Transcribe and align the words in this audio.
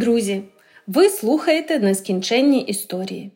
Друзі, 0.00 0.42
ви 0.86 1.08
слухаєте 1.08 1.78
нескінченні 1.78 2.62
історії. 2.62 3.32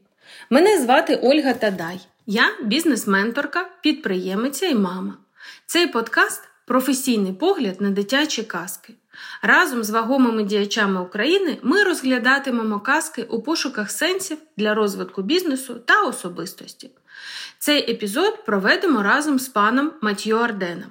Мене 0.51 0.80
звати 0.80 1.21
Ольга 1.23 1.53
Тадай. 1.53 2.01
Я 2.27 2.45
бізнес-менторка, 2.62 3.71
підприємиця 3.83 4.66
і 4.66 4.74
мама. 4.74 5.16
Цей 5.66 5.87
подкаст 5.87 6.43
професійний 6.66 7.33
погляд 7.33 7.80
на 7.80 7.91
дитячі 7.91 8.43
казки. 8.43 8.95
Разом 9.43 9.85
з 9.85 9.91
вагомими 9.91 10.43
діячами 10.43 11.01
України 11.01 11.59
ми 11.62 11.83
розглядатимемо 11.83 12.80
казки 12.80 13.23
у 13.23 13.43
пошуках 13.43 13.91
сенсів 13.91 14.38
для 14.57 14.74
розвитку 14.74 15.23
бізнесу 15.23 15.74
та 15.85 16.02
особистості. 16.02 16.91
Цей 17.59 17.91
епізод 17.93 18.45
проведемо 18.46 19.02
разом 19.02 19.38
з 19.38 19.49
паном 19.49 19.93
Матьо 20.02 20.37
Арденом. 20.37 20.91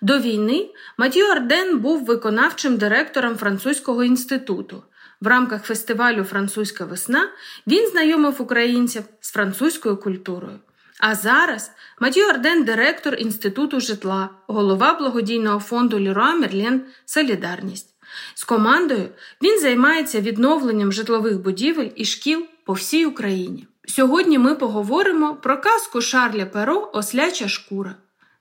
До 0.00 0.18
війни 0.18 0.70
Матьо 0.96 1.20
Арден 1.20 1.78
був 1.78 2.04
виконавчим 2.04 2.76
директором 2.76 3.36
французького 3.36 4.04
інституту. 4.04 4.82
В 5.22 5.26
рамках 5.26 5.64
фестивалю 5.64 6.24
Французька 6.24 6.84
весна 6.84 7.28
він 7.66 7.90
знайомив 7.90 8.42
українців 8.42 9.02
з 9.20 9.30
французькою 9.30 9.96
культурою. 9.96 10.58
А 11.00 11.14
зараз 11.14 11.70
Матьо 12.00 12.20
Арден 12.20 12.64
директор 12.64 13.14
Інституту 13.14 13.80
житла, 13.80 14.28
голова 14.46 14.94
благодійного 14.94 15.58
фонду 15.58 15.98
Ліруа 15.98 16.34
Мерлен 16.34 16.82
Солідарність. 17.04 17.86
З 18.34 18.44
командою 18.44 19.08
він 19.42 19.60
займається 19.60 20.20
відновленням 20.20 20.92
житлових 20.92 21.40
будівель 21.40 21.90
і 21.96 22.04
шкіл 22.04 22.46
по 22.64 22.72
всій 22.72 23.06
Україні. 23.06 23.66
Сьогодні 23.88 24.38
ми 24.38 24.54
поговоримо 24.54 25.34
про 25.34 25.60
казку 25.60 26.00
Шарля 26.00 26.46
Перо 26.46 26.90
Осляча 26.94 27.48
шкура. 27.48 27.94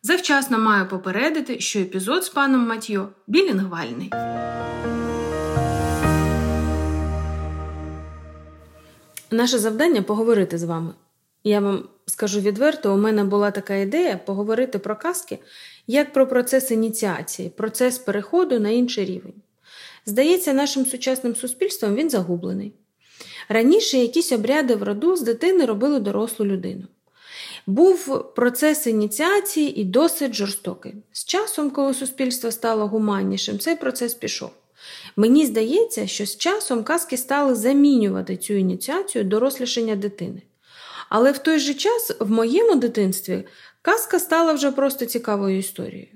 Завчасно 0.03 0.59
маю 0.59 0.87
попередити, 0.87 1.59
що 1.59 1.79
епізод 1.79 2.23
з 2.23 2.29
паном 2.29 2.67
Матьо 2.67 3.09
білінгвальний. 3.27 4.11
Наше 9.31 9.59
завдання 9.59 10.01
поговорити 10.01 10.57
з 10.57 10.63
вами. 10.63 10.93
Я 11.43 11.59
вам 11.59 11.89
скажу 12.05 12.39
відверто, 12.39 12.93
у 12.93 12.97
мене 12.97 13.23
була 13.23 13.51
така 13.51 13.75
ідея 13.75 14.19
поговорити 14.25 14.79
про 14.79 14.95
казки 14.95 15.39
як 15.87 16.13
про 16.13 16.27
процес 16.27 16.71
ініціації, 16.71 17.49
процес 17.49 17.97
переходу 17.97 18.59
на 18.59 18.69
інший 18.69 19.05
рівень. 19.05 19.33
Здається, 20.05 20.53
нашим 20.53 20.85
сучасним 20.85 21.35
суспільством 21.35 21.95
він 21.95 22.09
загублений. 22.09 22.73
Раніше 23.49 23.97
якісь 23.97 24.31
обряди 24.31 24.75
в 24.75 24.83
роду 24.83 25.15
з 25.15 25.21
дитини 25.21 25.65
робили 25.65 25.99
дорослу 25.99 26.45
людину. 26.45 26.83
Був 27.67 28.25
процес 28.35 28.87
ініціації 28.87 29.81
і 29.81 29.83
досить 29.83 30.33
жорстокий. 30.33 30.93
З 31.11 31.25
часом, 31.25 31.69
коли 31.69 31.93
суспільство 31.93 32.51
стало 32.51 32.87
гуманнішим, 32.87 33.59
цей 33.59 33.75
процес 33.75 34.13
пішов. 34.13 34.51
Мені 35.15 35.45
здається, 35.45 36.07
що 36.07 36.25
з 36.25 36.37
часом 36.37 36.83
казки 36.83 37.17
стали 37.17 37.55
замінювати 37.55 38.37
цю 38.37 38.53
ініціацію 38.53 39.23
дорослішання 39.23 39.95
дитини. 39.95 40.41
Але 41.09 41.31
в 41.31 41.37
той 41.37 41.59
же 41.59 41.73
час, 41.73 42.11
в 42.19 42.31
моєму 42.31 42.75
дитинстві, 42.75 43.43
казка 43.81 44.19
стала 44.19 44.53
вже 44.53 44.71
просто 44.71 45.05
цікавою 45.05 45.57
історією. 45.57 46.07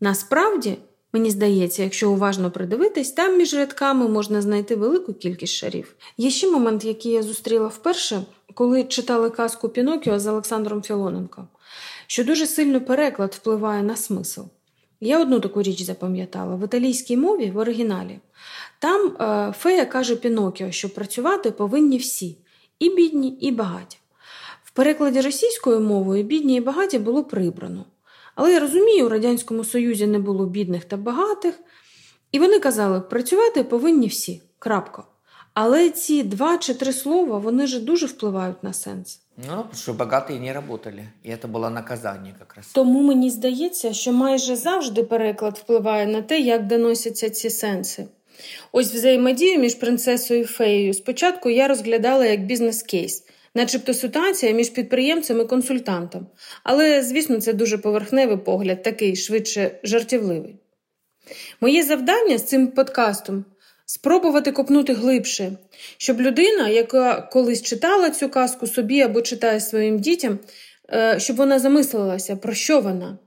Насправді, 0.00 0.76
мені 1.12 1.30
здається, 1.30 1.82
якщо 1.82 2.10
уважно 2.10 2.50
придивитись, 2.50 3.12
там 3.12 3.38
між 3.38 3.54
рядками 3.54 4.08
можна 4.08 4.42
знайти 4.42 4.76
велику 4.76 5.14
кількість 5.14 5.54
шарів. 5.54 5.96
Є 6.16 6.30
ще 6.30 6.50
момент, 6.50 6.84
який 6.84 7.12
я 7.12 7.22
зустріла 7.22 7.66
вперше, 7.66 8.22
коли 8.54 8.84
читали 8.84 9.30
казку 9.30 9.68
Пінокіо 9.68 10.18
з 10.18 10.26
Олександром 10.26 10.82
Філоненком, 10.82 11.48
що 12.06 12.24
дуже 12.24 12.46
сильно 12.46 12.80
переклад 12.80 13.34
впливає 13.34 13.82
на 13.82 13.96
смисл. 13.96 14.40
Я 15.04 15.20
одну 15.20 15.40
таку 15.40 15.62
річ 15.62 15.82
запам'ятала 15.82 16.56
в 16.56 16.64
італійській 16.64 17.16
мові 17.16 17.50
в 17.50 17.56
оригіналі. 17.56 18.18
Там 18.78 19.06
е, 19.06 19.52
фея 19.58 19.86
каже 19.86 20.16
Пінокіо, 20.16 20.70
що 20.70 20.94
працювати 20.94 21.50
повинні 21.50 21.96
всі 21.96 22.38
і 22.78 22.90
бідні, 22.90 23.28
і 23.28 23.52
багаті. 23.52 23.96
В 24.64 24.70
перекладі 24.70 25.20
російською 25.20 25.80
мовою 25.80 26.24
бідні 26.24 26.56
і 26.56 26.60
багаті 26.60 26.98
було 26.98 27.24
прибрано. 27.24 27.84
Але 28.34 28.52
я 28.52 28.60
розумію, 28.60 29.06
у 29.06 29.08
Радянському 29.08 29.64
Союзі 29.64 30.06
не 30.06 30.18
було 30.18 30.46
бідних 30.46 30.84
та 30.84 30.96
багатих, 30.96 31.54
і 32.32 32.38
вони 32.38 32.58
казали, 32.58 33.00
працювати 33.00 33.64
повинні 33.64 34.06
всі. 34.06 34.42
крапка. 34.58 35.04
Але 35.54 35.90
ці 35.90 36.22
два 36.22 36.58
чи 36.58 36.74
три 36.74 36.92
слова 36.92 37.38
вони 37.38 37.66
ж 37.66 37.80
дуже 37.80 38.06
впливають 38.06 38.62
на 38.62 38.72
сенс. 38.72 39.20
Ну, 39.37 39.57
потому 39.57 39.73
что 39.73 39.93
богатые 39.93 40.39
не 40.39 40.53
работали. 40.53 41.03
И 41.23 41.29
это 41.29 41.47
было 41.47 41.69
наказание 41.69 42.35
как 42.39 42.55
раз. 42.55 42.65
Тому 42.73 43.01
мені 43.01 43.29
здається, 43.29 43.93
що 43.93 44.13
майже 44.13 44.55
завжди 44.55 45.03
переклад 45.03 45.57
впливає 45.57 46.07
на 46.07 46.21
те, 46.21 46.39
як 46.39 46.67
доносяться 46.67 47.29
ці 47.29 47.49
сенси. 47.49 48.05
Ось 48.71 48.93
взаємодію 48.93 49.59
між 49.59 49.75
принцесою 49.75 50.41
і 50.41 50.45
феєю 50.45 50.93
спочатку 50.93 51.49
я 51.49 51.67
розглядала 51.67 52.25
як 52.25 52.45
бізнес-кейс, 52.45 53.23
начебто 53.55 53.93
ситуація 53.93 54.51
між 54.51 54.69
підприємцем 54.69 55.41
і 55.41 55.45
консультантом. 55.45 56.27
Але, 56.63 57.03
звісно, 57.03 57.41
це 57.41 57.53
дуже 57.53 57.77
поверхневий 57.77 58.37
погляд, 58.37 58.83
такий 58.83 59.15
швидше 59.15 59.79
жартівливий. 59.83 60.55
Моє 61.61 61.83
завдання 61.83 62.37
з 62.37 62.43
цим 62.43 62.67
подкастом 62.67 63.45
спробувати 63.86 64.52
копнути 64.52 64.92
глибше, 64.92 65.52
щоб 65.98 66.20
людина, 66.20 66.68
яка 66.68 67.20
колись 67.20 67.62
читала 67.62 68.10
цю 68.10 68.28
казку 68.28 68.66
собі 68.66 69.00
або 69.00 69.22
читає 69.22 69.60
своїм 69.60 69.98
дітям, 69.98 70.38
е, 70.92 71.20
щоб 71.20 71.36
вона 71.36 71.58
замислилася, 71.58 72.36
про 72.36 72.54
що 72.54 72.80
вона. 72.80 73.18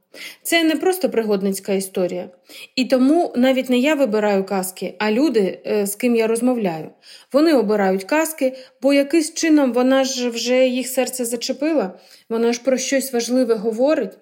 Це 0.43 0.63
не 0.63 0.75
просто 0.75 1.09
пригодницька 1.09 1.73
історія. 1.73 2.29
І 2.75 2.85
тому 2.85 3.33
навіть 3.35 3.69
не 3.69 3.77
я 3.77 3.95
вибираю 3.95 4.43
казки, 4.43 4.95
а 4.99 5.11
люди, 5.11 5.59
е, 5.67 5.87
з 5.87 5.95
ким 5.95 6.15
я 6.15 6.27
розмовляю. 6.27 6.89
Вони 7.33 7.53
обирають 7.53 8.03
казки, 8.03 8.53
бо 8.81 8.93
якийсь 8.93 9.33
чином 9.33 9.73
вона 9.73 10.03
ж 10.03 10.29
вже 10.29 10.67
їх 10.67 10.87
серце 10.87 11.25
зачепила, 11.25 11.99
вона 12.29 12.53
ж 12.53 12.61
про 12.63 12.77
щось 12.77 13.13
важливе 13.13 13.55
говорить. 13.55 14.17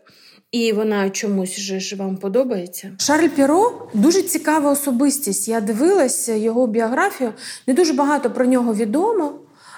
І 0.55 0.73
вона 0.73 1.09
чомусь 1.09 1.59
же 1.59 1.79
ж 1.79 1.95
вам 1.95 2.17
подобається. 2.17 2.91
Шарль 2.97 3.27
Піро 3.27 3.87
дуже 3.93 4.21
цікава 4.21 4.71
особистість. 4.71 5.47
Я 5.47 5.61
дивилася 5.61 6.33
його 6.33 6.67
біографію, 6.67 7.33
не 7.67 7.73
дуже 7.73 7.93
багато 7.93 8.31
про 8.31 8.45
нього 8.45 8.73
відомо. 8.73 9.33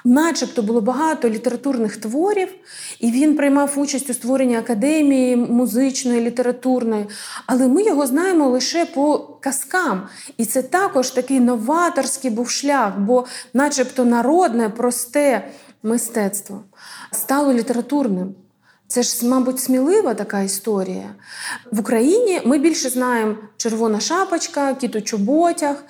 Начебто 0.06 0.62
було 0.62 0.82
багато 0.82 1.30
літературних 1.30 1.98
творів, 1.98 2.48
і 3.00 3.12
він 3.12 3.38
приймав 3.38 3.74
участь 3.76 4.10
у 4.10 4.14
створенні 4.14 4.56
академії 4.56 5.36
музичної, 5.36 6.22
літературної. 6.22 7.06
Але 7.46 7.68
ми 7.68 7.84
його 7.84 8.08
знаємо 8.08 8.50
лише 8.50 8.86
по 8.86 9.20
казкам. 9.42 10.08
І 10.38 10.46
це 10.46 10.62
також 10.62 11.12
такий 11.12 11.40
новаторський 11.40 12.32
був 12.32 12.50
шлях, 12.50 13.00
бо, 13.00 13.26
начебто, 13.54 14.06
народне, 14.06 14.70
просте 14.70 15.48
мистецтво 15.84 16.64
стало 17.12 17.54
літературним. 17.54 18.36
Це 18.87 19.03
ж, 19.03 19.27
мабуть, 19.27 19.61
смілива 19.61 20.15
така 20.15 20.41
історія. 20.41 21.15
В 21.71 21.81
Україні 21.81 22.41
ми 22.45 22.59
більше 22.59 22.89
знаємо 22.89 23.37
червона 23.57 24.01
шапочка, 24.01 24.75
кіт 24.75 24.97
у 24.97 25.01
чоботях, 25.01 25.85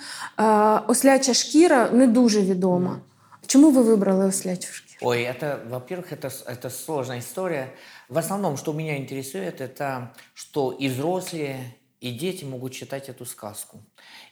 осляча 0.87 1.35
шкіра 1.35 1.91
не 1.91 2.07
дуже 2.07 2.43
відома. 2.43 3.01
Чому 3.47 3.71
ви 3.71 3.83
вибрали 3.83 4.27
ослячу 4.27 4.73
шкіру? 4.73 4.99
Ой, 5.05 5.23
это, 5.23 5.59
во-первых, 5.69 6.13
это, 6.13 6.31
это 6.47 6.71
сложная 6.71 7.19
история. 7.19 7.73
В 8.09 8.19
основном, 8.19 8.57
что 8.57 8.73
меня 8.73 8.97
интересует, 8.97 9.61
это 9.61 10.13
что 10.35 10.71
и 10.81 10.89
взрослые, 10.89 11.75
и 12.01 12.13
дети 12.13 12.45
могут 12.45 12.73
читать 12.73 13.09
эту 13.09 13.27
сказку. 13.27 13.81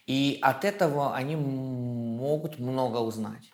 И 0.06 0.38
от 0.42 0.64
этого 0.64 1.12
они 1.16 1.36
могут 1.36 2.60
много 2.60 3.00
узнать. 3.00 3.52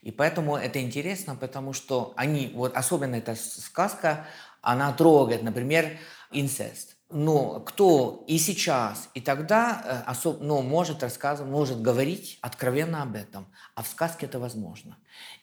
И 0.00 0.10
поэтому 0.10 0.56
это 0.56 0.80
интересно, 0.80 1.36
потому 1.36 1.74
что 1.74 2.12
они, 2.16 2.50
вот 2.54 2.76
особенно 2.76 3.16
эта 3.16 3.34
сказка, 3.36 4.26
она 4.61 4.91
трогает, 4.93 5.43
например, 5.43 5.97
инцест. 6.31 6.95
Но 7.11 7.59
кто 7.61 8.23
и 8.27 8.37
сейчас, 8.37 9.09
и 9.15 9.21
тогда 9.21 9.81
э, 9.83 10.09
особ, 10.09 10.41
ну, 10.41 10.61
может 10.61 11.01
рассказывать, 11.01 11.51
может 11.51 11.81
говорить 11.81 12.37
откровенно 12.41 13.01
об 13.01 13.15
этом. 13.15 13.47
А 13.73 13.81
в 13.81 13.87
сказке 13.87 14.27
это 14.27 14.37
возможно. 14.37 14.95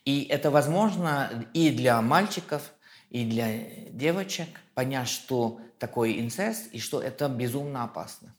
И 0.04 0.24
это 0.24 0.52
возможно 0.52 1.48
и 1.54 1.70
для 1.70 2.00
мальчиков, 2.02 2.72
и 3.10 3.24
для 3.24 3.90
девочек 3.90 4.48
понять, 4.74 5.08
что 5.08 5.60
такое 5.78 6.20
инцест, 6.20 6.72
и 6.72 6.78
что 6.78 7.02
это 7.02 7.28
безумно 7.28 7.82
опасно. 7.82 8.34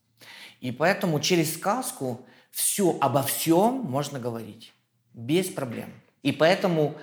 И 0.62 0.72
поэтому 0.72 1.20
через 1.20 1.54
сказку 1.54 2.26
все 2.52 2.98
обо 3.02 3.24
всем 3.24 3.82
можно 3.82 4.20
говорить. 4.20 4.74
Без 5.14 5.48
проблем. 5.48 5.92
И 6.24 6.32
поэтому 6.32 6.96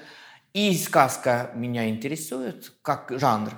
и 0.54 0.74
сказка 0.76 1.50
меня 1.54 1.88
интересует, 1.88 2.72
как 2.80 3.12
жанр, 3.14 3.52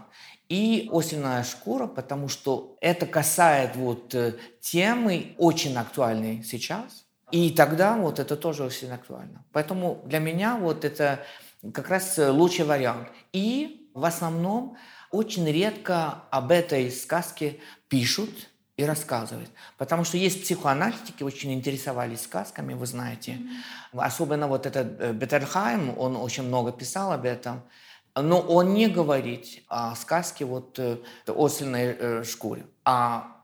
и 0.48 0.88
осенняя 0.92 1.44
шкура, 1.44 1.86
потому 1.86 2.28
что 2.28 2.76
это 2.80 3.06
касает 3.06 3.76
вот 3.76 4.14
э, 4.14 4.34
темы 4.60 5.34
очень 5.38 5.76
актуальной 5.76 6.42
сейчас. 6.42 7.04
И 7.32 7.50
тогда 7.50 7.96
вот 7.96 8.18
это 8.18 8.36
тоже 8.36 8.64
очень 8.64 8.90
актуально. 8.90 9.44
Поэтому 9.52 10.00
для 10.06 10.20
меня 10.20 10.56
вот 10.56 10.84
это 10.84 11.24
как 11.74 11.88
раз 11.88 12.16
лучший 12.18 12.64
вариант. 12.64 13.08
И 13.32 13.90
в 13.94 14.04
основном 14.04 14.76
очень 15.10 15.46
редко 15.46 16.22
об 16.30 16.52
этой 16.52 16.90
сказке 16.90 17.58
пишут, 17.88 18.30
и 18.77 18.85
рассказывает. 18.85 19.49
Потому 19.77 20.03
что 20.03 20.17
есть 20.17 20.43
психоаналитики, 20.43 21.23
очень 21.23 21.53
интересовались 21.53 22.21
сказками, 22.21 22.73
вы 22.73 22.85
знаете. 22.85 23.31
Mm-hmm. 23.31 24.05
Особенно 24.05 24.47
вот 24.47 24.65
этот 24.65 24.99
э, 24.99 25.13
Беттерхайм, 25.13 25.97
он 25.97 26.15
очень 26.15 26.43
много 26.43 26.71
писал 26.71 27.11
об 27.11 27.25
этом. 27.25 27.61
Но 28.15 28.39
он 28.39 28.73
не 28.73 28.87
говорит 28.87 29.63
о 29.67 29.95
сказке 29.95 30.45
вот 30.45 30.79
э, 30.79 30.97
ослиной 31.27 31.95
э, 31.99 32.23
шкуре. 32.23 32.65
А 32.83 33.37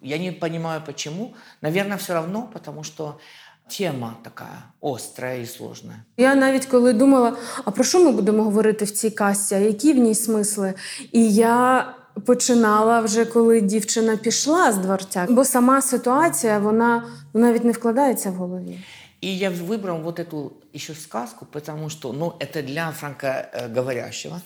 я 0.00 0.18
не 0.18 0.32
понимаю, 0.32 0.82
почему. 0.84 1.34
Наверное, 1.60 1.96
все 1.96 2.14
равно, 2.14 2.50
потому 2.52 2.82
что 2.82 3.20
тема 3.68 4.16
така 4.22 4.48
остра 4.80 5.32
і 5.32 5.46
сложна. 5.46 5.94
Я 6.16 6.34
навіть 6.34 6.66
коли 6.66 6.92
думала, 6.92 7.36
а 7.64 7.70
про 7.70 7.84
що 7.84 8.04
ми 8.04 8.12
будемо 8.12 8.42
говорити 8.42 8.84
в 8.84 8.90
цій 8.90 9.10
касті, 9.10 9.54
а 9.54 9.58
які 9.58 9.92
в 9.92 9.98
ній 9.98 10.14
смисли? 10.14 10.74
І 11.12 11.34
я 11.34 11.94
починала 12.26 13.00
вже 13.00 13.24
коли 13.24 13.60
дівчина 13.60 14.16
пішла 14.16 14.72
з 14.72 14.76
дворця, 14.76 15.26
бо 15.30 15.44
сама 15.44 15.82
ситуація 15.82 16.58
вона 16.58 17.04
навіть 17.34 17.64
не 17.64 17.72
вкладається 17.72 18.30
в 18.30 18.34
голові. 18.34 18.78
И 19.24 19.28
я 19.28 19.50
выбрал 19.50 20.02
вот 20.02 20.18
эту 20.18 20.52
еще 20.74 20.94
сказку, 20.94 21.44
потому 21.44 21.88
что, 21.90 22.12
ну, 22.12 22.34
это 22.40 22.60
для 22.60 22.90
франкоговорящего. 22.90 24.42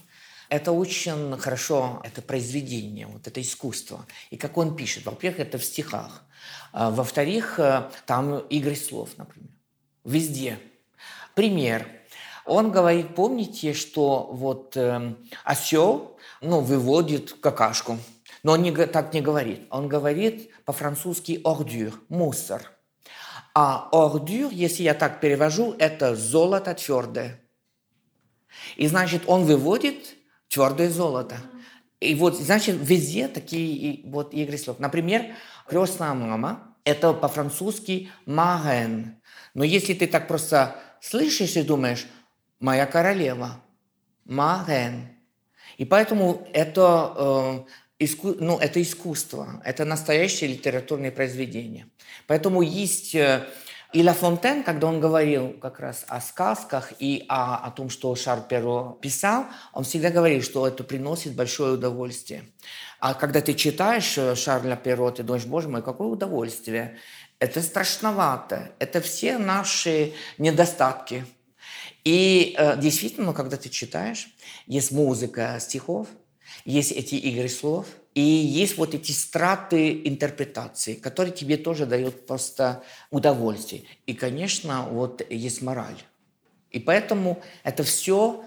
Это 0.50 0.72
очень 0.72 1.36
хорошо, 1.38 2.02
это 2.04 2.20
произведение, 2.20 3.06
вот 3.06 3.26
это 3.26 3.40
искусство. 3.40 4.04
И 4.30 4.36
как 4.36 4.58
он 4.58 4.76
пишет, 4.76 5.06
во-первых, 5.06 5.40
это 5.40 5.58
в 5.58 5.64
стихах. 5.64 6.22
А, 6.72 6.90
во-вторых, 6.90 7.58
э, 7.58 7.90
там 8.04 8.38
игры 8.50 8.76
слов, 8.76 9.08
например. 9.16 9.50
Везде. 10.04 10.58
Пример. 11.34 11.88
Он 12.44 12.70
говорит, 12.70 13.14
помните, 13.14 13.72
что 13.72 14.28
вот 14.30 14.76
э, 14.76 15.14
осел, 15.42 16.16
ну, 16.41 16.59
выводит 16.59 17.33
какашку. 17.33 17.97
Но 18.43 18.53
он 18.53 18.63
не, 18.63 18.71
так 18.71 19.13
не 19.13 19.21
говорит. 19.21 19.67
Он 19.69 19.87
говорит 19.87 20.51
по-французски 20.65 21.39
«ордюр», 21.43 21.93
«мусор». 22.09 22.71
А 23.53 23.89
«ордюр», 23.91 24.51
если 24.51 24.83
я 24.83 24.93
так 24.93 25.19
перевожу, 25.19 25.75
это 25.77 26.15
золото 26.15 26.73
твердое. 26.73 27.39
И 28.75 28.87
значит, 28.87 29.23
он 29.27 29.45
выводит 29.45 30.15
твердое 30.47 30.89
золото. 30.89 31.37
И 31.99 32.15
вот, 32.15 32.35
значит, 32.37 32.75
везде 32.79 33.27
такие 33.27 34.01
вот 34.05 34.33
игры 34.33 34.57
слов. 34.57 34.79
Например, 34.79 35.35
крестная 35.67 36.15
мама– 36.15 36.75
это 36.83 37.13
по-французски 37.13 38.09
«маген». 38.25 39.21
Но 39.53 39.63
если 39.63 39.93
ты 39.93 40.07
так 40.07 40.27
просто 40.27 40.75
слышишь 40.99 41.55
и 41.57 41.61
думаешь 41.61 42.07
«моя 42.59 42.87
королева», 42.87 43.61
«маген». 44.25 45.10
И 45.81 45.85
поэтому 45.85 46.47
это, 46.53 47.65
э, 47.97 48.03
иску, 48.03 48.35
ну, 48.39 48.59
это 48.59 48.79
искусство, 48.79 49.59
это 49.65 49.83
настоящее 49.83 50.51
литературное 50.51 51.09
произведение. 51.09 51.87
Поэтому 52.27 52.61
есть 52.61 53.15
э, 53.15 53.47
и 53.91 54.03
Ла 54.03 54.13
Фонтен, 54.13 54.61
когда 54.61 54.85
он 54.85 54.99
говорил 54.99 55.57
как 55.59 55.79
раз 55.79 56.05
о 56.07 56.21
сказках 56.21 56.93
и 56.99 57.25
о, 57.27 57.55
о 57.65 57.71
том, 57.71 57.89
что 57.89 58.15
Шар 58.15 58.41
Перо 58.41 58.99
писал, 59.01 59.47
он 59.73 59.83
всегда 59.83 60.11
говорил, 60.11 60.43
что 60.43 60.67
это 60.67 60.83
приносит 60.83 61.33
большое 61.33 61.73
удовольствие. 61.73 62.43
А 62.99 63.15
когда 63.15 63.41
ты 63.41 63.55
читаешь 63.55 64.19
э, 64.19 64.35
Шарля 64.35 64.75
Перо, 64.75 65.09
ты 65.09 65.23
думаешь, 65.23 65.45
боже 65.45 65.67
мой, 65.67 65.81
какое 65.81 66.09
удовольствие. 66.09 66.99
Это 67.39 67.59
страшновато. 67.63 68.71
Это 68.77 69.01
все 69.01 69.39
наши 69.39 70.13
недостатки. 70.37 71.25
И 72.04 72.54
э, 72.58 72.80
действительно, 72.80 73.32
когда 73.32 73.56
ты 73.56 73.68
читаешь, 73.68 74.28
есть 74.66 74.92
музыка 74.92 75.58
стихов, 75.60 76.08
есть 76.64 76.92
эти 76.92 77.14
игры 77.14 77.48
слов – 77.48 77.96
и 78.16 78.22
есть 78.22 78.78
вот 78.78 78.94
эти 78.94 79.12
страты 79.12 80.00
интерпретации, 80.08 80.94
которые 80.94 81.34
тебе 81.34 81.58
тоже 81.58 81.84
дают 81.84 82.26
просто 82.26 82.82
удовольствие. 83.10 83.82
И, 84.06 84.14
конечно, 84.14 84.88
вот 84.90 85.22
есть 85.28 85.60
мораль. 85.60 86.00
И 86.70 86.80
поэтому 86.80 87.42
это 87.62 87.82
все 87.82 88.42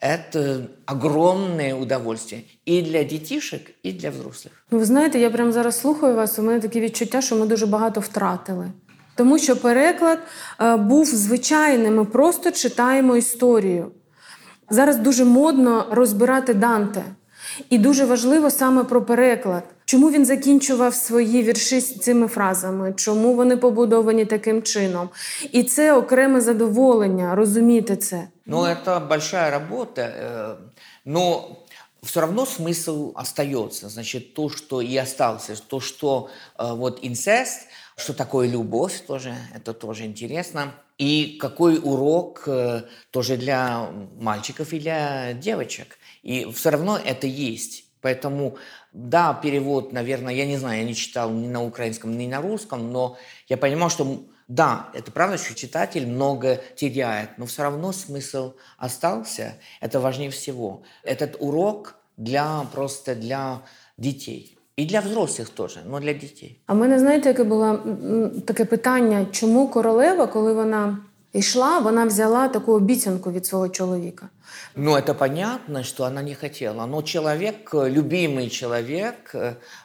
это 0.00 0.68
огромне 0.86 1.74
удовольствие 1.74 2.42
і 2.64 2.82
для 2.82 3.02
дітішок, 3.02 3.60
і 3.82 3.92
для 3.92 4.10
взрослих. 4.10 4.66
Ви 4.70 4.84
знаєте, 4.84 5.18
я 5.18 5.30
прямо 5.30 5.52
зараз 5.52 5.80
слухаю 5.80 6.14
вас. 6.14 6.38
У 6.38 6.42
мене 6.42 6.60
таке 6.60 6.80
відчуття, 6.80 7.22
що 7.22 7.36
ми 7.36 7.46
дуже 7.46 7.66
багато 7.66 8.00
втратили. 8.00 8.70
Тому 9.16 9.38
що 9.38 9.56
переклад 9.56 10.18
е, 10.60 10.76
був 10.76 11.06
звичайним. 11.06 11.96
Ми 11.96 12.04
просто 12.04 12.50
читаємо 12.50 13.16
історію. 13.16 13.90
Зараз 14.70 14.96
дуже 14.96 15.24
модно 15.24 15.86
розбирати 15.90 16.54
Данте. 16.54 17.02
І 17.70 17.78
дуже 17.78 18.04
важливо 18.04 18.50
саме 18.50 18.84
про 18.84 19.02
переклад. 19.02 19.62
Чому 19.84 20.10
він 20.10 20.26
закінчував 20.26 20.94
свої 20.94 21.42
вірші 21.42 21.80
з 21.80 21.98
цими 21.98 22.28
фразами? 22.28 22.92
Чому 22.96 23.34
вони 23.34 23.56
побудовані 23.56 24.24
таким 24.24 24.62
чином? 24.62 25.08
І 25.52 25.62
це 25.62 25.92
окреме 25.92 26.40
задоволення 26.40 27.34
розуміти 27.34 27.96
це. 27.96 28.28
Ну, 28.46 28.66
це 28.84 28.98
большая 28.98 29.50
робота. 29.50 30.02
Э, 30.02 30.54
но 31.04 31.48
все 32.02 32.20
равно 32.20 32.44
смысл 32.44 33.12
остается. 33.14 33.88
Значит, 33.88 34.34
то, 34.34 34.48
что 34.48 34.80
и 34.82 34.96
остался, 34.96 35.54
то, 35.68 35.80
что 35.80 36.28
э, 36.58 36.74
вот 36.74 36.98
инцест, 37.02 37.65
что 37.97 38.13
такое 38.13 38.47
любовь 38.47 39.01
тоже, 39.05 39.35
это 39.53 39.73
тоже 39.73 40.05
интересно. 40.05 40.73
И 40.99 41.37
какой 41.41 41.79
урок 41.79 42.43
э, 42.47 42.83
тоже 43.11 43.37
для 43.37 43.89
мальчиков 44.19 44.71
и 44.71 44.79
для 44.79 45.33
девочек. 45.33 45.97
И 46.21 46.49
все 46.51 46.69
равно 46.69 46.97
это 46.97 47.27
есть. 47.27 47.85
Поэтому, 48.01 48.57
да, 48.93 49.33
перевод, 49.33 49.91
наверное, 49.91 50.33
я 50.33 50.45
не 50.45 50.57
знаю, 50.57 50.79
я 50.79 50.85
не 50.85 50.95
читал 50.95 51.31
ни 51.31 51.47
на 51.47 51.63
украинском, 51.63 52.15
ни 52.15 52.27
на 52.27 52.39
русском, 52.39 52.91
но 52.91 53.17
я 53.49 53.57
понимал, 53.57 53.89
что 53.89 54.23
да, 54.47 54.89
это 54.93 55.11
правда, 55.11 55.37
что 55.37 55.55
читатель 55.55 56.07
много 56.07 56.61
теряет, 56.75 57.37
но 57.37 57.47
все 57.47 57.63
равно 57.63 57.91
смысл 57.91 58.53
остался. 58.77 59.55
Это 59.81 59.99
важнее 59.99 60.29
всего. 60.29 60.83
Этот 61.03 61.35
урок 61.39 61.95
для 62.15 62.61
просто 62.71 63.15
для 63.15 63.63
детей. 63.97 64.56
І 64.76 64.86
для 64.86 65.00
взрослих 65.00 65.48
теж, 65.48 65.78
але 65.90 66.00
для 66.00 66.12
дітей. 66.12 66.60
А 66.66 66.74
в 66.74 66.76
мене 66.76 66.98
знаєте, 66.98 67.28
яке 67.28 67.44
було 67.44 67.78
таке 68.44 68.64
питання, 68.64 69.26
чому 69.30 69.68
королева, 69.68 70.26
коли 70.26 70.52
вона 70.52 70.98
йшла, 71.32 71.78
вона 71.78 72.04
взяла 72.04 72.48
таку 72.48 72.72
обіцянку 72.72 73.32
від 73.32 73.46
свого 73.46 73.68
чоловіка? 73.68 74.28
Ну, 74.75 74.95
это 74.95 75.13
понятно, 75.13 75.83
что 75.83 76.05
она 76.05 76.21
не 76.21 76.33
хотела. 76.33 76.85
Но 76.85 77.01
человек, 77.01 77.69
любимый 77.73 78.49
человек, 78.49 79.33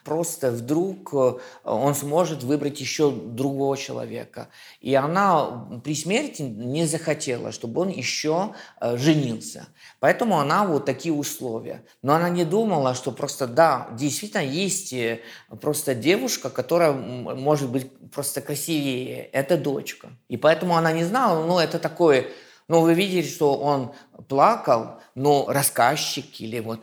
просто 0.05 0.51
вдруг 0.51 1.15
он 1.65 1.95
сможет 1.95 2.43
выбрать 2.43 2.81
еще 2.81 3.11
другого 3.11 3.77
человека. 3.77 4.49
И 4.81 4.95
она 4.95 5.69
при 5.85 5.95
смерти 5.95 6.43
не 6.43 6.87
захотела, 6.87 7.53
чтобы 7.53 7.81
он 7.83 7.89
еще 7.89 8.55
женился. 8.81 9.67
Поэтому 10.01 10.39
она 10.39 10.65
вот 10.67 10.85
такие 10.85 11.15
условия. 11.15 11.85
Но 12.03 12.15
она 12.15 12.29
не 12.29 12.45
думала, 12.45 12.95
что 12.95 13.13
просто, 13.13 13.47
да, 13.47 13.89
действительно 13.93 14.43
есть 14.43 14.95
просто 15.61 15.95
девушка, 15.95 16.51
которая 16.51 16.93
может 16.93 17.71
быть 17.71 17.91
просто 18.11 18.41
красивее. 18.41 19.25
Это 19.33 19.57
дочка. 19.57 20.11
И 20.29 20.37
поэтому 20.37 20.77
она 20.77 20.93
не 20.93 21.05
знала, 21.05 21.47
ну, 21.47 21.59
это 21.59 21.79
такое 21.79 22.29
но 22.70 22.82
вы 22.82 22.94
видели, 22.94 23.24
что 23.24 23.56
он 23.56 23.92
плакал, 24.28 25.00
но 25.16 25.46
рассказчик 25.48 26.26
или 26.42 26.60
вот 26.60 26.80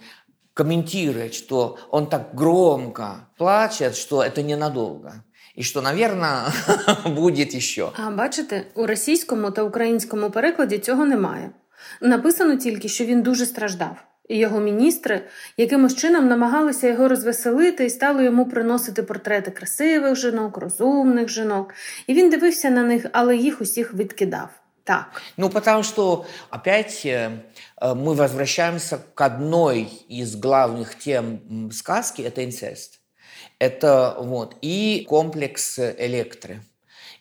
комментирует, 0.55 1.35
что 1.35 1.79
он 1.91 2.09
так 2.09 2.35
громко 2.35 3.29
плачет, 3.37 3.97
что 3.97 4.23
это 4.23 4.43
ненадолго. 4.43 5.13
І 5.55 5.63
що, 5.63 5.83
навірно, 5.83 6.53
буде 7.07 7.61
ще. 7.61 7.87
А 8.07 8.11
бачите, 8.11 8.67
у 8.75 8.87
російському 8.87 9.51
та 9.51 9.63
українському 9.63 10.31
перекладі 10.31 10.79
цього 10.79 11.05
немає. 11.05 11.51
Написано 12.01 12.57
тільки, 12.57 12.89
що 12.89 13.05
він 13.05 13.23
дуже 13.23 13.47
страждав, 13.47 13.97
і 14.29 14.39
його 14.39 14.61
міністри 14.61 15.21
якимось 15.57 15.97
чином 15.97 16.29
намагалися 16.29 16.89
його 16.89 17.09
розвеселити 17.09 17.85
і 17.85 17.91
стали 17.91 18.25
йому 18.25 18.47
приносити 18.47 19.03
портрети 19.03 19.51
красивих 19.51 20.17
жінок, 20.17 20.57
розумних 20.57 21.29
жінок. 21.29 21.75
І 22.07 22.15
він 22.15 22.31
дивився 22.31 22.71
на 22.71 22.83
них, 22.83 23.07
але 23.13 23.37
їх 23.37 23.61
усіх 23.61 23.95
відкидав. 23.95 24.49
Так. 24.90 25.22
Ну, 25.38 25.52
потому 25.52 25.84
что 25.84 26.26
опять 26.50 27.06
э, 27.06 27.44
э, 27.80 27.94
мы 27.94 28.16
возвращаемся 28.16 28.98
к 28.98 29.22
одной 29.22 29.84
из 30.08 30.36
главных 30.36 30.98
тем 30.98 31.70
сказки– 31.72 32.22
это 32.24 32.44
инцест. 32.44 33.00
Это 33.60 34.16
вот 34.18 34.56
и 34.64 35.06
комплекс 35.08 35.78
электры. 35.78 36.64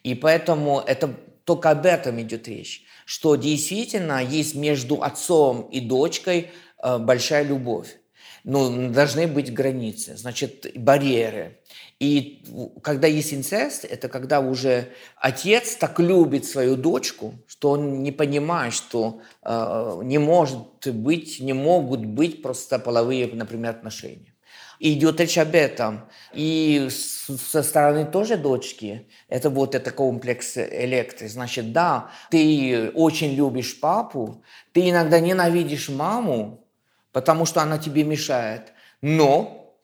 И 0.02 0.14
поэтому 0.14 0.80
это 0.80 1.14
только 1.44 1.68
об 1.68 1.84
этом 1.84 2.18
идет 2.22 2.48
речь, 2.48 2.86
что 3.04 3.36
действительно 3.36 4.24
есть 4.24 4.54
между 4.54 5.02
отцом 5.02 5.68
и 5.70 5.80
дочкой 5.80 6.50
э, 6.82 6.96
большая 6.96 7.42
любовь. 7.42 7.98
Ну, 8.44 8.88
должны 8.90 9.26
быть 9.26 9.52
границы, 9.52 10.16
значит, 10.16 10.72
барьеры. 10.74 11.57
И 12.00 12.44
когда 12.82 13.08
есть 13.08 13.34
инцест, 13.34 13.84
это 13.84 14.08
когда 14.08 14.40
уже 14.40 14.92
отец 15.16 15.74
так 15.74 15.98
любит 15.98 16.44
свою 16.44 16.76
дочку, 16.76 17.34
что 17.48 17.70
он 17.70 18.04
не 18.04 18.12
понимает, 18.12 18.72
что 18.72 19.20
э, 19.42 20.00
не 20.04 20.18
может 20.18 20.86
быть, 20.86 21.40
не 21.40 21.54
могут 21.54 22.04
быть 22.04 22.40
просто 22.40 22.78
половые, 22.78 23.26
например, 23.26 23.70
отношения. 23.70 24.34
И 24.78 24.92
идет 24.94 25.18
речь 25.20 25.38
об 25.38 25.56
этом. 25.56 26.08
И 26.32 26.88
со 26.90 27.64
стороны 27.64 28.04
тоже 28.04 28.36
дочки, 28.36 29.08
это 29.28 29.50
вот 29.50 29.74
это 29.74 29.90
комплекс 29.90 30.56
электро. 30.56 31.26
Значит, 31.26 31.72
да, 31.72 32.10
ты 32.30 32.92
очень 32.94 33.34
любишь 33.34 33.80
папу, 33.80 34.44
ты 34.72 34.88
иногда 34.88 35.18
ненавидишь 35.18 35.88
маму, 35.88 36.64
потому 37.12 37.44
что 37.44 37.60
она 37.60 37.78
тебе 37.78 38.04
мешает. 38.04 38.72
Но 39.02 39.74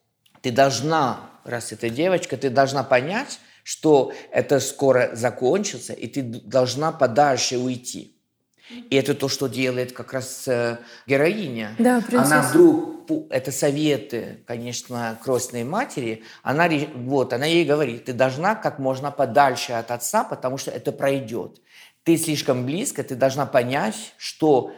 ты 0.41 0.51
должна, 0.51 1.29
раз 1.45 1.71
это 1.71 1.89
девочка, 1.89 2.37
ты 2.37 2.49
должна 2.49 2.83
понять, 2.83 3.39
что 3.63 4.11
это 4.31 4.59
скоро 4.59 5.11
закончится, 5.13 5.93
и 5.93 6.07
ты 6.07 6.21
должна 6.21 6.91
подальше 6.91 7.57
уйти. 7.57 8.15
И 8.89 8.95
это 8.95 9.13
то, 9.13 9.27
что 9.27 9.47
делает 9.47 9.91
как 9.91 10.13
раз 10.13 10.47
э, 10.47 10.79
героиня. 11.05 11.75
Да, 11.77 12.01
принцесса. 12.01 12.35
Она 12.35 12.47
вдруг, 12.47 13.11
это 13.29 13.51
советы, 13.51 14.43
конечно, 14.47 15.19
крестной 15.23 15.63
матери, 15.63 16.23
она, 16.41 16.67
вот, 16.95 17.33
она 17.33 17.45
ей 17.45 17.63
говорит, 17.63 18.05
ты 18.05 18.13
должна 18.13 18.55
как 18.55 18.79
можно 18.79 19.11
подальше 19.11 19.73
от 19.73 19.91
отца, 19.91 20.23
потому 20.23 20.57
что 20.57 20.71
это 20.71 20.91
пройдет. 20.91 21.61
Ты 22.03 22.17
слишком 22.17 22.65
близко, 22.65 23.03
ты 23.03 23.15
должна 23.15 23.45
понять, 23.45 24.13
что 24.17 24.71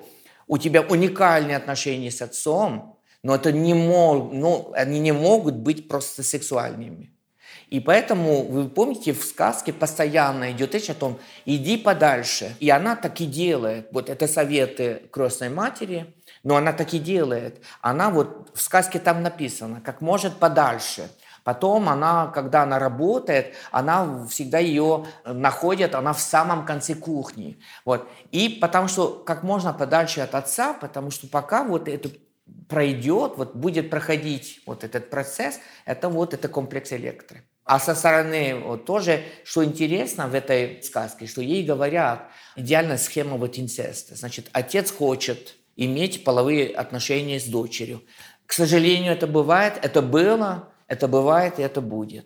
у 0.48 0.58
тебя 0.58 0.82
уникальные 0.82 1.56
отношения 1.56 2.12
с 2.12 2.22
отцом, 2.22 2.97
но 3.28 3.36
это 3.36 3.52
не 3.52 3.74
мог, 3.74 4.32
ну, 4.32 4.72
они 4.74 5.00
не 5.00 5.12
могут 5.12 5.56
быть 5.56 5.90
просто 5.90 6.24
сексуальными. 6.24 7.12
И 7.68 7.82
поэтому, 7.82 8.46
вы 8.46 8.70
помните, 8.70 9.12
в 9.12 9.22
сказке 9.22 9.74
постоянно 9.74 10.54
идет 10.54 10.74
речь 10.74 10.90
о 10.90 10.94
том, 10.94 11.20
иди 11.44 11.76
подальше. 11.76 12.56
И 12.62 12.70
она 12.70 12.96
так 12.96 13.20
и 13.20 13.26
делает. 13.26 13.90
Вот 13.92 14.10
это 14.10 14.30
советы 14.30 15.10
крестной 15.12 15.50
матери, 15.50 16.16
но 16.44 16.56
она 16.56 16.72
так 16.72 16.94
и 16.94 17.00
делает. 17.00 17.62
Она 17.82 18.12
вот 18.12 18.50
в 18.54 18.62
сказке 18.62 18.98
там 18.98 19.22
написано, 19.24 19.82
как 19.82 20.00
может 20.00 20.38
подальше. 20.38 21.10
Потом 21.44 21.90
она, 21.90 22.28
когда 22.28 22.64
она 22.64 22.80
работает, 22.80 23.56
она 23.72 24.26
всегда 24.28 24.60
ее 24.60 25.06
находит, 25.26 25.96
она 25.96 26.14
в 26.14 26.22
самом 26.22 26.66
конце 26.66 26.96
кухни. 26.96 27.60
Вот. 27.84 28.08
И 28.32 28.48
потому 28.48 28.88
что 28.88 29.22
как 29.26 29.44
можно 29.44 29.74
подальше 29.74 30.22
от 30.22 30.34
отца, 30.34 30.72
потому 30.72 31.12
что 31.12 31.28
пока 31.28 31.66
вот 31.66 31.90
это 31.90 32.10
пройдет, 32.68 33.34
вот 33.38 33.56
будет 33.56 33.90
проходить 33.90 34.62
вот 34.66 34.84
этот 34.84 35.10
процесс, 35.10 35.60
это 35.86 36.10
вот 36.10 36.34
это 36.34 36.48
комплекс 36.48 36.92
электро. 36.92 37.42
А 37.64 37.80
со 37.80 37.96
стороны 37.96 38.56
вот, 38.56 38.86
тоже, 38.86 39.24
что 39.44 39.64
интересно 39.64 40.28
в 40.28 40.34
этой 40.34 40.82
сказке, 40.84 41.28
что 41.28 41.42
ей 41.42 41.64
говорят 41.64 42.30
идеальная 42.56 42.98
схема 42.98 43.36
вот 43.38 43.60
инцеста. 43.60 44.16
Значит, 44.16 44.50
отец 44.54 44.90
хочет 44.90 45.56
иметь 45.76 46.24
половые 46.24 46.70
отношения 46.70 47.40
с 47.40 47.46
дочерью. 47.46 48.04
К 48.46 48.54
сожалению, 48.54 49.12
это 49.12 49.28
бывает, 49.28 49.74
это 49.82 50.02
было, 50.02 50.70
это 50.88 51.10
бывает 51.10 51.60
и 51.60 51.62
это 51.62 51.82
будет. 51.82 52.26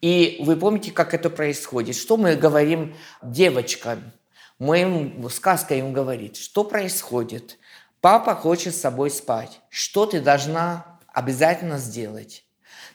И 0.00 0.38
вы 0.40 0.56
помните, 0.56 0.92
как 0.92 1.12
это 1.14 1.28
происходит? 1.30 1.96
Что 1.96 2.16
мы 2.16 2.36
говорим 2.36 2.94
девочкам? 3.22 4.12
Мы 4.60 4.82
им, 4.82 5.28
сказка 5.28 5.74
им 5.74 5.92
говорит, 5.92 6.36
что 6.36 6.62
происходит? 6.62 7.58
Папа 8.02 8.34
хочет 8.34 8.76
с 8.76 8.80
собой 8.80 9.10
спать. 9.10 9.62
Что 9.70 10.04
ты 10.04 10.20
должна 10.20 10.98
обязательно 11.14 11.78
сделать? 11.78 12.44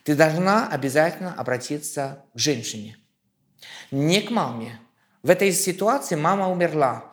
ты 0.08 0.16
должна 0.16 0.70
обязательно 0.70 1.34
обратиться 1.34 2.24
к 2.34 2.40
женщине, 2.40 2.98
не 3.92 4.22
к 4.22 4.32
маме. 4.32 4.80
В 5.22 5.30
этой 5.30 5.52
ситуации 5.52 6.16
мама 6.16 6.50
умерла. 6.50 7.04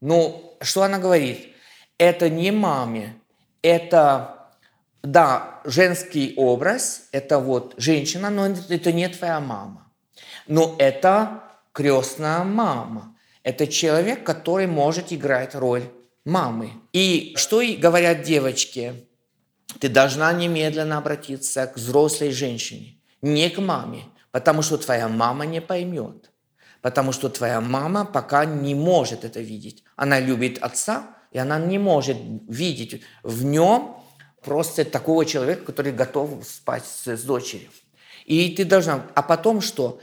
Но 0.00 0.56
что 0.60 0.82
она 0.82 0.98
говорит? 0.98 1.54
Это 1.96 2.28
не 2.28 2.50
маме, 2.50 3.14
это, 3.62 4.48
да, 5.04 5.60
женский 5.62 6.34
образ, 6.36 7.08
это 7.12 7.38
вот 7.38 7.74
женщина, 7.76 8.30
но 8.30 8.46
это 8.46 8.90
не 8.90 9.08
твоя 9.08 9.38
мама. 9.38 9.92
Но 10.48 10.74
это 10.80 11.44
крестная 11.70 12.42
мама. 12.42 13.16
Это 13.44 13.68
человек, 13.68 14.24
который 14.24 14.66
может 14.66 15.12
играть 15.12 15.54
роль 15.54 15.88
мамы. 16.30 16.70
И 16.92 17.34
что 17.36 17.62
говорят 17.78 18.22
девочки? 18.22 19.06
ты 19.78 19.88
должна 19.88 20.32
немедленно 20.32 20.98
обратиться 20.98 21.66
к 21.66 21.76
взрослой 21.76 22.32
женщине, 22.32 22.96
не 23.22 23.48
к 23.50 23.60
маме, 23.60 24.04
потому 24.30 24.62
что 24.62 24.78
твоя 24.78 25.08
мама 25.08 25.46
не 25.46 25.60
поймет, 25.60 26.30
потому 26.82 27.12
что 27.12 27.28
твоя 27.28 27.60
мама 27.60 28.04
пока 28.04 28.44
не 28.44 28.74
может 28.74 29.24
это 29.24 29.40
видеть. 29.40 29.84
Она 29.96 30.18
любит 30.18 30.58
отца, 30.58 31.16
и 31.30 31.38
она 31.38 31.58
не 31.58 31.78
может 31.78 32.16
видеть 32.48 33.02
в 33.22 33.44
нем 33.44 33.96
просто 34.42 34.84
такого 34.84 35.24
человека, 35.24 35.66
который 35.66 35.92
готов 35.92 36.44
спать 36.44 36.84
с, 36.84 37.06
с 37.06 37.22
дочерью. 37.22 37.70
И 38.24 38.50
ты 38.50 38.64
должна... 38.64 39.06
А 39.14 39.22
потом 39.22 39.60
что? 39.60 40.00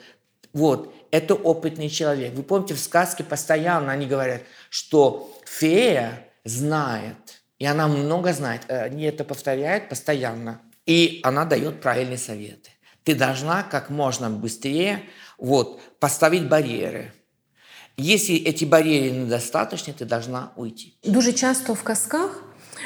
Вот, 0.54 0.94
это 1.17 1.35
опытный 1.35 1.89
человек. 1.89 2.33
Вы 2.35 2.43
помните, 2.43 2.75
в 2.75 2.81
сказке 2.81 3.25
постоянно 3.25 3.93
они 3.93 4.07
говорят, 4.07 4.43
что 4.71 5.33
фея 5.45 6.27
знает, 6.45 7.43
и 7.59 7.67
она 7.67 7.89
много 7.89 8.33
знает. 8.33 8.63
Э, 8.69 8.85
они 8.85 9.05
это 9.05 9.25
повторяют 9.25 9.89
постоянно. 9.89 10.61
И 10.87 11.21
она 11.23 11.45
дает 11.45 11.81
правильные 11.81 12.19
советы. 12.19 12.71
Ты 13.05 13.15
должна 13.15 13.63
как 13.63 13.91
можно 13.91 14.31
быстрее 14.31 15.01
вот, 15.39 15.81
поставить 15.99 16.49
барьеры. 16.49 17.13
Если 17.97 18.37
эти 18.37 18.65
бар'єри 18.65 19.13
недостаточні, 19.13 19.93
ти 19.93 20.05
должна 20.05 20.49
уйти. 20.57 20.93
Дуже 21.05 21.33
часто 21.33 21.73
в 21.73 21.83
казках 21.83 22.45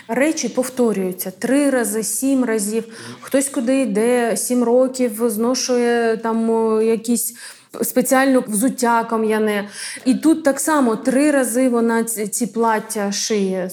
речі 0.08 0.48
повторюються 0.48 1.30
три 1.30 1.70
рази, 1.70 2.02
сім 2.02 2.44
разів. 2.44 2.84
Хтось 3.20 3.48
куди 3.48 3.80
йде, 3.80 4.36
сім 4.36 4.64
років 4.64 5.30
зношує 5.30 6.16
там 6.16 6.50
якісь 6.82 7.36
спеціальне 7.82 8.38
взуття 8.38 9.04
кам'яне. 9.04 9.68
І 10.04 10.14
тут 10.14 10.44
так 10.44 10.60
само 10.60 10.96
три 10.96 11.30
рази 11.30 11.68
вона 11.68 12.04
ці 12.04 12.46
плаття 12.46 13.12
шиє. 13.12 13.70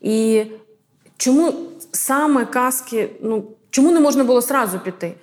І 0.00 0.44
чому 1.16 1.54
саме 1.92 2.46
казки, 2.46 3.08
ну 3.22 3.44
чому 3.70 3.92
не 3.92 4.00
можна 4.00 4.24
було 4.24 4.42
сразу 4.42 4.78
піти? 4.78 5.14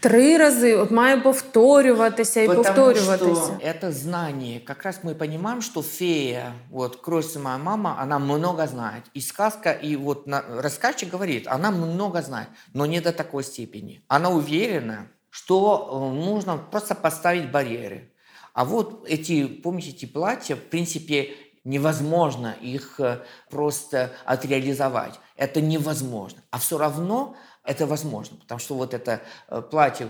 Три 0.00 0.38
рази, 0.38 0.76
от 0.76 0.90
має 0.90 1.16
повторюватися 1.16 2.40
і 2.40 2.46
Потому 2.46 2.64
повторюватися. 2.64 3.44
Что 3.44 3.58
это 3.60 3.92
знание. 3.92 4.60
Как 4.60 4.82
раз 4.82 5.00
мы 5.04 5.14
понимаем, 5.14 5.60
что 5.60 5.82
фея, 5.82 6.52
вот 6.70 6.96
кровь 6.96 7.36
моя 7.36 7.58
мама, 7.58 7.96
она 8.00 8.18
много 8.18 8.66
знает. 8.66 9.02
И 9.16 9.20
сказка, 9.20 9.72
и 9.72 9.96
вот 9.96 10.26
на, 10.26 10.42
рассказчик 10.62 11.12
говорит, 11.12 11.46
она 11.46 11.70
много 11.70 12.22
знает, 12.22 12.48
но 12.74 12.86
не 12.86 13.00
до 13.00 13.12
такой 13.12 13.44
степени. 13.44 14.00
Она 14.08 14.30
уверена, 14.30 15.06
что 15.35 15.89
э, 15.91 16.15
нужно 16.15 16.57
просто 16.57 16.95
поставить 16.95 17.51
барьеры. 17.51 18.09
А 18.53 18.63
вот 18.63 19.05
эти, 19.05 19.45
помните, 19.45 19.89
эти 19.89 20.05
платья, 20.05 20.55
в 20.55 20.61
принципе, 20.61 21.35
невозможно 21.65 22.55
их 22.61 23.01
э, 23.01 23.19
просто 23.49 24.13
отреализовать. 24.23 25.19
Это 25.35 25.59
невозможно. 25.59 26.41
А 26.51 26.57
все 26.57 26.77
равно 26.77 27.35
это 27.65 27.85
возможно, 27.85 28.37
потому 28.37 28.59
что 28.59 28.75
вот 28.75 28.93
это 28.93 29.19
э, 29.49 29.61
платье, 29.61 30.07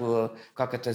как 0.54 0.76
это... 0.76 0.94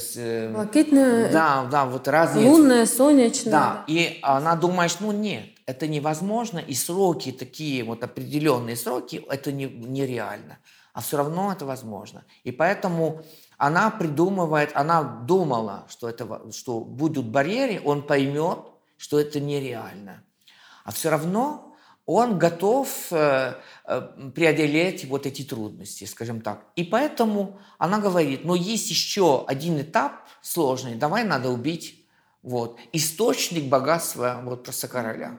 Блакитное, 0.53 1.33
да, 1.33 1.65
да, 1.69 1.85
вот 1.87 2.07
разные... 2.07 2.47
Лунное, 2.47 2.87
солнечное. 2.87 3.51
Да, 3.51 3.85
и 3.89 4.21
она 4.23 4.55
думает, 4.55 4.97
ну 5.01 5.11
нет, 5.11 5.47
это 5.67 5.89
невозможно, 5.89 6.61
и 6.61 6.75
сроки 6.75 7.33
такие, 7.33 7.83
вот 7.83 8.05
определенные 8.05 8.77
сроки, 8.77 9.25
это 9.29 9.51
не, 9.51 9.67
нереально. 9.67 10.59
А 10.93 11.01
все 11.01 11.17
равно 11.17 11.51
это 11.51 11.65
возможно. 11.65 12.25
И 12.45 12.53
поэтому 12.53 13.23
она 13.61 13.91
придумывает, 13.91 14.73
она 14.75 15.03
думала, 15.03 15.87
что, 15.89 16.09
это, 16.09 16.51
что 16.53 16.81
будут 16.81 17.27
барьеры, 17.27 17.81
он 17.85 18.03
поймет, 18.03 18.59
что 18.97 19.21
это 19.21 19.39
нереально 19.39 20.25
а 20.85 20.93
все 20.93 21.11
равно 21.11 21.77
он 22.07 22.39
готов 22.39 23.13
э, 23.13 23.55
э, 23.85 24.01
преодолеть 24.35 25.05
вот 25.05 25.27
эти 25.27 25.43
трудности, 25.43 26.05
скажем 26.05 26.41
так. 26.41 26.65
И 26.75 26.83
поэтому 26.83 27.61
она 27.79 28.01
говорит, 28.01 28.45
но 28.45 28.57
есть 28.57 28.91
еще 28.91 29.45
один 29.47 29.81
этап 29.81 30.27
сложный, 30.43 30.97
давай 30.97 31.23
надо 31.23 31.51
убить 31.51 32.05
вот, 32.43 32.79
источник 32.93 33.67
богатства 33.69 34.41
вот 34.43 34.65
просто 34.65 34.89
короля. 34.89 35.39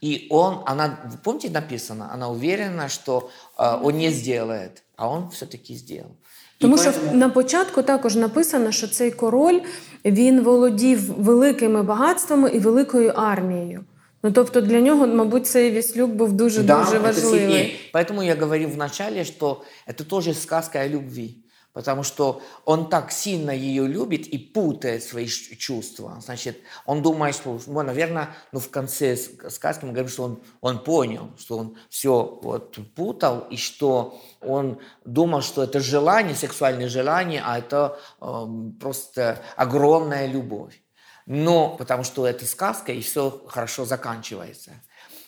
И 0.00 0.28
он, 0.30 0.62
она, 0.66 1.00
вы 1.06 1.18
помните, 1.18 1.50
написано, 1.50 2.12
она 2.12 2.28
уверена, 2.28 2.88
что 2.88 3.30
э, 3.58 3.80
он 3.82 3.96
не 3.96 4.10
сделает, 4.10 4.84
а 4.96 5.08
он 5.08 5.30
все-таки 5.30 5.74
сделал. 5.74 6.16
Тому 6.58 6.78
що 6.78 6.92
на 7.12 7.28
початку 7.28 7.82
також 7.82 8.16
написано, 8.16 8.72
що 8.72 8.88
цей 8.88 9.10
король 9.10 9.60
він 10.04 10.40
володів 10.40 11.22
великими 11.22 11.82
багатствами 11.82 12.50
і 12.50 12.58
великою 12.58 13.12
армією. 13.16 13.84
Ну, 14.22 14.32
тобто 14.32 14.60
для 14.60 14.80
нього, 14.80 15.06
мабуть, 15.06 15.46
цей 15.46 15.70
віслюк 15.70 16.10
був 16.10 16.32
дуже-дуже 16.32 16.92
да, 16.92 16.98
важливий. 16.98 17.76
Поэтому 17.94 18.22
я 18.22 18.34
говорил 18.34 18.68
вначале, 18.68 19.24
що 19.24 19.62
це 19.86 20.04
теж 20.04 20.38
сказка 20.38 20.86
о 20.86 20.88
любви. 20.88 21.28
Потому 21.76 22.04
что 22.04 22.40
он 22.64 22.88
так 22.88 23.12
сильно 23.12 23.50
ее 23.50 23.86
любит 23.86 24.26
и 24.28 24.38
путает 24.38 25.04
свои 25.04 25.26
чувства. 25.26 26.16
Значит, 26.22 26.56
он 26.86 27.02
думает, 27.02 27.34
что, 27.34 27.60
ну, 27.66 27.82
наверное, 27.82 28.30
ну, 28.50 28.60
в 28.60 28.70
конце 28.70 29.14
сказки 29.14 29.84
мы 29.84 29.90
говорим, 29.90 30.08
что 30.08 30.22
он, 30.22 30.42
он 30.62 30.82
понял, 30.82 31.32
что 31.36 31.58
он 31.58 31.76
все 31.90 32.40
вот 32.42 32.78
путал, 32.94 33.40
и 33.50 33.58
что 33.58 34.18
он 34.40 34.78
думал, 35.04 35.42
что 35.42 35.62
это 35.62 35.80
желание, 35.80 36.34
сексуальное 36.34 36.88
желание, 36.88 37.42
а 37.44 37.58
это 37.58 37.98
э, 38.22 38.46
просто 38.80 39.42
огромная 39.54 40.28
любовь. 40.28 40.80
Но 41.26 41.76
потому 41.76 42.04
что 42.04 42.26
это 42.26 42.46
сказка, 42.46 42.90
и 42.90 43.02
все 43.02 43.44
хорошо 43.48 43.84
заканчивается. 43.84 44.70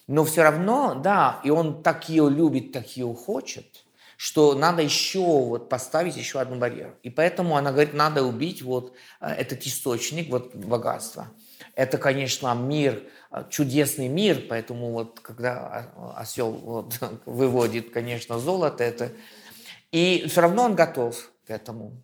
Но 0.07 0.25
все 0.25 0.45
равно, 0.45 0.95
да, 0.95 1.43
и 1.45 1.51
он 1.51 1.83
так 1.83 2.09
ее 2.09 2.31
любит, 2.31 2.73
так 2.73 2.87
ее 2.97 3.13
хочет– 3.13 3.67
что 4.19 4.55
надо 4.55 4.83
еще 4.83 5.21
вот 5.21 5.69
поставить 5.69 6.17
еще 6.17 6.41
одну 6.41 6.57
барьеру. 6.57 6.97
И 7.05 7.09
поэтому 7.09 7.57
она 7.57 7.71
говорит, 7.71 7.95
надо 7.95 8.25
убить 8.25 8.63
вот 8.63 8.93
э, 9.21 9.29
этот 9.29 9.65
источник 9.65 10.29
вот 10.29 10.57
богатства. 10.57 11.29
Это, 11.77 11.99
конечно, 11.99 12.53
мир, 12.53 13.05
э, 13.31 13.45
чудесный 13.49 14.09
мир, 14.09 14.47
поэтому 14.49 14.91
вот 14.91 15.21
когда 15.21 15.93
осел 16.17 16.51
вот, 16.51 16.99
выводит, 17.27 17.91
конечно, 17.91 18.41
золото, 18.41 18.83
это... 18.83 19.13
И 19.93 20.27
все 20.29 20.41
равно 20.41 20.65
он 20.65 20.75
готов 20.75 21.31
к 21.47 21.51
этому. 21.51 22.03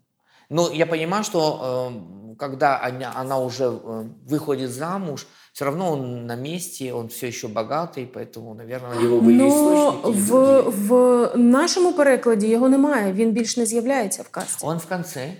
Но 0.48 0.70
я 0.70 0.86
понимаю, 0.86 1.24
что 1.24 1.90
э, 2.30 2.36
когда 2.36 2.80
она, 2.80 3.12
она 3.16 3.40
уже 3.40 3.68
выходит 3.70 4.70
замуж, 4.70 5.26
все 5.53 5.65
равно 5.65 5.91
он 5.91 6.25
на 6.25 6.35
месте, 6.35 6.93
он 6.93 7.07
все 7.07 7.27
еще 7.27 7.47
богатий, 7.47 8.05
поэтому, 8.13 8.53
наверное, 8.53 9.01
його 9.01 9.21
були 9.21 9.33
Но 9.33 9.91
в, 10.03 10.61
в 10.61 11.37
нашому 11.37 11.93
перекладі 11.93 12.47
його 12.47 12.69
немає, 12.69 13.13
він 13.13 13.31
більш 13.31 13.57
не 13.57 13.65
з'являється 13.65 14.23
в 14.23 14.29
казці. 14.29 14.65
Он 14.65 14.77
в 14.77 14.85
конце, 14.85 15.33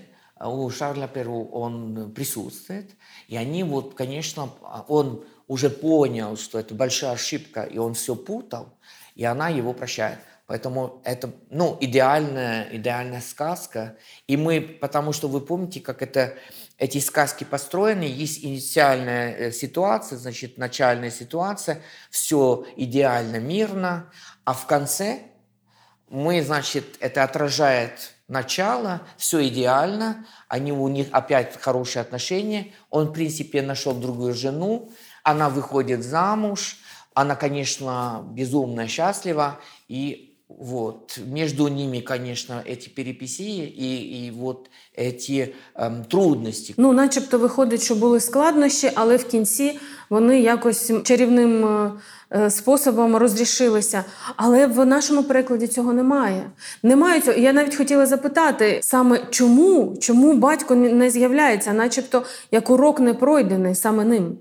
у 0.45 0.69
Шарля 0.69 1.07
Перу 1.07 1.49
он 1.51 2.11
присутствует, 2.15 2.85
и 3.31 3.37
они 3.37 3.63
вот, 3.63 3.93
конечно, 3.93 4.49
он 4.87 5.19
уже 5.47 5.69
понял, 5.69 6.37
что 6.37 6.59
это 6.59 6.75
большая 6.75 7.13
ошибка, 7.13 7.63
и 7.63 7.77
он 7.77 7.93
все 7.93 8.15
путал, 8.15 8.65
и 9.15 9.23
она 9.25 9.49
его 9.49 9.73
прощает. 9.73 10.17
Поэтому 10.49 11.01
это, 11.03 11.29
ну, 11.51 11.77
идеальная, 11.79 12.67
идеальная 12.71 13.21
сказка. 13.21 13.97
И 14.27 14.35
мы, 14.35 14.61
потому 14.61 15.13
что 15.13 15.27
вы 15.27 15.41
помните, 15.41 15.79
как 15.79 16.01
это, 16.01 16.33
эти 16.78 16.98
сказки 16.98 17.44
построены, 17.44 18.02
есть 18.02 18.44
инициальная 18.44 19.36
э, 19.36 19.52
ситуация, 19.52 20.18
значит, 20.18 20.58
начальная 20.58 21.10
ситуация, 21.10 21.80
все 22.10 22.66
идеально, 22.76 23.36
мирно, 23.36 24.10
а 24.44 24.54
в 24.54 24.66
конце 24.66 25.20
мы, 26.08 26.42
значит, 26.42 26.96
это 27.00 27.22
отражает 27.22 28.14
начало, 28.28 29.02
все 29.16 29.46
идеально, 29.48 30.26
они 30.48 30.72
у 30.72 30.88
них 30.88 31.08
опять 31.12 31.60
хорошие 31.60 32.00
отношения, 32.00 32.72
он, 32.90 33.08
в 33.08 33.12
принципе, 33.12 33.62
нашел 33.62 33.94
другую 33.94 34.34
жену, 34.34 34.92
она 35.22 35.48
выходит 35.50 36.02
замуж, 36.02 36.78
она, 37.14 37.36
конечно, 37.36 38.24
безумно 38.32 38.88
счастлива, 38.88 39.60
и 39.86 40.33
вот. 40.58 41.18
Между 41.26 41.68
ними, 41.68 42.00
конечно, 42.00 42.62
эти 42.66 42.88
перипетії 42.88 43.82
і 43.82 44.26
і 44.26 44.32
от 44.42 44.70
ці 45.20 45.54
ем, 45.76 46.04
трудності. 46.10 46.74
Ну, 46.76 46.92
начебто, 46.92 47.38
виходить, 47.38 47.82
що 47.82 47.94
були 47.94 48.20
складнощі, 48.20 48.90
але 48.94 49.16
в 49.16 49.24
кінці 49.24 49.78
вони 50.10 50.40
якось 50.40 50.92
чарівним 51.04 51.66
е, 52.32 52.50
способом 52.50 53.16
розрішилися. 53.16 54.04
Але 54.36 54.66
в 54.66 54.86
нашому 54.86 55.22
перекладі 55.22 55.66
цього 55.66 55.92
немає. 55.92 56.50
Немає 56.82 57.20
цього. 57.20 57.38
Я 57.38 57.52
навіть 57.52 57.76
хотіла 57.76 58.06
запитати 58.06 58.80
саме 58.82 59.20
чому, 59.30 59.96
чому 60.00 60.34
батько 60.34 60.74
не 60.74 61.10
з'являється, 61.10 61.72
начебто 61.72 62.22
як 62.50 62.70
урок 62.70 63.00
не 63.00 63.14
пройдений 63.14 63.74
саме 63.74 64.04
ним. 64.04 64.38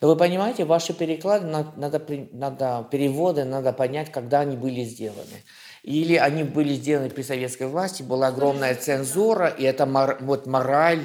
Но 0.00 0.08
вы 0.08 0.16
понимаете, 0.16 0.64
ваши 0.64 0.92
переклады, 0.92 1.46
надо, 1.46 2.00
надо, 2.32 2.88
переводы 2.90 3.44
надо 3.44 3.72
понять, 3.72 4.12
когда 4.12 4.40
они 4.40 4.56
были 4.56 4.84
сделаны. 4.84 5.42
Или 5.82 6.16
они 6.16 6.42
были 6.42 6.74
сделаны 6.74 7.08
при 7.10 7.22
советской 7.22 7.66
власти, 7.66 8.02
была 8.02 8.28
огромная 8.28 8.74
цензура, 8.74 9.48
и 9.48 9.64
это 9.64 9.86
мор, 9.86 10.18
вот 10.20 10.46
мораль, 10.46 11.02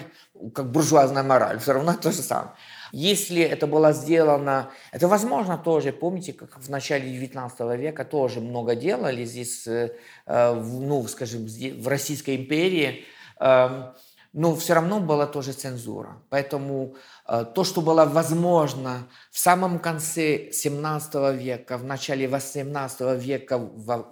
как 0.54 0.72
буржуазная 0.72 1.24
мораль, 1.24 1.60
все 1.60 1.74
равно 1.74 1.94
то 1.94 2.12
же 2.12 2.22
самое. 2.22 2.52
Если 2.92 3.42
это 3.42 3.66
было 3.66 3.94
сделано, 3.94 4.70
это 4.92 5.08
возможно 5.08 5.58
тоже, 5.58 5.92
помните, 5.92 6.34
как 6.34 6.60
в 6.60 6.70
начале 6.70 7.12
19 7.12 7.60
века 7.80 8.06
тоже 8.06 8.40
много 8.40 8.76
делали 8.76 9.26
здесь, 9.26 9.66
э, 9.68 9.96
ну, 10.28 11.08
скажем, 11.08 11.48
в 11.48 11.88
Российской 11.88 12.36
империи, 12.36 13.06
э, 13.40 13.94
но 14.34 14.56
все 14.56 14.74
равно 14.74 15.00
была 15.00 15.28
тоже 15.28 15.54
цензура. 15.54 16.22
Поэтому 16.30 16.96
э, 17.28 17.46
то, 17.54 17.64
что 17.64 17.82
было 17.82 18.06
возможно 18.06 19.08
в 19.32 19.38
самом 19.38 19.78
конце 19.80 20.52
17 20.52 21.40
века, 21.40 21.78
в 21.78 21.84
начале 21.84 22.28
18 22.28 23.24
века 23.24 23.60
в, 23.60 24.10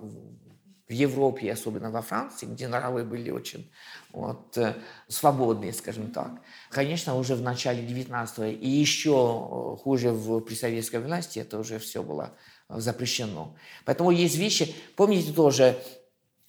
Европе, 0.88 1.53
особенно 1.53 1.89
во 1.89 2.01
Франции, 2.01 2.45
где 2.45 2.67
нравы 2.67 3.05
были 3.05 3.31
очень 3.31 3.71
вот, 4.12 4.57
э, 4.57 4.75
свободные, 5.07 5.73
скажем 5.73 6.12
так. 6.12 6.31
Конечно, 6.69 7.15
уже 7.15 7.36
в 7.36 7.41
начале 7.41 7.81
19 7.81 8.62
и 8.62 8.69
еще 8.69 9.77
хуже 9.81 10.12
в, 10.12 10.41
при 10.41 10.53
советской 10.53 10.99
власти 10.99 11.39
это 11.39 11.57
уже 11.57 11.79
все 11.79 12.03
было 12.03 12.34
запрещено. 12.69 13.55
Поэтому 13.86 14.12
есть 14.12 14.36
вещи, 14.36 14.75
помните 14.95 15.31
тоже, 15.31 15.81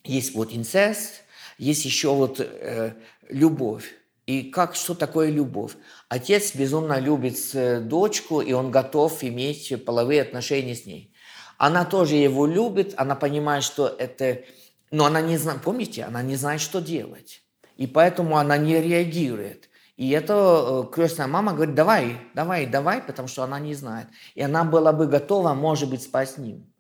есть 0.05 0.35
вот 0.35 0.53
инцест, 0.53 1.23
есть 1.59 1.85
еще 1.85 2.15
вот 2.15 2.41
э, 2.41 2.95
любовь. 3.29 3.95
И 4.27 4.51
как, 4.51 4.75
что 4.77 4.95
такое 4.95 5.31
любовь? 5.31 5.73
Отец 6.09 6.55
безумно 6.55 6.99
любит 6.99 7.37
э, 7.55 7.81
дочку, 7.81 8.41
и 8.41 8.53
он 8.53 8.71
готов 8.71 9.25
иметь 9.25 9.85
половые 9.85 10.23
отношения 10.23 10.75
с 10.75 10.87
ней. 10.87 11.13
Она 11.59 11.85
тоже 11.85 12.17
его 12.17 12.47
любит, 12.47 12.95
она 12.97 13.15
понимает, 13.15 13.65
что 13.65 13.89
это... 13.89 14.43
Но 14.91 15.07
она 15.07 15.21
не 15.21 15.39
знает, 15.39 15.63
помните, 15.63 16.05
она 16.05 16.23
не 16.23 16.37
знает, 16.37 16.61
что 16.61 16.81
делать. 16.81 17.43
И 17.77 17.87
поэтому 17.87 18.37
она 18.37 18.57
не 18.59 18.81
реагирует. 18.81 19.69
И 19.97 20.11
это 20.11 20.85
э, 20.89 20.95
крестная 20.95 21.27
мама 21.27 21.53
говорит, 21.53 21.75
давай, 21.75 22.19
давай, 22.35 22.67
давай, 22.67 23.03
потому 23.03 23.29
что 23.29 23.43
она 23.43 23.59
не 23.59 23.75
знает. 23.75 24.07
И 24.35 24.43
она 24.43 24.65
была 24.65 24.93
бы 24.93 25.07
готова, 25.07 25.55
может 25.55 25.91
быть, 25.91 26.03
спать 26.03 26.31
с 26.31 26.39
ним 26.39 26.72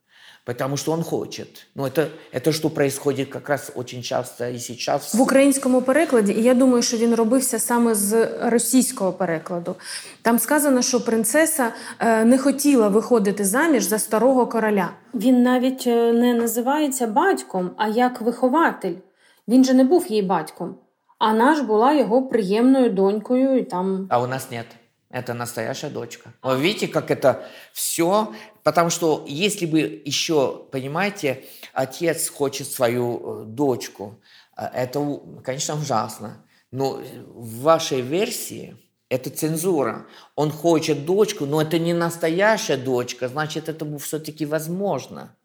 потому 0.44 0.76
что 0.76 0.92
он 0.92 1.02
хочет. 1.02 1.66
Но 1.74 1.86
это, 1.86 2.08
это 2.32 2.52
что 2.52 2.70
происходит 2.70 3.28
как 3.28 3.48
раз 3.48 3.72
очень 3.74 4.02
часто 4.02 4.46
і 4.46 4.58
сейчас. 4.58 5.14
В 5.14 5.20
українському 5.20 5.82
перекладі, 5.82 6.32
і 6.32 6.42
я 6.42 6.54
думаю, 6.54 6.82
що 6.82 6.96
він 6.96 7.14
робився 7.14 7.58
саме 7.58 7.94
з 7.94 8.28
російського 8.42 9.12
перекладу. 9.12 9.74
Там 10.22 10.38
сказано, 10.38 10.82
що 10.82 11.04
принцеса 11.04 11.72
е, 11.98 12.24
не 12.24 12.38
хотіла 12.38 12.88
виходити 12.88 13.44
заміж 13.44 13.82
за 13.84 13.98
старого 13.98 14.46
короля. 14.46 14.90
Він 15.14 15.42
навіть 15.42 15.86
е, 15.86 16.12
не 16.12 16.34
називається 16.34 17.06
батьком, 17.06 17.70
а 17.76 17.88
як 17.88 18.20
вихователь. 18.20 18.94
Він 19.48 19.64
же 19.64 19.74
не 19.74 19.84
був 19.84 20.06
її 20.08 20.22
батьком. 20.22 20.74
А 21.18 21.32
наш 21.32 21.60
була 21.60 21.92
його 21.92 22.22
приємною 22.22 22.90
донькою 22.90 23.58
і 23.58 23.62
там. 23.62 24.06
А 24.10 24.22
у 24.22 24.26
нас 24.26 24.50
нет. 24.50 24.66
Это 25.12 25.34
настоящая 25.34 25.90
дочка. 25.90 26.32
Вы 26.42 26.58
видите, 26.58 26.88
как 26.88 27.10
это 27.10 27.44
все? 27.74 28.34
Потому 28.62 28.88
что 28.88 29.24
если 29.28 29.66
бы 29.66 30.02
еще, 30.06 30.66
понимаете, 30.72 31.44
отец 31.74 32.30
хочет 32.30 32.66
свою 32.66 33.42
э, 33.42 33.44
дочку, 33.44 34.18
э, 34.56 34.64
это, 34.72 35.20
конечно, 35.44 35.74
ужасно. 35.74 36.42
Но 36.70 37.02
в 37.26 37.60
вашей 37.60 38.00
версии 38.00 38.74
это 39.10 39.28
цензура. 39.28 40.06
Он 40.34 40.50
хочет 40.50 41.04
дочку, 41.04 41.44
но 41.44 41.60
это 41.60 41.78
не 41.78 41.92
настоящая 41.92 42.78
дочка, 42.78 43.28
значит, 43.28 43.68
это 43.68 43.98
все-таки 43.98 44.46
возможно. 44.46 45.36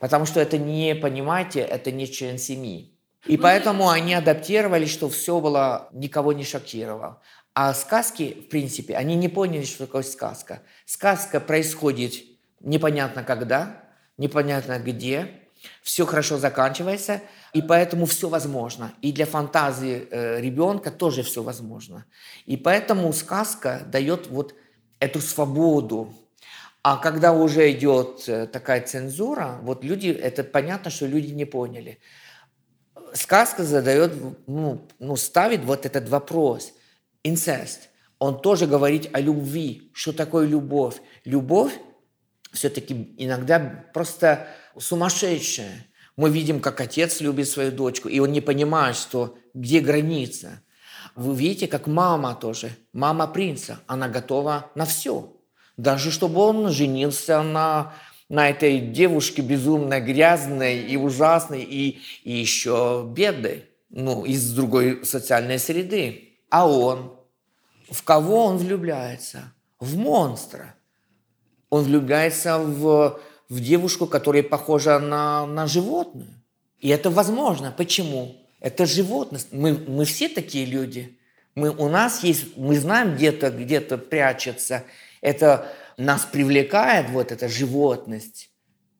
Потому 0.00 0.24
что 0.24 0.40
это 0.40 0.56
не, 0.56 0.94
понимаете, 0.94 1.60
это 1.60 1.92
не 1.92 2.10
член 2.10 2.38
семьи. 2.38 2.94
И 3.26 3.36
поэтому 3.36 3.90
они 3.90 4.14
адаптировали, 4.14 4.86
что 4.86 5.10
все 5.10 5.40
было, 5.40 5.90
никого 5.92 6.32
не 6.32 6.44
шокировало. 6.44 7.20
А 7.60 7.74
сказки, 7.74 8.44
в 8.46 8.50
принципе, 8.50 8.94
они 8.94 9.16
не 9.16 9.28
поняли, 9.28 9.64
что 9.64 9.86
такое 9.86 10.04
сказка. 10.04 10.62
Сказка 10.86 11.40
происходит 11.40 12.12
непонятно 12.60 13.24
когда, 13.24 13.82
непонятно 14.16 14.78
где, 14.78 15.40
все 15.82 16.06
хорошо 16.06 16.38
заканчивается, 16.38 17.20
и 17.52 17.60
поэтому 17.60 18.06
все 18.06 18.28
возможно. 18.28 18.94
И 19.02 19.10
для 19.10 19.26
фантазии 19.26 20.06
э, 20.08 20.40
ребенка 20.40 20.92
тоже 20.92 21.24
все 21.24 21.42
возможно. 21.42 22.04
И 22.46 22.56
поэтому 22.56 23.12
сказка 23.12 23.82
дает 23.88 24.28
вот 24.28 24.54
эту 25.00 25.20
свободу. 25.20 26.14
А 26.82 26.96
когда 26.96 27.32
уже 27.32 27.72
идет 27.72 28.28
э, 28.28 28.46
такая 28.46 28.82
цензура, 28.82 29.58
вот 29.62 29.82
люди, 29.82 30.10
это 30.10 30.44
понятно, 30.44 30.92
что 30.92 31.06
люди 31.06 31.32
не 31.32 31.44
поняли. 31.44 31.98
Сказка 33.14 33.64
задает, 33.64 34.12
ну, 34.46 34.86
ну 35.00 35.16
ставит 35.16 35.64
вот 35.64 35.86
этот 35.86 36.08
вопрос– 36.08 36.74
инцест, 37.24 37.88
он 38.18 38.40
тоже 38.40 38.66
говорит 38.66 39.10
о 39.12 39.20
любви. 39.20 39.90
Что 39.94 40.12
такое 40.12 40.46
любовь? 40.46 41.00
Любовь 41.24 41.72
все-таки 42.52 43.14
иногда 43.18 43.86
просто 43.92 44.48
сумасшедшая. 44.76 45.86
Мы 46.16 46.30
видим, 46.30 46.60
как 46.60 46.80
отец 46.80 47.20
любит 47.20 47.48
свою 47.48 47.70
дочку, 47.70 48.08
и 48.08 48.18
он 48.18 48.32
не 48.32 48.40
понимает, 48.40 48.96
что 48.96 49.38
где 49.54 49.80
граница. 49.80 50.62
Вы 51.14 51.36
видите, 51.36 51.68
как 51.68 51.86
мама 51.86 52.34
тоже, 52.34 52.70
мама 52.92 53.28
принца, 53.28 53.80
она 53.86 54.08
готова 54.08 54.70
на 54.74 54.84
все. 54.84 55.36
Даже 55.76 56.10
чтобы 56.10 56.40
он 56.40 56.70
женился 56.70 57.42
на, 57.42 57.94
на 58.28 58.50
этой 58.50 58.80
девушке 58.80 59.42
безумно 59.42 60.00
грязной 60.00 60.80
и 60.80 60.96
ужасной, 60.96 61.62
и, 61.62 62.00
и 62.24 62.32
еще 62.32 63.08
бедной, 63.08 63.66
ну, 63.90 64.24
из 64.24 64.52
другой 64.52 65.04
социальной 65.04 65.60
среды. 65.60 66.27
А 66.50 66.68
он, 66.68 67.18
в 67.90 68.02
кого 68.02 68.44
он 68.44 68.58
влюбляется? 68.58 69.52
В 69.78 69.96
монстра. 69.96 70.74
Он 71.70 71.84
влюбляется 71.84 72.58
в, 72.58 73.20
в 73.48 73.60
девушку, 73.60 74.06
которая 74.06 74.42
похожа 74.42 74.98
на, 74.98 75.46
на 75.46 75.66
животное. 75.66 76.42
И 76.78 76.88
это 76.88 77.10
возможно. 77.10 77.72
Почему? 77.76 78.36
Это 78.60 78.86
животность. 78.86 79.48
Мы, 79.52 79.74
мы 79.74 80.04
все 80.04 80.28
такие 80.28 80.64
люди. 80.64 81.18
Мы, 81.54 81.70
у 81.70 81.88
нас 81.88 82.22
есть, 82.24 82.56
мы 82.56 82.78
знаем 82.78 83.14
где-то, 83.14 83.50
где-то 83.50 83.98
прячется. 83.98 84.84
Это 85.20 85.72
нас 85.96 86.24
привлекает, 86.24 87.10
вот 87.10 87.32
эта 87.32 87.48
животность. 87.48 88.50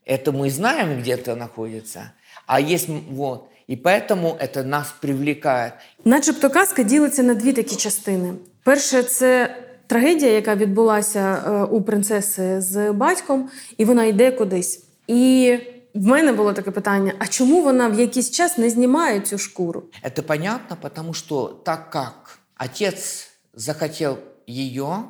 Это 0.05 0.33
мы 0.33 0.51
знаем, 0.51 1.01
где-то 1.01 1.35
находится. 1.35 2.13
А 2.47 2.61
есть 2.61 2.89
вот. 2.89 3.49
І 3.68 3.76
поэтому 3.76 4.38
это 4.40 4.64
нас 4.64 4.94
привлекает. 5.02 5.74
Начебто 6.06 6.50
казка 6.50 6.84
ділиться 6.84 7.24
на 7.24 7.34
дві 7.34 7.54
такі 7.54 7.76
частини. 7.76 8.34
Перше, 8.64 9.04
це 9.04 9.58
трагедія, 9.88 10.32
яка 10.32 10.56
відбулася 10.56 11.44
е, 11.48 11.64
у 11.64 11.82
принцеси 11.82 12.62
з 12.62 12.92
батьком, 12.92 13.50
і 13.78 13.86
вона 13.86 14.04
йде 14.04 14.32
кудись. 14.32 14.84
І 15.08 15.58
в 15.94 16.08
мене 16.08 16.34
було 16.34 16.54
таке 16.54 16.72
питання: 16.72 17.14
а 17.20 17.28
чому 17.28 17.62
вона 17.62 17.88
в 17.88 18.00
якийсь 18.00 18.32
час 18.32 18.58
не 18.58 18.70
знімає 18.70 19.20
цю 19.20 19.38
шкуру? 19.38 19.84
Это 20.04 20.22
понятно, 20.22 20.78
потому 20.82 21.14
что 21.14 21.48
так 21.66 21.90
как 21.90 22.40
отец 22.58 23.28
захотел 23.54 24.18
ее, 24.48 25.06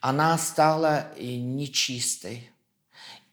она 0.00 0.38
стала 0.38 1.04
э, 1.18 1.38
нечистой. 1.38 2.50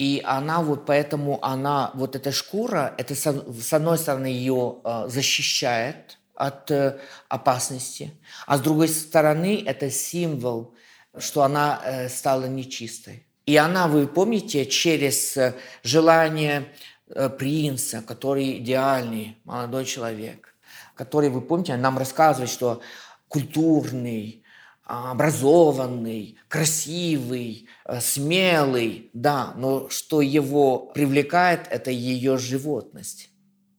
И 0.03 0.21
она 0.25 0.63
вот 0.63 0.85
поэтому 0.85 1.39
она, 1.45 1.93
вот 1.95 2.17
эта 2.17 2.33
шкура, 2.33 2.93
это 2.99 3.15
с 3.15 3.73
одной 3.73 3.97
стороны 3.99 4.27
ее 4.27 4.81
э, 4.83 5.05
защищает 5.07 6.19
от 6.35 6.73
э, 6.73 6.99
опасности, 7.29 8.13
а 8.49 8.57
с 8.57 8.61
другой 8.61 8.89
стороны 8.89 9.63
это 9.65 9.93
символ, 9.93 10.75
что 11.17 11.45
она 11.45 12.09
стала 12.09 12.47
нечистой. 12.47 13.29
И 13.47 13.57
она, 13.57 13.87
вы 13.87 14.09
помните, 14.09 14.67
через 14.67 15.39
желание 15.85 16.73
принца, 17.39 18.03
который 18.03 18.59
идеальный 18.59 19.37
молодой 19.45 19.85
человек, 19.85 20.57
который, 20.97 21.29
вы 21.31 21.43
помните, 21.43 21.77
нам 21.77 21.97
рассказывает, 21.97 22.51
что 22.51 22.81
культурный, 23.29 24.42
образованный, 24.93 26.37
красивый, 26.49 27.67
э, 27.87 28.01
смелый, 28.01 29.09
да, 29.15 29.55
но 29.57 29.89
что 29.89 30.21
его 30.21 30.79
привлекает, 30.79 31.67
это 31.71 31.91
ее 31.91 32.37
животность. 32.37 33.31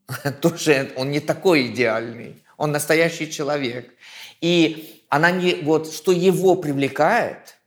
Тоже 0.41 0.91
он 0.95 1.11
не 1.11 1.19
такой 1.19 1.67
идеальный, 1.67 2.43
он 2.57 2.71
настоящий 2.71 3.31
человек. 3.31 3.93
И 4.41 5.05
она 5.07 5.29
не, 5.29 5.53
вот, 5.61 5.93
что 5.93 6.11
его 6.11 6.55
привлекает, 6.55 7.57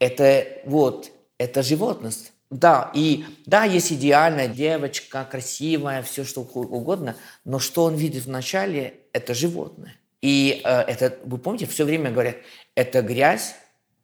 это 0.00 0.44
вот, 0.64 1.12
это 1.38 1.62
животность. 1.62 2.32
Да, 2.50 2.90
и 2.92 3.24
да, 3.46 3.64
есть 3.64 3.92
идеальная 3.92 4.48
девочка, 4.48 5.24
красивая, 5.30 6.02
все 6.02 6.24
что 6.24 6.40
угодно, 6.40 7.14
но 7.44 7.60
что 7.60 7.84
он 7.84 7.94
видит 7.94 8.24
вначале, 8.24 8.94
это 9.12 9.32
животное. 9.32 9.94
И 10.20 10.60
э, 10.64 10.80
это, 10.82 11.18
вы 11.24 11.38
помните, 11.38 11.66
все 11.66 11.84
время 11.84 12.10
говорят, 12.10 12.36
это 12.74 13.02
грязь, 13.02 13.54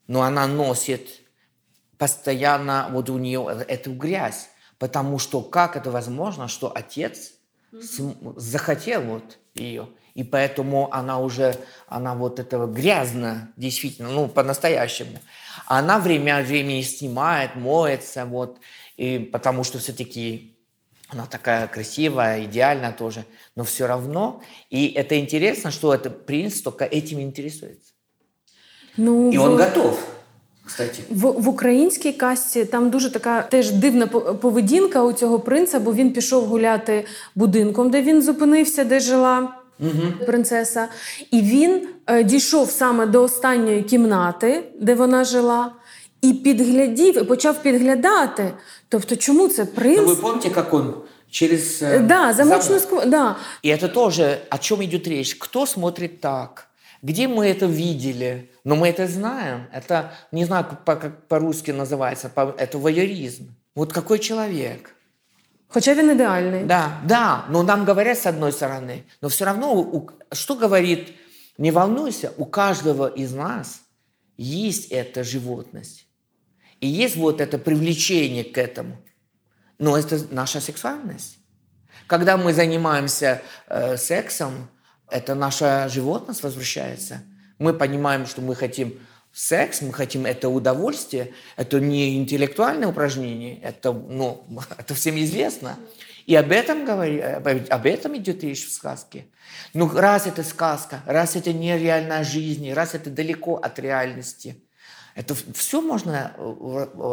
но 0.06 0.22
она 0.22 0.46
носит 0.46 1.20
постоянно 1.98 2.88
вот 2.90 3.10
у 3.10 3.18
нее 3.18 3.64
эту 3.68 3.94
грязь. 3.94 4.48
Потому 4.78 5.18
что 5.18 5.40
как 5.40 5.76
это 5.76 5.90
возможно, 5.90 6.48
что 6.48 6.72
отец 6.74 7.32
mm-hmm. 7.72 8.34
захотел 8.36 9.02
вот 9.02 9.38
ее, 9.54 9.88
и 10.14 10.22
поэтому 10.22 10.92
она 10.92 11.18
уже, 11.18 11.56
она 11.88 12.14
вот 12.14 12.38
этого 12.38 12.66
грязно, 12.66 13.52
действительно, 13.56 14.10
ну, 14.10 14.28
по-настоящему. 14.28 15.18
Она 15.66 15.98
время 15.98 16.38
от 16.38 16.46
времени 16.46 16.82
снимает, 16.82 17.56
моется, 17.56 18.24
вот, 18.24 18.58
и 18.96 19.18
потому 19.18 19.64
что 19.64 19.78
все-таки 19.78 20.53
она 21.13 21.25
такая 21.25 21.67
красивая, 21.67 22.45
идеальная 22.45 22.91
тоже, 22.91 23.25
но 23.55 23.63
все 23.63 23.87
равно. 23.87 24.41
И 24.69 24.87
это 24.87 25.19
интересно, 25.19 25.71
что 25.71 25.93
это 25.93 26.09
принц 26.09 26.61
только 26.61 26.85
этим 26.85 27.19
интересуется. 27.19 27.93
Ну, 28.97 29.29
І 29.31 29.37
він 29.37 29.57
готов. 29.57 29.99
Кстати. 30.65 31.03
В 31.09 31.31
в 31.31 31.49
українській 31.49 32.13
касті 32.13 32.65
там 32.65 32.89
дуже 32.89 33.11
така 33.11 33.41
теж 33.41 33.71
дивна 33.71 34.07
поведінка 34.07 35.03
у 35.03 35.13
цього 35.13 35.39
принца, 35.39 35.79
бо 35.79 35.93
він 35.93 36.13
пішов 36.13 36.45
гуляти 36.45 37.05
будинком, 37.35 37.91
де 37.91 38.01
він 38.01 38.21
зупинився, 38.21 38.83
де 38.83 38.99
жила 38.99 39.53
угу. 39.79 40.25
принцеса. 40.25 40.87
І 41.31 41.41
він 41.41 41.87
е, 42.07 42.23
дійшов 42.23 42.71
саме 42.71 43.05
до 43.05 43.23
останньої 43.23 43.83
кімнати, 43.83 44.63
де 44.79 44.95
вона 44.95 45.23
жила, 45.23 45.71
і 46.23 46.33
підглядів, 46.33 47.17
і 47.17 47.23
почав 47.23 47.61
підглядати. 47.61 48.53
Тобто, 48.89 49.15
чому 49.15 49.47
це 49.47 49.65
принц? 49.65 49.99
Ну, 50.01 50.07
ви 50.07 50.15
пам'ятаєте, 50.15 50.59
як 50.59 50.73
він 50.73 50.93
через 51.29 51.81
э, 51.81 51.99
да, 51.99 52.33
замочную 52.33 52.79
сквозь, 52.79 53.05
да. 53.05 53.37
И 53.61 53.69
это 53.69 53.87
тоже, 53.87 54.41
о 54.49 54.57
чем 54.57 54.83
идет 54.83 55.07
речь. 55.07 55.35
Кто 55.35 55.65
смотрит 55.65 56.21
так? 56.21 56.67
Где 57.01 57.27
мы 57.27 57.47
это 57.47 57.65
видели? 57.65 58.49
Но 58.63 58.75
мы 58.75 58.89
это 58.89 59.07
знаем. 59.07 59.67
Это, 59.73 60.11
не 60.31 60.45
знаю, 60.45 60.65
как 60.85 61.27
по-русски 61.27 61.71
называется, 61.71 62.31
это 62.35 62.77
воеризм. 62.77 63.55
Вот 63.75 63.93
какой 63.93 64.19
человек? 64.19 64.95
Хоча 65.67 65.93
він 65.93 66.11
ідеальний. 66.11 66.63
Да, 66.63 67.01
да, 67.05 67.45
но 67.49 67.63
нам 67.63 67.85
говорят 67.85 68.17
с 68.17 68.25
одной 68.25 68.51
стороны. 68.51 69.03
Но 69.21 69.29
все 69.29 69.45
равно, 69.45 69.73
у, 69.73 70.09
что 70.31 70.55
говорит, 70.55 71.13
не 71.57 71.71
волнуйся, 71.71 72.31
у 72.37 72.45
каждого 72.45 73.07
из 73.07 73.33
нас 73.33 73.81
есть 74.37 74.91
эта 74.91 75.23
животность. 75.23 76.02
И 76.84 76.86
есть 76.86 77.16
вот 77.16 77.40
это 77.40 77.56
привлечение 77.56 78.44
к 78.44 78.58
этому. 78.58 78.98
Но 79.78 79.96
это 79.96 80.20
наша 80.30 80.60
сексуальность. 80.60 81.38
Когда 82.06 82.36
мы 82.36 82.52
занимаемся 82.52 83.40
э, 83.68 83.96
сексом, 83.96 84.68
это 85.10 85.34
наша 85.34 85.88
животность 85.88 86.42
возвращается. 86.42 87.22
Мы 87.58 87.72
понимаем, 87.72 88.26
что 88.26 88.42
мы 88.42 88.54
хотим 88.54 88.98
секс, 89.32 89.80
мы 89.80 89.94
хотим 89.94 90.26
это 90.26 90.50
удовольствие, 90.50 91.32
это 91.56 91.80
не 91.80 92.18
интеллектуальное 92.18 92.88
упражнение, 92.88 93.58
это, 93.62 93.94
ну, 93.94 94.46
это 94.78 94.94
всем 94.94 95.16
известно. 95.16 95.78
И 96.26 96.34
об 96.34 96.52
этом, 96.52 96.84
говори, 96.84 97.18
об 97.18 97.86
этом 97.86 98.14
идет 98.18 98.44
речь 98.44 98.66
в 98.66 98.72
сказке. 98.72 99.24
Ну, 99.72 99.88
раз 99.88 100.26
это 100.26 100.42
сказка, 100.42 101.00
раз 101.06 101.34
это 101.34 101.54
нереальная 101.54 102.24
жизнь, 102.24 102.70
раз 102.74 102.94
это 102.94 103.08
далеко 103.08 103.54
от 103.54 103.78
реальности– 103.78 104.60
Это 105.16 105.34
все 105.52 105.80
можна 105.80 106.30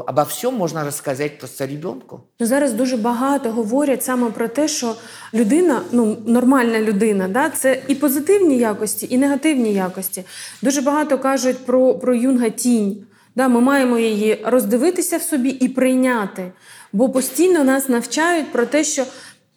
обо 0.08 0.24
всьому 0.24 0.58
можна 0.58 0.84
розказати 0.84 1.36
просто 1.40 1.68
ребенку. 1.68 2.20
Ну, 2.40 2.46
зараз 2.46 2.74
дуже 2.74 2.98
багато 2.98 3.52
говорять 3.52 4.04
саме 4.04 4.32
про 4.32 4.48
те, 4.48 4.68
що 4.68 4.96
людина, 5.34 5.82
ну 5.92 6.18
нормальна 6.26 6.80
людина, 6.82 7.28
да, 7.28 7.50
це 7.50 7.82
і 7.88 7.96
позитивні 7.96 8.58
якості, 8.58 9.08
і 9.10 9.18
негативні 9.18 9.74
якості. 9.74 10.24
Дуже 10.62 10.82
багато 10.82 11.20
кажуть 11.20 11.66
про 11.66 11.96
про 11.96 12.16
юнга 12.16 12.50
тінь. 12.50 13.06
Да, 13.36 13.48
Ми 13.48 13.62
маємо 13.62 14.00
її 14.00 14.42
роздивитися 14.46 15.18
в 15.18 15.22
собі 15.22 15.50
і 15.50 15.68
прийняти. 15.68 16.52
Бо 16.94 17.10
постійно 17.10 17.64
нас 17.64 17.90
навчають 17.90 18.52
про 18.52 18.66
те, 18.66 18.84
що 18.84 19.06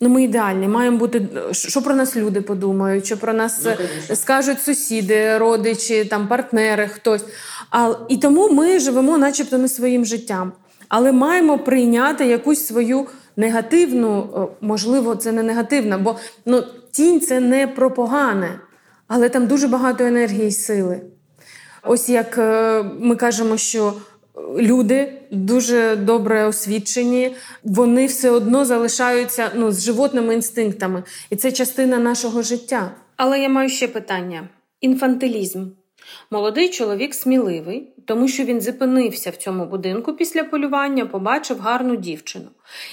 ну 0.05 0.11
ми 0.11 0.23
ідеальні, 0.23 0.69
маємо 0.69 0.99
бути, 0.99 1.27
що 1.53 1.83
про 1.83 1.95
нас 1.95 2.17
люди 2.17 2.41
подумають, 2.41 3.07
що 3.07 3.17
про 3.17 3.33
нас 3.33 3.61
ну, 3.65 4.17
скажуть 4.17 4.63
сусіди, 4.63 5.39
родичі, 5.39 6.05
там 6.05 6.29
партнери, 6.29 6.89
хтось. 6.89 7.25
А, 7.71 7.95
І 8.09 8.17
тому 8.17 8.49
ми 8.49 8.79
живемо, 8.79 9.19
начебто, 9.19 9.59
не 9.59 9.69
своїм 9.69 10.05
життям. 10.05 10.53
Але 10.89 11.13
маємо 11.13 11.59
прийняти 11.59 12.27
якусь 12.27 12.67
свою 12.67 13.07
негативну, 13.37 14.49
можливо, 14.61 15.17
це 15.17 15.33
не 15.33 15.43
негативна, 15.43 15.99
бо 15.99 16.17
ну, 16.47 16.65
тінь 16.91 17.21
це 17.21 17.41
не 17.41 17.67
про 17.67 17.91
погане, 17.91 18.61
але 19.09 19.29
там 19.29 19.47
дуже 19.47 19.69
багато 19.69 20.05
енергії 20.05 20.49
і 20.49 20.53
сили. 20.53 21.01
Ось 21.83 22.09
як 22.09 22.39
е, 22.39 22.83
ми 23.01 23.17
кажемо, 23.17 23.57
що 23.57 23.93
люди 24.59 25.13
дуже 25.31 25.97
добре 25.97 26.45
освічені, 26.45 27.35
вони 27.65 28.07
все 28.07 28.31
одно 28.31 28.65
залишаються 28.65 29.51
ну, 29.55 29.73
з 29.73 29.85
животними 29.85 30.35
інстинктами. 30.35 31.03
І 31.31 31.37
це 31.37 31.53
частина 31.53 31.99
нашого 31.99 32.43
життя. 32.43 32.91
Але 33.17 33.41
я 33.41 33.49
маю 33.49 33.69
ще 33.69 33.89
питання: 33.89 34.49
інфантилізм. 34.81 35.67
Молодий 36.31 36.69
чоловік 36.69 37.15
сміливий, 37.15 37.89
тому 38.05 38.29
що 38.29 38.45
він 38.45 38.61
зупинився 38.61 39.31
в 39.31 39.37
цьому 39.37 39.65
будинку 39.65 40.13
після 40.13 40.45
полювання, 40.45 41.07
побачив 41.07 41.59
гарну 41.59 41.97
дівчину. 41.97 42.45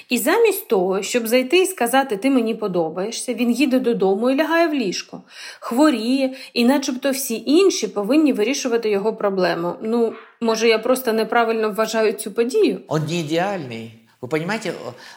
І 0.09 0.17
замість 0.17 0.67
того, 0.67 1.01
щоб 1.01 1.27
зайти 1.27 1.57
і 1.57 1.65
сказати 1.65 2.17
Ти 2.17 2.29
мені 2.29 2.55
подобаєшся, 2.55 3.33
він 3.33 3.51
їде 3.51 3.79
додому 3.79 4.29
і 4.29 4.35
лягає 4.35 4.67
в 4.67 4.73
ліжко, 4.73 5.21
хворіє, 5.59 6.33
і 6.53 6.65
начебто 6.65 7.11
всі 7.11 7.43
інші 7.45 7.87
повинні 7.87 8.33
вирішувати 8.33 8.89
його 8.89 9.13
проблему. 9.13 9.73
Ну, 9.81 10.13
може, 10.41 10.67
я 10.67 10.79
просто 10.79 11.13
неправильно 11.13 11.71
вважаю 11.71 12.13
цю 12.13 12.31
подію? 12.31 12.81
Он 12.87 13.01
не 13.01 13.21
идеальный. 13.21 14.00
Вы 14.21 14.27
понимаете, 14.27 14.75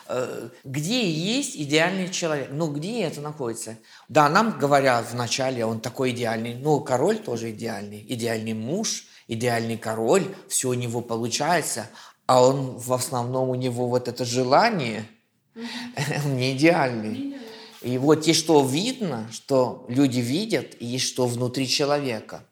э, 0.08 0.48
где 0.64 1.06
есть 1.06 1.56
идеальный 1.56 2.08
человек? 2.08 2.48
Ну, 2.50 2.68
где 2.72 3.02
это 3.02 3.20
находится? 3.20 3.76
Да, 4.08 4.30
нам 4.30 4.58
говорят 4.58 5.06
вначале, 5.12 5.66
он 5.66 5.80
такой 5.80 6.12
идеальный. 6.12 6.54
Ну, 6.54 6.80
король 6.80 7.18
тоже 7.18 7.50
идеальный. 7.50 8.02
Идеальный 8.08 8.54
муж, 8.54 9.04
идеальный 9.28 9.76
король. 9.76 10.24
Все 10.48 10.70
у 10.70 10.74
него 10.74 11.02
получается. 11.02 11.90
А 12.24 12.42
он 12.42 12.78
в 12.78 12.94
основном, 12.94 13.50
у 13.50 13.54
него 13.54 13.88
вот 13.88 14.08
это 14.08 14.24
желание, 14.24 15.06
не 16.24 16.56
идеальный. 16.56 17.36
И 17.82 17.98
вот 17.98 18.26
есть 18.26 18.40
что 18.40 18.64
видно, 18.64 19.28
что 19.30 19.84
люди 19.88 20.20
видят, 20.20 20.76
и 20.80 20.86
есть 20.86 21.06
что 21.06 21.26
внутри 21.26 21.68
человека. 21.68 22.42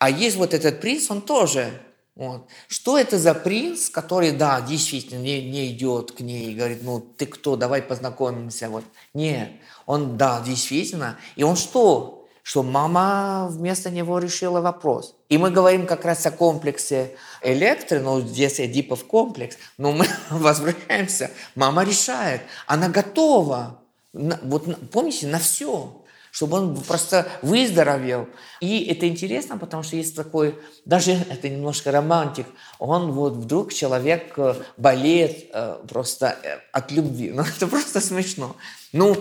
А 0.00 0.10
есть 0.10 0.36
вот 0.36 0.52
этот 0.52 0.80
принц, 0.80 1.08
он 1.12 1.22
тоже 1.22 1.72
вот. 2.14 2.46
Что 2.68 2.98
это 2.98 3.18
за 3.18 3.32
принц, 3.32 3.88
который, 3.88 4.32
да, 4.32 4.60
действительно 4.60 5.20
не, 5.20 5.42
не 5.48 5.72
идет 5.72 6.12
к 6.12 6.20
ней 6.20 6.52
и 6.52 6.54
говорит, 6.54 6.82
ну 6.82 7.00
ты 7.00 7.24
кто, 7.26 7.56
давай 7.56 7.80
познакомимся. 7.80 8.68
Вот. 8.68 8.84
Нет, 9.14 9.50
он, 9.86 10.18
да, 10.18 10.42
действительно. 10.44 11.16
И 11.36 11.42
он 11.42 11.56
что? 11.56 12.28
Что 12.42 12.62
мама 12.62 13.48
вместо 13.50 13.88
него 13.88 14.18
решила 14.18 14.60
вопрос. 14.60 15.14
И 15.28 15.38
мы 15.38 15.50
говорим 15.50 15.86
как 15.86 16.04
раз 16.04 16.26
о 16.26 16.32
комплексе 16.32 17.16
электры, 17.40 18.00
ну 18.00 18.20
здесь 18.20 18.60
Эдипов 18.60 19.06
комплекс, 19.06 19.56
но 19.78 19.92
мы 19.92 20.06
возвращаемся. 20.30 21.30
Мама 21.54 21.84
решает, 21.84 22.42
она 22.66 22.88
готова. 22.88 23.78
Вот 24.12 24.90
помните, 24.90 25.28
на 25.28 25.38
все 25.38 26.01
чтобы 26.32 26.56
он 26.56 26.76
просто 26.76 27.28
выздоровел. 27.42 28.26
И 28.60 28.84
это 28.86 29.06
интересно, 29.06 29.58
потому 29.58 29.82
что 29.84 29.96
есть 29.96 30.16
такой, 30.16 30.58
даже 30.84 31.12
это 31.30 31.48
немножко 31.48 31.92
романтик, 31.92 32.46
он 32.80 33.12
вот 33.12 33.34
вдруг 33.34 33.72
человек 33.72 34.32
э, 34.38 34.54
болеет 34.76 35.50
э, 35.52 35.76
просто 35.86 36.36
э, 36.42 36.58
от 36.72 36.90
любви. 36.90 37.30
Ну, 37.42 37.42
это 37.42 37.66
просто 37.66 38.00
смешно. 38.00 38.56
Ну, 38.92 39.16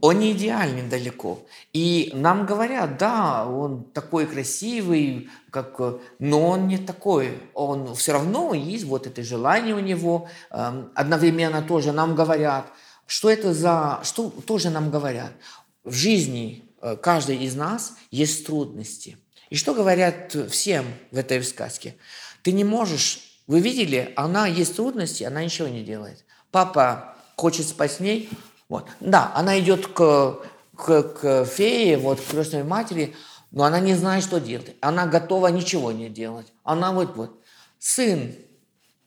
он 0.00 0.18
не 0.18 0.32
идеальный 0.32 0.82
далеко. 0.82 1.40
И 1.72 2.10
нам 2.14 2.46
говорят, 2.46 2.98
да, 2.98 3.46
он 3.46 3.84
такой 3.84 4.26
красивый, 4.26 5.28
как, 5.50 5.78
но 6.18 6.48
он 6.48 6.68
не 6.68 6.78
такой. 6.78 7.38
Он 7.54 7.94
все 7.94 8.12
равно 8.12 8.54
есть 8.54 8.84
вот 8.84 9.06
это 9.06 9.22
желание 9.22 9.74
у 9.74 9.80
него. 9.80 10.28
Эм, 10.50 10.90
одновременно 10.94 11.62
тоже 11.62 11.92
нам 11.92 12.14
говорят, 12.14 12.66
что 13.08 13.30
это 13.30 13.54
за... 13.54 14.00
Что 14.04 14.28
тоже 14.28 14.70
нам 14.70 14.90
говорят? 14.90 15.32
В 15.88 15.94
жизни 15.94 16.64
э, 16.80 16.96
каждой 16.96 17.38
из 17.38 17.54
нас 17.54 17.94
есть 18.10 18.46
трудности. 18.46 19.18
И 19.50 19.56
что 19.56 19.74
говорят 19.74 20.36
всем 20.50 20.86
в 21.10 21.18
этой 21.18 21.42
сказке? 21.42 21.96
Ты 22.42 22.52
не 22.52 22.64
можешь... 22.64 23.20
Вы 23.46 23.60
видели, 23.60 24.12
она 24.16 24.46
есть 24.46 24.76
трудности, 24.76 25.24
она 25.24 25.42
ничего 25.42 25.68
не 25.68 25.82
делает. 25.82 26.24
Папа 26.50 27.16
хочет 27.36 27.66
спать 27.66 27.92
с 27.92 28.00
ней. 28.00 28.28
Вот. 28.68 28.86
Да, 29.00 29.32
она 29.34 29.58
идет 29.58 29.86
к, 29.86 30.40
к, 30.76 31.02
к 31.02 31.44
фее, 31.46 31.96
вот, 31.96 32.20
к 32.20 32.26
крестной 32.26 32.64
матери, 32.64 33.14
но 33.50 33.64
она 33.64 33.80
не 33.80 33.94
знает, 33.94 34.22
что 34.22 34.38
делать. 34.38 34.76
Она 34.80 35.06
готова 35.06 35.48
ничего 35.48 35.92
не 35.92 36.10
делать. 36.10 36.52
Она 36.62 36.92
вот, 36.92 37.16
вот. 37.16 37.40
Сын 37.78 38.34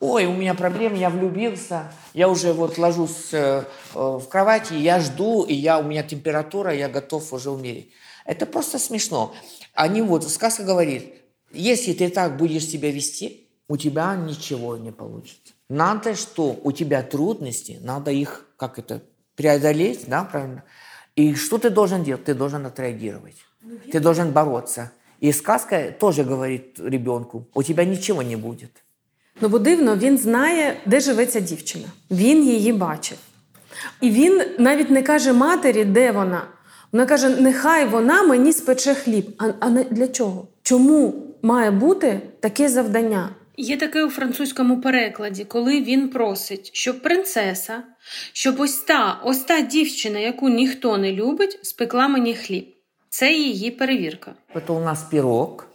ой, 0.02 0.26
у 0.26 0.34
меня 0.34 0.54
проблемы, 0.56 0.98
я 0.98 1.10
влюбился, 1.10 1.94
я 2.14 2.28
уже 2.28 2.52
вот 2.52 2.78
ложусь 2.78 3.30
э, 3.32 3.64
в 3.94 4.24
кровати, 4.28 4.74
я 4.74 5.00
жду, 5.00 5.44
и 5.44 5.54
я, 5.54 5.80
у 5.80 5.84
меня 5.84 6.04
температура, 6.04 6.74
я 6.74 6.90
готов 6.90 7.32
уже 7.32 7.52
умереть. 7.52 7.92
Это 8.26 8.46
просто 8.46 8.80
смешно. 8.80 9.34
Они 9.74 10.02
вот, 10.02 10.28
сказка 10.30 10.64
говорит, 10.64 11.14
если 11.54 11.94
ты 11.94 12.10
так 12.10 12.36
будешь 12.36 12.66
себя 12.66 12.92
вести, 12.92 13.48
у 13.70 13.78
тебя 13.78 14.16
ничего 14.16 14.76
не 14.76 14.92
получится. 14.92 15.54
Надо, 15.70 16.16
что 16.16 16.60
у 16.62 16.72
тебя 16.72 17.04
трудности, 17.04 17.80
надо 17.82 18.12
их, 18.12 18.48
как 18.58 18.80
это, 18.80 19.02
преодолеть, 19.36 20.06
да, 20.08 20.24
правильно? 20.26 20.64
И 21.16 21.36
что 21.36 21.58
ты 21.58 21.70
должен 21.70 22.04
делать? 22.04 22.26
Ты 22.26 22.34
должен 22.34 22.66
отреагировать. 22.66 23.38
Ты 23.92 24.00
должен 24.00 24.32
бороться. 24.32 24.92
И 25.20 25.32
сказка 25.32 25.96
тоже 25.98 26.24
говорит 26.24 26.80
ребенку, 26.80 27.48
у 27.54 27.64
тебя 27.64 27.86
ничего 27.86 28.22
не 28.24 28.36
будет. 28.36 28.84
Ну, 29.42 29.50
бо 29.50 29.60
дивно, 29.60 29.96
він 29.96 30.18
знає, 30.18 30.78
де 30.86 31.00
живе 31.00 31.26
ця 31.26 31.40
дівчина. 31.40 31.86
Він 32.12 32.44
її 32.44 32.74
бачив. 32.74 33.18
І 34.02 34.10
він 34.10 34.42
навіть 34.60 34.90
не 34.90 35.04
каже 35.04 35.34
матері, 35.34 35.86
де 35.86 36.12
вона. 36.12 36.42
Вона 36.92 37.06
каже: 37.06 37.30
нехай 37.30 37.86
вона 37.86 38.24
мені 38.24 38.54
спече 38.54 38.94
хліб. 38.94 39.26
А, 39.38 39.50
а 39.60 39.70
для 39.70 40.08
чого? 40.08 40.48
Чому 40.64 41.14
має 41.42 41.72
бути 41.72 42.22
таке 42.40 42.70
завдання? 42.70 43.30
Є 43.58 43.78
таке 43.78 44.04
у 44.04 44.10
французькому 44.10 44.82
перекладі, 44.82 45.46
коли 45.46 45.82
він 45.82 46.10
просить, 46.10 46.70
щоб 46.74 47.02
принцеса, 47.02 47.84
щоб 48.34 48.60
ось 48.60 48.78
та 48.78 49.22
ось 49.24 49.40
та 49.40 49.62
дівчина, 49.62 50.20
яку 50.20 50.50
ніхто 50.50 50.98
не 50.98 51.12
любить, 51.12 51.60
спекла 51.62 52.08
мені 52.08 52.36
хліб. 52.36 52.68
Це 53.10 53.34
її 53.34 53.72
перевірка. 53.72 54.34
Це 54.68 54.74
у 54.74 54.80
нас 54.80 55.04
пірог. 55.04 55.71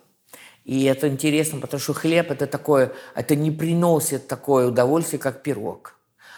И 0.66 0.83
это 0.83 1.07
интересно, 1.07 1.61
потому 1.61 1.81
что 1.81 1.94
хлеб 1.94 2.33
это 2.33 2.48
такое, 2.48 2.92
это 3.14 3.37
не 3.37 3.52
приносит 3.52 4.26
такое 4.26 4.66
удовольствие, 4.66 5.20
как 5.20 5.44
пирог. 5.44 5.94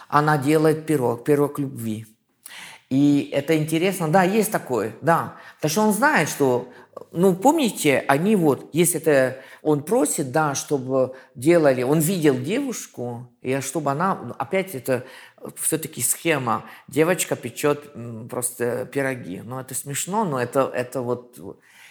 Она 0.07 0.37
делает 0.37 0.85
пирог, 0.85 1.25
пирог 1.25 1.59
любви. 1.59 2.07
И 2.91 3.31
это 3.33 3.57
интересно, 3.57 4.09
да, 4.09 4.25
есть 4.25 4.53
такое, 4.53 4.95
да. 5.01 5.37
Потому 5.57 5.71
что 5.71 5.83
он 5.83 5.93
знает, 5.95 6.29
что, 6.29 6.69
ну, 7.11 7.35
помните, 7.35 8.05
они 8.07 8.37
вот, 8.37 8.69
если 8.75 9.01
это, 9.01 9.39
он 9.63 9.83
просит, 9.83 10.31
да, 10.31 10.55
чтобы 10.55 11.15
делали, 11.35 11.83
он 11.83 12.01
видел 12.01 12.39
девушку, 12.39 13.31
и 13.41 13.59
чтобы 13.61 13.93
она, 13.93 14.35
опять 14.39 14.75
это 14.75 15.05
все-таки 15.57 16.03
схема, 16.03 16.67
девочка 16.87 17.35
печет 17.35 17.91
просто 18.29 18.85
пироги. 18.93 19.41
Ну, 19.43 19.59
это 19.59 19.75
смешно, 19.75 20.27
но 20.27 20.39
это, 20.39 20.71
это 20.75 21.01
вот 21.01 21.39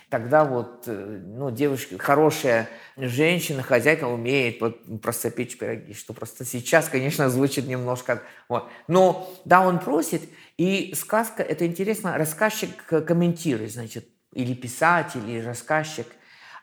Тогда 0.09 0.45
вот, 0.45 0.85
э, 0.87 1.19
ну, 1.25 1.51
девушка, 1.51 1.97
хорошая 1.97 2.69
женщина, 2.95 3.61
хозяйка 3.61 4.05
умеет 4.05 4.61
вот 4.61 5.01
просто 5.01 5.29
печь 5.31 5.57
пироги, 5.57 5.93
что 5.93 6.13
просто 6.13 6.45
сейчас, 6.45 6.87
конечно, 6.87 7.29
звучит 7.29 7.67
немножко, 7.67 8.21
вот. 8.47 8.69
Но, 8.87 9.29
да, 9.43 9.67
он 9.67 9.79
просит, 9.79 10.21
и 10.57 10.93
сказка, 10.95 11.43
это 11.43 11.65
интересно, 11.65 12.17
рассказчик 12.17 12.85
комментирует, 12.85 13.73
значит, 13.73 14.07
или 14.31 14.53
писатель, 14.53 15.29
или 15.29 15.43
рассказчик. 15.43 16.07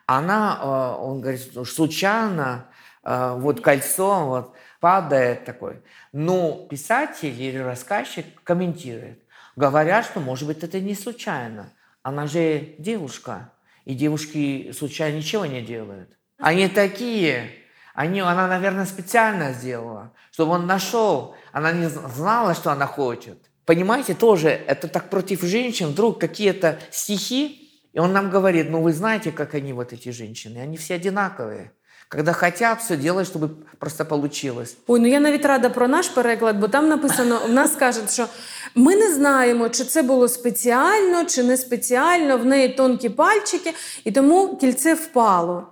Она, 0.06 0.58
э, 0.62 1.02
он 1.02 1.20
говорит, 1.20 1.42
случайно 1.68 2.66
э, 3.02 3.34
вот 3.36 3.60
кольцо 3.60 4.26
вот 4.26 4.54
падает 4.80 5.44
такой. 5.44 5.82
Но 6.12 6.66
писатель 6.70 7.40
или 7.40 7.58
рассказчик 7.58 8.26
комментирует. 8.42 9.22
Говорят, 9.54 10.06
что, 10.06 10.20
может 10.20 10.48
быть, 10.48 10.62
это 10.62 10.80
не 10.80 10.94
случайно. 10.94 11.70
Она 12.04 12.26
же 12.26 12.74
девушка, 12.76 13.50
и 13.86 13.94
девушки 13.94 14.72
случайно 14.76 15.16
ничего 15.16 15.46
не 15.46 15.62
делают. 15.62 16.10
Они 16.38 16.68
такие, 16.68 17.50
они, 17.94 18.20
она, 18.20 18.46
наверное, 18.46 18.84
специально 18.84 19.54
сделала, 19.54 20.12
чтобы 20.30 20.52
он 20.52 20.66
нашел. 20.66 21.34
Она 21.50 21.72
не 21.72 21.88
знала, 21.88 22.54
что 22.54 22.70
она 22.70 22.86
хочет. 22.86 23.38
Понимаете, 23.64 24.12
тоже 24.12 24.50
это 24.50 24.86
так 24.86 25.08
против 25.08 25.40
женщин, 25.40 25.88
вдруг 25.88 26.20
какие-то 26.20 26.78
стихи, 26.90 27.70
и 27.94 27.98
он 27.98 28.12
нам 28.12 28.28
говорит, 28.28 28.68
ну 28.68 28.82
вы 28.82 28.92
знаете, 28.92 29.32
как 29.32 29.54
они 29.54 29.72
вот 29.72 29.94
эти 29.94 30.10
женщины, 30.10 30.58
они 30.58 30.76
все 30.76 30.96
одинаковые. 30.96 31.72
Когда 32.08 32.32
хотят, 32.32 32.82
все 32.82 32.96
делают, 32.96 33.28
щоб 33.28 33.50
просто 33.78 34.04
получилось. 34.04 34.76
Ой, 34.86 35.00
ну 35.00 35.06
я 35.06 35.20
навіть 35.20 35.44
рада 35.44 35.70
про 35.70 35.88
наш 35.88 36.08
переклад, 36.08 36.56
бо 36.56 36.68
там 36.68 36.88
написано: 36.88 37.38
в 37.38 37.52
нас 37.52 37.76
кажуть, 37.76 38.12
що 38.12 38.26
ми 38.74 38.96
не 38.96 39.14
знаємо, 39.14 39.68
чи 39.68 39.84
це 39.84 40.02
було 40.02 40.28
спеціально, 40.28 41.24
чи 41.24 41.42
не 41.42 41.56
спеціально. 41.56 42.38
В 42.38 42.44
неї 42.44 42.68
тонкі 42.68 43.08
пальчики, 43.08 43.74
і 44.04 44.12
тому 44.12 44.56
кільце 44.56 44.94
впало. 44.94 45.66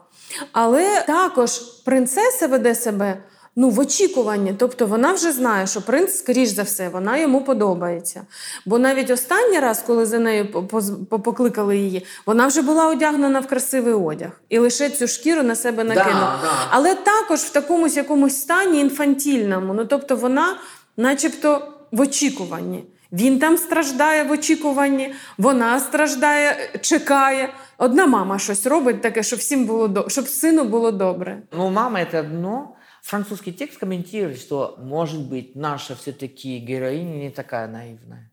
Але 0.52 1.04
також 1.06 1.58
принцеса 1.58 2.46
веде 2.46 2.74
себе 2.74 3.22
ну, 3.56 3.70
в 3.70 3.78
очікуванні. 3.78 4.54
Тобто 4.58 4.86
вона 4.86 5.12
вже 5.12 5.32
знає, 5.32 5.66
що 5.66 5.82
принц, 5.82 6.18
скоріш 6.18 6.48
за 6.48 6.62
все, 6.62 6.88
вона 6.88 7.16
йому 7.16 7.44
подобається. 7.44 8.22
Бо 8.66 8.78
навіть 8.78 9.10
останній 9.10 9.58
раз, 9.58 9.82
коли 9.86 10.06
за 10.06 10.18
нею 10.18 10.68
покликали 11.08 11.76
її, 11.76 12.06
вона 12.26 12.46
вже 12.46 12.62
була 12.62 12.88
одягнена 12.88 13.40
в 13.40 13.46
красивий 13.46 13.94
одяг 13.94 14.30
і 14.48 14.58
лише 14.58 14.90
цю 14.90 15.08
шкіру 15.08 15.42
на 15.42 15.56
себе 15.56 15.84
накинула. 15.84 16.38
Да, 16.42 16.48
да. 16.48 16.52
Але 16.70 16.94
також 16.94 17.40
в 17.40 17.50
такомусь 17.50 17.96
якомусь 17.96 18.40
стані 18.40 18.80
інфантільному. 18.80 19.74
Ну 19.74 19.84
тобто 19.84 20.16
вона, 20.16 20.56
начебто, 20.96 21.68
в 21.92 22.00
очікуванні. 22.00 22.84
Він 23.11 23.39
там 23.39 23.57
страждає 23.57 24.23
в 24.23 24.31
очікуванні, 24.31 25.13
вона 25.37 25.79
страждає, 25.79 26.71
чекає. 26.81 27.53
Одна 27.77 28.05
мама 28.07 28.39
щось 28.39 28.65
робить 28.65 29.01
таке, 29.01 29.23
щоб 29.23 29.39
всім 29.39 29.65
було 29.65 29.87
до... 29.87 30.09
щоб 30.09 30.27
сину 30.27 30.63
було 30.63 30.91
добре. 30.91 31.41
Ну, 31.51 31.69
мама 31.69 31.99
это 31.99 32.19
одно. 32.19 32.73
Французский 33.01 33.53
текст 33.53 33.79
комментирует, 33.79 34.39
что, 34.39 34.77
может 34.83 35.21
быть, 35.21 35.55
наша 35.55 35.93
все-таки 35.95 36.59
героиня 36.59 37.17
не 37.23 37.29
такая 37.29 37.67
наивная. 37.67 38.29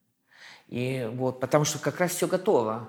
И 0.69 1.09
вот, 1.17 1.41
потому 1.41 1.65
что 1.65 1.79
как 1.79 2.01
раз 2.01 2.11
все 2.11 2.27
готово. 2.27 2.89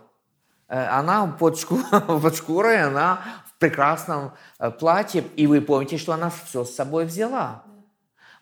Э, 0.68 1.00
Она 1.00 1.28
под, 1.28 1.60
шку- 1.60 2.20
под 2.22 2.36
шкурой, 2.36 2.82
она 2.82 3.20
в 3.46 3.60
прекрасном 3.60 4.32
э, 4.60 4.72
платье. 4.72 5.24
И 5.36 5.46
вы 5.46 5.62
помните, 5.62 5.98
что 5.98 6.14
она 6.14 6.30
все 6.30 6.64
с 6.64 6.76
собой 6.76 7.06
взяла. 7.06 7.64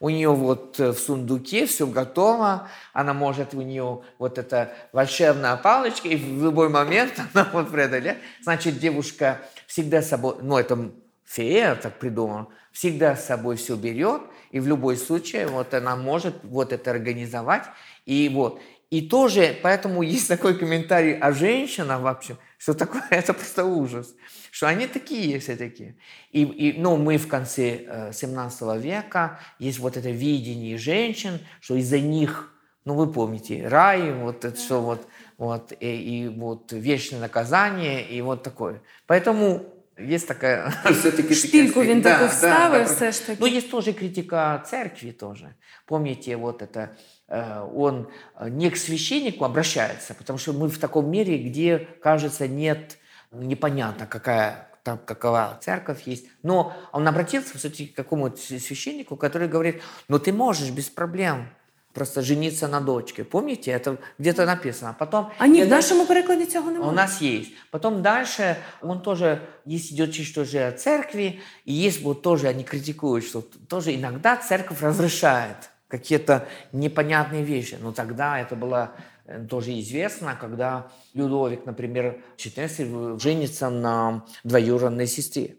У 0.01 0.11
нее 0.11 0.31
вот 0.31 0.79
э, 0.79 0.93
в 0.93 0.99
сундуке 0.99 1.67
все 1.67 1.87
готово, 1.87 2.69
она 2.93 3.15
может, 3.15 3.53
у 3.55 3.63
нее 3.63 4.03
вот 4.19 4.39
эта 4.39 4.73
волшебная 4.93 5.57
палочка, 5.57 6.07
и 6.07 6.17
в 6.17 6.45
любой 6.45 6.69
момент 6.69 7.15
она 7.35 7.49
вот 7.53 7.71
преодолеет. 7.71 8.19
Значит, 8.43 8.79
девушка 8.79 9.41
всегда 9.67 10.01
с 10.01 10.09
собой, 10.09 10.37
ну 10.41 10.57
это 10.57 10.93
фея 11.25 11.75
так 11.75 11.99
придумала, 11.99 12.49
всегда 12.71 13.17
с 13.17 13.27
собой 13.27 13.57
все 13.57 13.75
берет, 13.75 14.23
и 14.53 14.61
в 14.61 14.69
любой 14.69 14.97
случай 14.97 15.45
вот 15.47 15.75
она 15.75 15.97
может 15.97 16.37
вот 16.45 16.73
это 16.73 16.91
организовать, 16.91 17.65
и 18.07 18.31
вот. 18.33 18.61
И 18.91 19.07
тоже, 19.07 19.55
поэтому 19.63 20.03
есть 20.03 20.29
такой 20.29 20.57
комментарий 20.57 21.19
о 21.19 21.33
женщинах 21.33 22.01
вообще, 22.01 22.37
что 22.57 22.73
такое, 22.73 23.03
это 23.11 23.35
просто 23.35 23.65
ужас, 23.65 24.15
что 24.51 24.69
они 24.69 24.87
такие 24.87 25.39
все 25.39 25.57
такие. 25.57 25.97
И, 26.33 26.43
и, 26.43 26.81
ну, 26.81 26.97
мы 26.97 27.17
в 27.17 27.29
конце 27.29 27.85
э, 27.87 28.13
17 28.13 28.83
века, 28.83 29.41
есть 29.59 29.79
вот 29.79 29.97
это 29.97 30.11
видение 30.11 30.79
женщин, 30.79 31.41
что 31.61 31.75
из-за 31.77 32.01
них, 32.01 32.53
ну, 32.85 32.95
вы 32.95 33.13
помните, 33.13 33.67
рай, 33.67 34.13
вот 34.13 34.45
это 34.45 34.59
что 34.59 34.81
вот, 34.81 35.07
вот 35.37 35.73
и, 35.81 36.25
и 36.25 36.29
вот 36.29 36.73
вечное 36.73 37.21
наказание, 37.21 38.09
и 38.09 38.21
вот 38.23 38.43
такое. 38.43 38.83
Поэтому 39.07 39.79
есть 39.99 40.29
такая 40.29 40.73
все-таки... 40.93 41.35
Шпильку 41.35 41.83
він 41.83 42.03
таку 42.03 42.27
вставив 42.27 42.87
все 42.87 43.13
ж 43.13 43.27
таки. 43.27 43.39
Ну, 43.41 43.47
есть 43.47 43.71
тоже 43.71 43.93
критика 43.93 44.63
церкви 44.67 45.13
тоже. 45.13 45.55
Помните, 45.87 46.37
вот 46.37 46.63
это, 46.63 46.89
э, 47.29 47.67
он 47.75 48.07
э, 48.37 48.49
не 48.51 48.71
к 48.71 48.77
священнику 48.77 49.45
обращается, 49.45 50.15
потому 50.15 50.39
что 50.39 50.53
мы 50.53 50.69
в 50.69 50.79
таком 50.79 51.11
мире, 51.11 51.39
где, 51.39 51.79
кажется, 52.03 52.49
нет, 52.49 52.98
непонятно, 53.32 54.06
какая 54.06 54.68
там, 54.84 54.98
какова 55.06 55.58
церковь 55.62 56.08
есть. 56.08 56.26
Но 56.44 56.74
он 56.92 57.08
обратился 57.08 57.58
все-таки 57.58 57.88
к 57.88 57.96
какому-то 57.96 58.38
священнику, 58.38 59.16
который 59.16 59.48
говорит, 59.48 59.82
ну, 60.10 60.20
ты 60.20 60.34
можешь 60.34 60.70
без 60.72 60.90
проблем 60.90 61.48
просто 61.94 62.22
жениться 62.22 62.68
на 62.68 62.82
дочке. 62.82 63.24
Помните, 63.24 63.72
это 63.72 63.98
где-то 64.20 64.46
написано. 64.46 64.96
Потом, 65.00 65.28
А 65.38 65.48
ні, 65.48 65.60
я 65.60 65.66
в 65.66 65.70
дальше- 65.70 65.90
нашому 65.94 66.08
перекладі 66.08 66.46
цього 66.46 66.70
у 66.70 66.72
немає. 66.74 66.92
нас 66.92 67.22
есть. 67.22 67.52
Потом 67.72 68.02
дальше 68.02 68.56
он 68.82 69.02
тоже, 69.02 69.38
есть 69.68 69.92
идет 69.94 70.14
чуть 70.14 70.36
тоже 70.36 70.68
о 70.68 70.72
церкви, 70.72 71.40
и 71.68 71.74
есть 71.88 72.02
вот 72.04 72.22
тоже, 72.22 72.48
они 72.50 72.64
критикуют, 72.64 73.26
что 73.26 73.42
т- 73.42 73.60
тоже 73.68 73.94
иногда 73.96 74.36
церковь 74.38 74.82
разрешает 74.82 75.56
какие-то 75.88 76.48
непонятные 76.74 77.44
вещи. 77.44 77.78
Но 77.82 77.92
тогда 77.92 78.40
это 78.40 78.56
было 78.56 78.88
э, 79.17 79.17
тоже 79.50 79.72
известно, 79.80 80.38
когда 80.42 80.84
Людовик, 81.16 81.66
например, 81.66 82.22
XIV 82.38 83.20
женится 83.20 83.70
на 83.70 84.22
двоюродной 84.44 85.08
сестре. 85.08 85.56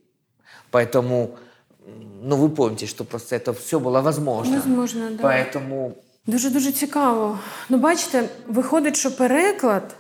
Поэтому, 0.71 1.37
м, 1.87 2.29
ну 2.29 2.37
вы 2.37 2.49
помните, 2.49 2.87
что 2.87 3.05
просто 3.05 3.37
это 3.37 3.53
все 3.53 3.79
было 3.81 4.01
возможно. 4.03 4.57
Возможно, 4.57 5.11
да. 5.11 5.23
Поэтому 5.23 5.93
Дуже 6.27 6.51
дуже 6.51 6.73
цікаво. 6.73 7.39
Ну, 7.69 7.79
бачите, 7.79 8.29
виходить, 8.49 8.97
що 8.97 9.17
переклад 9.17 9.97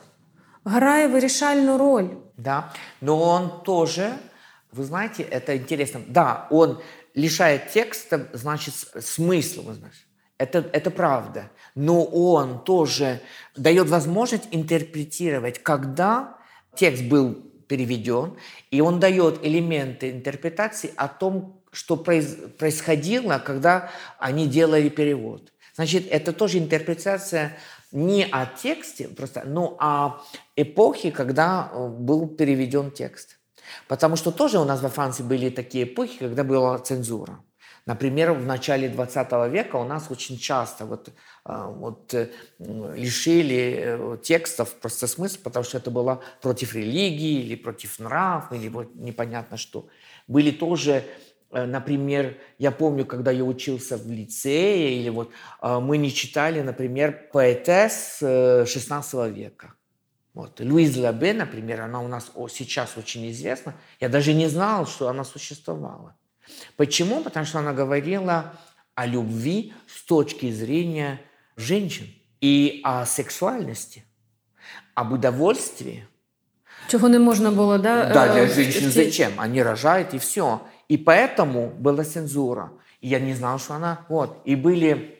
грає 0.64 1.08
вирішальну 1.08 1.78
роль. 1.78 2.08
Да, 2.38 2.72
но 3.00 3.22
он 3.22 3.50
тоже, 3.64 4.12
вы 4.76 4.84
знаете, 4.84 5.22
это 5.22 5.56
интересно. 5.56 6.00
Да, 6.08 6.48
он 6.50 6.78
лишает 7.16 7.72
текста, 7.74 8.20
значит, 8.32 8.74
с- 8.74 9.18
смысла, 9.18 9.62
вы 9.62 9.74
знаете. 9.74 9.98
Это, 10.38 10.62
это 10.72 10.90
правда. 10.90 11.44
Но 11.79 12.03
он 12.03 12.61
тоже 12.65 13.21
дает 13.55 13.87
возможность 13.87 14.49
интерпретировать, 14.51 15.63
когда 15.63 16.35
текст 16.75 17.03
был 17.03 17.35
переведен, 17.69 18.35
и 18.69 18.81
он 18.81 18.99
дает 18.99 19.45
элементы 19.45 20.11
интерпретации 20.11 20.91
о 20.97 21.07
том, 21.07 21.63
что 21.71 21.95
происходило, 21.95 23.39
когда 23.39 23.91
они 24.17 24.45
делали 24.45 24.89
перевод. 24.89 25.53
Значит, 25.73 26.05
это 26.11 26.33
тоже 26.33 26.57
интерпретация 26.57 27.57
не 27.93 28.25
о 28.25 28.45
тексте, 28.45 29.07
просто, 29.07 29.43
но 29.45 29.77
о 29.79 30.21
эпохе, 30.57 31.11
когда 31.11 31.69
э, 31.71 31.87
был 31.87 32.27
переведен 32.27 32.91
текст. 32.91 33.39
Потому 33.87 34.17
что 34.17 34.31
тоже 34.31 34.59
у 34.59 34.65
нас 34.65 34.81
во 34.81 34.89
Франции 34.89 35.23
были 35.23 35.49
такие 35.49 35.85
эпохи, 35.85 36.19
когда 36.19 36.43
была 36.43 36.77
цензура. 36.79 37.39
Например, 37.89 38.33
в 38.33 38.45
начале 38.45 38.87
20 38.87 39.51
века 39.51 39.77
у 39.77 39.83
нас 39.83 40.11
очень 40.11 40.37
часто 40.37 40.85
вот, 40.85 41.09
а, 41.43 41.67
вот, 41.67 42.13
э, 42.13 42.29
лишили 42.59 43.79
э, 43.81 44.17
текстов 44.21 44.75
просто 44.75 45.07
смысла, 45.07 45.39
потому 45.43 45.63
что 45.63 45.79
это 45.79 45.89
было 45.89 46.21
против 46.39 46.75
религии 46.75 47.41
или 47.41 47.55
против 47.55 47.97
нрав, 47.97 48.53
или 48.53 48.69
вот 48.69 48.93
непонятно 48.93 49.57
что. 49.57 49.87
Были 50.27 50.51
тоже 50.51 51.03
Э, 51.51 51.65
Например, 51.65 52.37
я 52.57 52.71
помню, 52.71 53.05
когда 53.05 53.31
я 53.31 53.43
учился 53.43 53.97
в 53.97 54.09
лицее, 54.09 54.99
или 54.99 55.09
вот 55.09 55.31
э, 55.61 55.79
мы 55.79 55.97
не 55.97 56.11
читали, 56.11 56.61
например, 56.61 57.29
поэтесс 57.33 58.19
16 58.19 59.35
века. 59.35 59.73
Вот. 60.33 60.59
Луиз 60.59 60.95
Лабе, 60.95 61.33
например, 61.33 61.81
она 61.81 62.01
у 62.01 62.07
нас 62.07 62.31
сейчас 62.49 62.97
очень 62.97 63.29
известна. 63.31 63.73
Я 63.99 64.09
даже 64.09 64.33
не 64.33 64.47
знал, 64.47 64.85
что 64.85 65.09
она 65.09 65.23
существовала. 65.23 66.15
Почему? 66.75 67.21
Потому 67.23 67.45
что 67.45 67.59
она 67.59 67.73
говорила 67.73 68.53
о 68.95 69.05
любви 69.05 69.73
с 69.87 70.03
точки 70.03 70.51
зрения 70.51 71.19
женщин 71.55 72.07
и 72.41 72.81
о 72.83 73.05
сексуальности, 73.05 74.03
об 74.95 75.11
удовольствии. 75.13 76.05
Чого 76.87 77.07
не 77.09 77.19
можна 77.19 77.51
було, 77.51 77.77
да? 77.77 78.09
Да, 78.13 78.33
для 78.33 78.45
в- 78.45 78.53
женщин 78.53 78.91
зачем? 78.91 79.31
Они 79.37 79.61
рожают 79.63 80.13
и 80.13 80.17
все. 80.17 80.61
И 80.87 80.97
поэтому 80.97 81.69
была 81.69 82.03
цензура. 82.03 82.71
И 83.01 83.07
я 83.07 83.19
не 83.19 83.33
знал, 83.35 83.59
что 83.59 83.75
она... 83.75 84.05
Вот. 84.09 84.41
И 84.45 84.55
были 84.55 85.19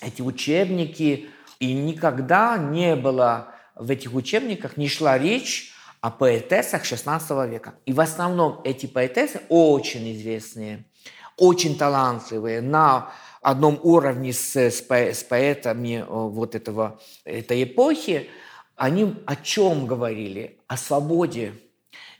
эти 0.00 0.22
учебники, 0.22 1.28
и 1.60 1.72
никогда 1.72 2.56
не 2.56 2.94
было 2.96 3.54
в 3.74 3.90
этих 3.90 4.14
учебниках, 4.14 4.76
не 4.76 4.88
шла 4.88 5.18
речь 5.18 5.72
о 6.00 6.10
поэтессах 6.10 6.84
16 6.84 7.30
века. 7.50 7.74
И 7.86 7.92
в 7.92 8.00
основном 8.00 8.60
эти 8.64 8.86
поэтессы 8.86 9.40
очень 9.48 10.12
известные, 10.12 10.84
очень 11.36 11.76
талантливые, 11.76 12.60
на 12.60 13.12
одном 13.40 13.78
уровне 13.82 14.32
с, 14.32 14.56
с, 14.56 14.82
с 14.90 15.22
поэтами 15.24 16.00
э, 16.00 16.04
вот 16.08 16.54
этого, 16.54 17.00
этой 17.24 17.62
эпохи, 17.64 18.28
они 18.76 19.14
о 19.26 19.36
чем 19.36 19.86
говорили? 19.86 20.58
О 20.68 20.76
свободе. 20.76 21.54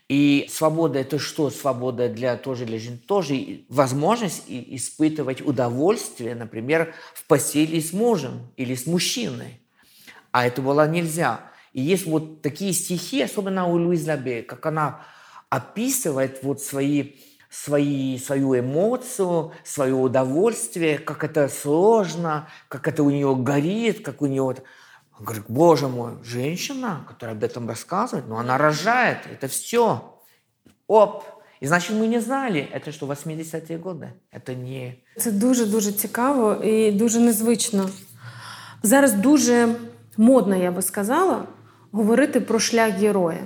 И 0.09 0.47
свобода 0.49 0.99
это 0.99 1.19
что? 1.19 1.49
Свобода 1.51 2.09
для 2.09 2.35
тоже 2.35 2.65
для 2.65 2.79
женщин 2.79 2.97
тоже 2.97 3.61
возможность 3.69 4.43
испытывать 4.47 5.41
удовольствие, 5.41 6.33
например, 6.33 6.93
в 7.13 7.25
постели 7.25 7.79
с 7.79 7.93
мужем 7.93 8.51
или 8.57 8.73
с 8.73 8.87
мужчиной. 8.87 9.61
А 10.31 10.47
это 10.47 10.61
было 10.61 10.87
нельзя. 10.87 11.48
И 11.73 11.81
есть 11.81 12.05
вот 12.07 12.41
такие 12.41 12.73
стихи, 12.73 13.21
особенно 13.21 13.67
у 13.67 13.73
Луиз 13.73 14.07
Лабе, 14.07 14.41
как 14.41 14.65
она 14.65 15.01
описывает 15.49 16.43
вот 16.43 16.61
свои, 16.61 17.13
свои, 17.49 18.17
свою 18.17 18.59
эмоцию, 18.59 19.51
свое 19.63 19.93
удовольствие, 19.93 20.97
как 20.97 21.23
это 21.23 21.47
сложно, 21.49 22.47
как 22.67 22.87
это 22.87 23.03
у 23.03 23.09
нее 23.09 23.35
горит, 23.35 24.03
как 24.03 24.21
у 24.21 24.25
нее... 24.25 24.43
вот- 24.43 24.63
говорит, 25.19 25.43
боже 25.47 25.87
мой, 25.87 26.11
женщина, 26.23 27.05
которая 27.07 27.35
об 27.35 27.43
этом 27.43 27.67
рассказывает, 27.67 28.27
но 28.27 28.37
она 28.37 28.57
рожает, 28.57 29.17
это 29.31 29.47
все. 29.47 30.15
Оп! 30.87 31.23
И 31.59 31.67
значит, 31.67 31.91
мы 31.91 32.07
не 32.07 32.21
знали, 32.21 32.69
это 32.71 32.91
что, 32.93 33.05
80-е 33.05 33.77
годы? 33.77 34.13
Это 34.31 34.55
не... 34.55 34.95
Це 35.17 35.31
дуже 35.31 35.65
дуже 35.65 35.91
цікаво 35.91 36.63
і 36.63 36.91
дуже 36.91 37.19
незвично. 37.19 37.89
Зараз 38.83 39.13
дуже 39.13 39.75
модно, 40.17 40.55
я 40.55 40.71
би 40.71 40.81
сказала, 40.81 41.45
говорити 41.92 42.40
про 42.40 42.58
шлях 42.58 42.90
героя. 42.94 43.42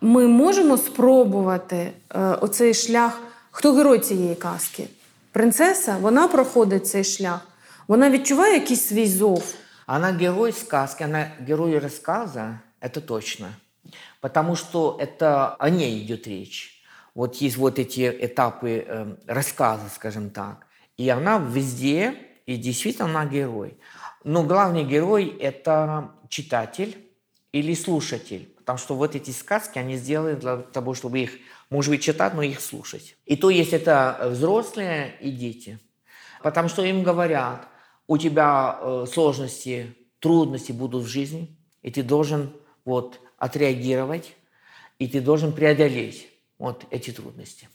Ми 0.00 0.26
можемо 0.26 0.76
спробувати 0.76 1.76
е, 2.14 2.20
оцей 2.20 2.74
шлях. 2.74 3.20
Хто 3.50 3.72
герой 3.72 3.98
цієї 3.98 4.34
казки? 4.34 4.88
Принцеса, 5.32 5.96
вона 6.00 6.28
проходить 6.28 6.86
цей 6.86 7.04
шлях. 7.04 7.40
Вона 7.88 8.10
відчуває 8.10 8.54
якийсь 8.54 8.86
свій 8.86 9.06
зов. 9.06 9.54
Она 9.86 10.12
герой 10.12 10.52
сказки, 10.52 11.04
она 11.04 11.30
герой 11.48 11.78
рассказа, 11.78 12.60
это 12.80 13.00
точно. 13.00 13.46
Потому 14.20 14.56
что 14.56 14.98
это 14.98 15.56
о 15.58 15.70
ней 15.70 16.02
идет 16.02 16.26
речь. 16.26 16.82
Вот 17.14 17.36
есть 17.36 17.56
вот 17.56 17.78
эти 17.78 18.00
этапы 18.00 18.84
э, 18.86 19.16
рассказа, 19.26 19.88
скажем 19.94 20.30
так. 20.30 20.66
И 20.98 21.08
она 21.08 21.38
везде, 21.38 22.14
и 22.46 22.56
действительно 22.56 23.08
она 23.08 23.26
герой. 23.26 23.78
Но 24.24 24.42
главный 24.42 24.84
герой – 24.84 25.40
это 25.40 26.10
читатель 26.28 26.96
или 27.51 27.73
слушатель. 27.73 28.53
Потому 28.57 28.77
что 28.77 28.95
вот 28.95 29.15
эти 29.15 29.31
сказки, 29.31 29.77
они 29.77 29.97
сделаны 29.97 30.35
для 30.35 30.57
того, 30.57 30.93
чтобы 30.93 31.19
их, 31.19 31.31
может 31.69 31.89
быть, 31.89 32.01
читать, 32.01 32.33
но 32.33 32.41
их 32.41 32.61
слушать. 32.61 33.15
И 33.25 33.35
то 33.35 33.49
есть 33.49 33.73
это 33.73 34.17
взрослые 34.31 35.15
и 35.19 35.31
дети. 35.31 35.79
Потому 36.41 36.69
что 36.69 36.83
им 36.83 37.03
говорят, 37.03 37.67
у 38.07 38.17
тебя 38.17 38.79
э, 38.81 39.05
сложности, 39.11 39.95
трудности 40.19 40.71
будут 40.71 41.03
в 41.03 41.07
жизни, 41.07 41.57
и 41.81 41.91
ты 41.91 42.03
должен 42.03 42.53
вот 42.85 43.19
отреагировать, 43.37 44.35
и 44.99 45.07
ты 45.07 45.21
должен 45.21 45.53
преодолеть 45.53 46.27
вот 46.57 46.85
эти 46.91 47.11
трудности. 47.11 47.69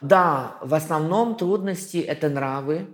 Да, 0.00 0.58
в 0.60 0.74
основном 0.74 1.34
трудности– 1.36 1.96
это 1.98 2.28
нравы, 2.28 2.86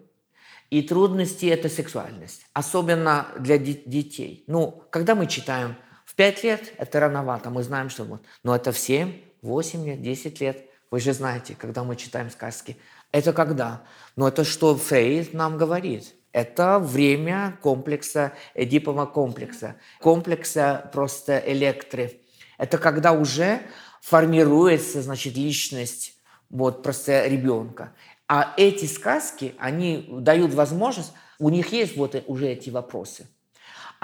и 0.70 0.82
трудности– 0.82 1.46
это 1.46 1.68
сексуальность, 1.68 2.46
особенно 2.52 3.28
для 3.38 3.58
детей. 3.58 4.44
Ну, 4.46 4.84
когда 4.90 5.14
мы 5.14 5.26
читаем 5.26 5.76
5 6.16 6.44
лет, 6.44 6.72
это 6.78 7.00
рановато, 7.00 7.50
мы 7.50 7.62
знаем, 7.62 7.90
что 7.90 8.04
вот, 8.04 8.22
но 8.42 8.54
это 8.54 8.72
в 8.72 8.78
7, 8.78 9.20
8 9.42 9.86
лет, 9.86 10.02
10 10.02 10.40
лет. 10.40 10.64
Вы 10.90 11.00
же 11.00 11.12
знаете, 11.12 11.56
когда 11.58 11.82
мы 11.82 11.96
читаем 11.96 12.30
сказки. 12.30 12.76
Это 13.10 13.32
когда? 13.32 13.82
Ну, 14.16 14.26
это 14.26 14.44
что 14.44 14.76
Фрейд 14.76 15.34
нам 15.34 15.58
говорит. 15.58 16.14
Это 16.32 16.78
время 16.78 17.58
комплекса, 17.62 18.32
Эдипового 18.54 19.06
комплекса, 19.06 19.76
комплекса 20.00 20.90
просто 20.92 21.38
электры. 21.38 22.20
Это 22.58 22.78
когда 22.78 23.12
уже 23.12 23.60
формируется, 24.00 25.02
значит, 25.02 25.36
личность 25.36 26.16
вот 26.50 26.82
просто 26.82 27.26
ребенка. 27.26 27.92
А 28.28 28.54
эти 28.56 28.86
сказки, 28.86 29.54
они 29.58 30.08
дают 30.10 30.54
возможность, 30.54 31.12
у 31.38 31.50
них 31.50 31.72
есть 31.72 31.96
вот 31.96 32.22
уже 32.26 32.48
эти 32.48 32.70
вопросы. 32.70 33.28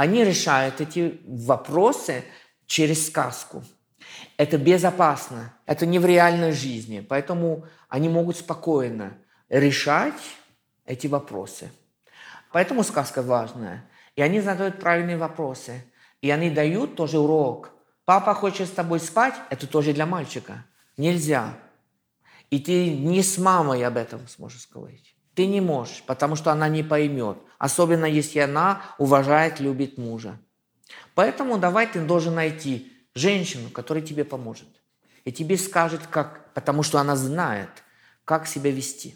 Они 0.00 0.24
решают 0.24 0.80
эти 0.80 1.20
вопросы 1.26 2.24
через 2.64 3.08
сказку. 3.08 3.62
Это 4.38 4.56
безопасно, 4.56 5.52
это 5.66 5.84
не 5.84 5.98
в 5.98 6.06
реальной 6.06 6.52
жизни, 6.52 7.00
поэтому 7.06 7.66
они 7.90 8.08
могут 8.08 8.38
спокойно 8.38 9.18
решать 9.50 10.22
эти 10.86 11.06
вопросы. 11.06 11.70
Поэтому 12.50 12.82
сказка 12.82 13.20
важная. 13.20 13.90
И 14.16 14.22
они 14.22 14.40
задают 14.40 14.80
правильные 14.80 15.18
вопросы. 15.18 15.84
И 16.22 16.30
они 16.30 16.48
дают 16.48 16.96
тоже 16.96 17.18
урок. 17.18 17.70
Папа 18.06 18.32
хочет 18.32 18.68
с 18.68 18.70
тобой 18.70 19.00
спать, 19.00 19.34
это 19.50 19.66
тоже 19.66 19.92
для 19.92 20.06
мальчика. 20.06 20.64
Нельзя. 20.96 21.58
И 22.48 22.58
ты 22.58 22.90
не 22.96 23.22
с 23.22 23.36
мамой 23.36 23.84
об 23.84 23.98
этом 23.98 24.26
сможешь 24.28 24.66
говорить. 24.70 25.14
Ты 25.34 25.46
не 25.46 25.60
можешь, 25.60 26.02
потому 26.06 26.36
что 26.36 26.52
она 26.52 26.70
не 26.70 26.82
поймет. 26.82 27.36
Особенно 27.60 28.06
если 28.06 28.38
она 28.38 28.80
уважает, 28.96 29.60
любит 29.60 29.98
мужа. 29.98 30.40
Поэтому 31.14 31.58
давай 31.58 31.86
ты 31.86 32.00
должен 32.00 32.34
найти 32.34 32.90
женщину, 33.14 33.68
которая 33.68 34.02
тебе 34.02 34.24
поможет. 34.24 34.68
И 35.26 35.30
тебе 35.30 35.58
скажет, 35.58 36.00
как, 36.06 36.54
потому 36.54 36.82
что 36.82 36.98
она 36.98 37.16
знает, 37.16 37.68
как 38.24 38.46
себя 38.46 38.70
вести. 38.70 39.14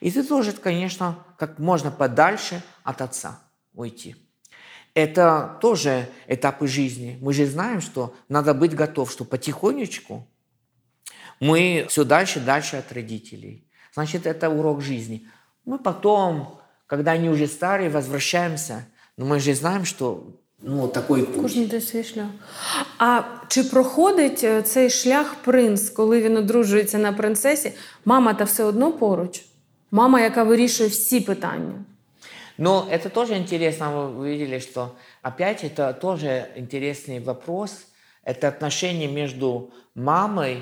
И 0.00 0.10
ты 0.10 0.22
должен, 0.22 0.52
конечно, 0.58 1.24
как 1.38 1.58
можно 1.58 1.90
подальше 1.90 2.62
от 2.84 3.00
отца 3.00 3.40
уйти. 3.72 4.14
Это 4.92 5.56
тоже 5.62 6.10
этапы 6.26 6.66
жизни. 6.66 7.18
Мы 7.22 7.32
же 7.32 7.46
знаем, 7.46 7.80
что 7.80 8.14
надо 8.28 8.52
быть 8.52 8.74
готов, 8.74 9.10
что 9.10 9.24
потихонечку 9.24 10.28
мы 11.40 11.86
все 11.88 12.04
дальше 12.04 12.40
и 12.40 12.42
дальше 12.42 12.76
от 12.76 12.92
родителей. 12.92 13.66
Значит, 13.94 14.26
это 14.26 14.50
урок 14.50 14.82
жизни. 14.82 15.26
Мы 15.64 15.78
потом, 15.78 16.60
когда 16.87 17.11
они 17.11 17.29
уже 17.29 17.47
старые, 17.47 17.89
возвращаемся, 17.89 18.85
но 19.17 19.25
мы 19.25 19.39
же 19.39 19.53
знаем, 19.53 19.85
что 19.85 20.23
ну, 20.61 20.87
такий 20.87 21.23
путь. 21.23 21.41
Кожен 21.41 21.63
йде 21.63 21.81
свій 21.81 22.03
шлях. 22.03 22.27
А 22.97 23.21
чи 23.47 23.63
проходить 23.63 24.45
цей 24.67 24.89
шлях 24.89 25.35
принц, 25.35 25.89
коли 25.89 26.21
він 26.21 26.37
одружується 26.37 26.97
на 26.97 27.13
принцесі? 27.13 27.73
Мама 28.05 28.33
та 28.33 28.43
все 28.43 28.63
одно 28.63 28.91
поруч? 28.91 29.45
Мама, 29.91 30.21
яка 30.21 30.43
вирішує 30.43 30.89
всі 30.89 31.19
питання? 31.21 31.73
Но 32.57 32.87
это 32.91 33.09
тоже 33.09 33.37
интересно, 33.37 34.11
вы 34.11 34.29
видели, 34.29 34.59
что 34.59 34.95
опять 35.23 35.63
это 35.63 35.93
тоже 35.93 36.47
интересный 36.55 37.19
вопрос. 37.19 37.87
Это 38.23 38.49
отношение 38.49 39.07
между 39.07 39.71
мамой 39.95 40.57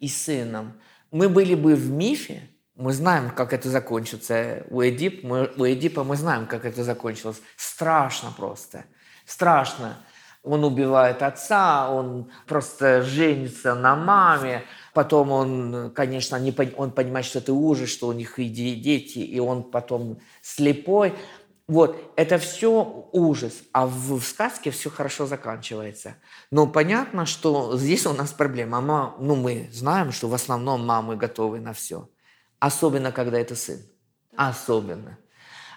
и 0.00 0.08
сыном. 0.08 0.72
Мы 1.10 1.28
были 1.28 1.54
бы 1.54 1.74
в 1.74 1.90
мифе, 1.90 2.40
мы 2.77 2.93
знаем, 2.93 3.31
как 3.31 3.53
это 3.53 3.69
закончится. 3.69 4.63
У, 4.69 4.81
Эдип, 4.83 5.23
мы, 5.23 5.51
у 5.57 5.65
Эдипа 5.65 6.03
мы 6.03 6.15
знаем, 6.15 6.45
как 6.45 6.63
это 6.63 6.83
закончилось. 6.83 7.41
Страшно 7.55 8.31
просто. 8.37 8.85
Страшно. 9.25 9.97
Он 10.43 10.63
убивает 10.63 11.23
отца, 11.23 11.89
он 11.91 12.31
просто 12.45 13.01
женится 13.01 13.73
на 13.73 13.95
маме. 13.95 14.63
Потом 14.93 15.31
он, 15.31 15.91
конечно, 15.93 16.37
не, 16.37 16.55
он 16.77 16.91
понимает, 16.91 17.25
что 17.25 17.39
это 17.39 17.51
ужас, 17.51 17.89
что 17.89 18.07
у 18.07 18.13
них 18.13 18.37
и 18.37 18.47
дети, 18.47 19.19
и 19.19 19.39
он 19.39 19.63
потом 19.63 20.19
слепой. 20.41 21.13
Вот, 21.67 22.13
это 22.15 22.37
все 22.37 23.09
ужас. 23.11 23.63
А 23.73 23.87
в, 23.87 24.19
в 24.19 24.23
сказке 24.23 24.69
все 24.69 24.89
хорошо 24.89 25.25
заканчивается. 25.25 26.15
Но 26.51 26.67
понятно, 26.67 27.25
что 27.25 27.75
здесь 27.75 28.05
у 28.05 28.13
нас 28.13 28.31
проблема. 28.31 28.79
Мама, 28.79 29.15
ну, 29.19 29.35
мы 29.35 29.67
знаем, 29.73 30.11
что 30.11 30.29
в 30.29 30.33
основном 30.35 30.85
мамы 30.85 31.17
готовы 31.17 31.59
на 31.59 31.73
все. 31.73 32.07
Особенно, 32.59 33.11
когда 33.11 33.39
это 33.39 33.55
сын. 33.55 33.79
Особенно. 34.35 35.17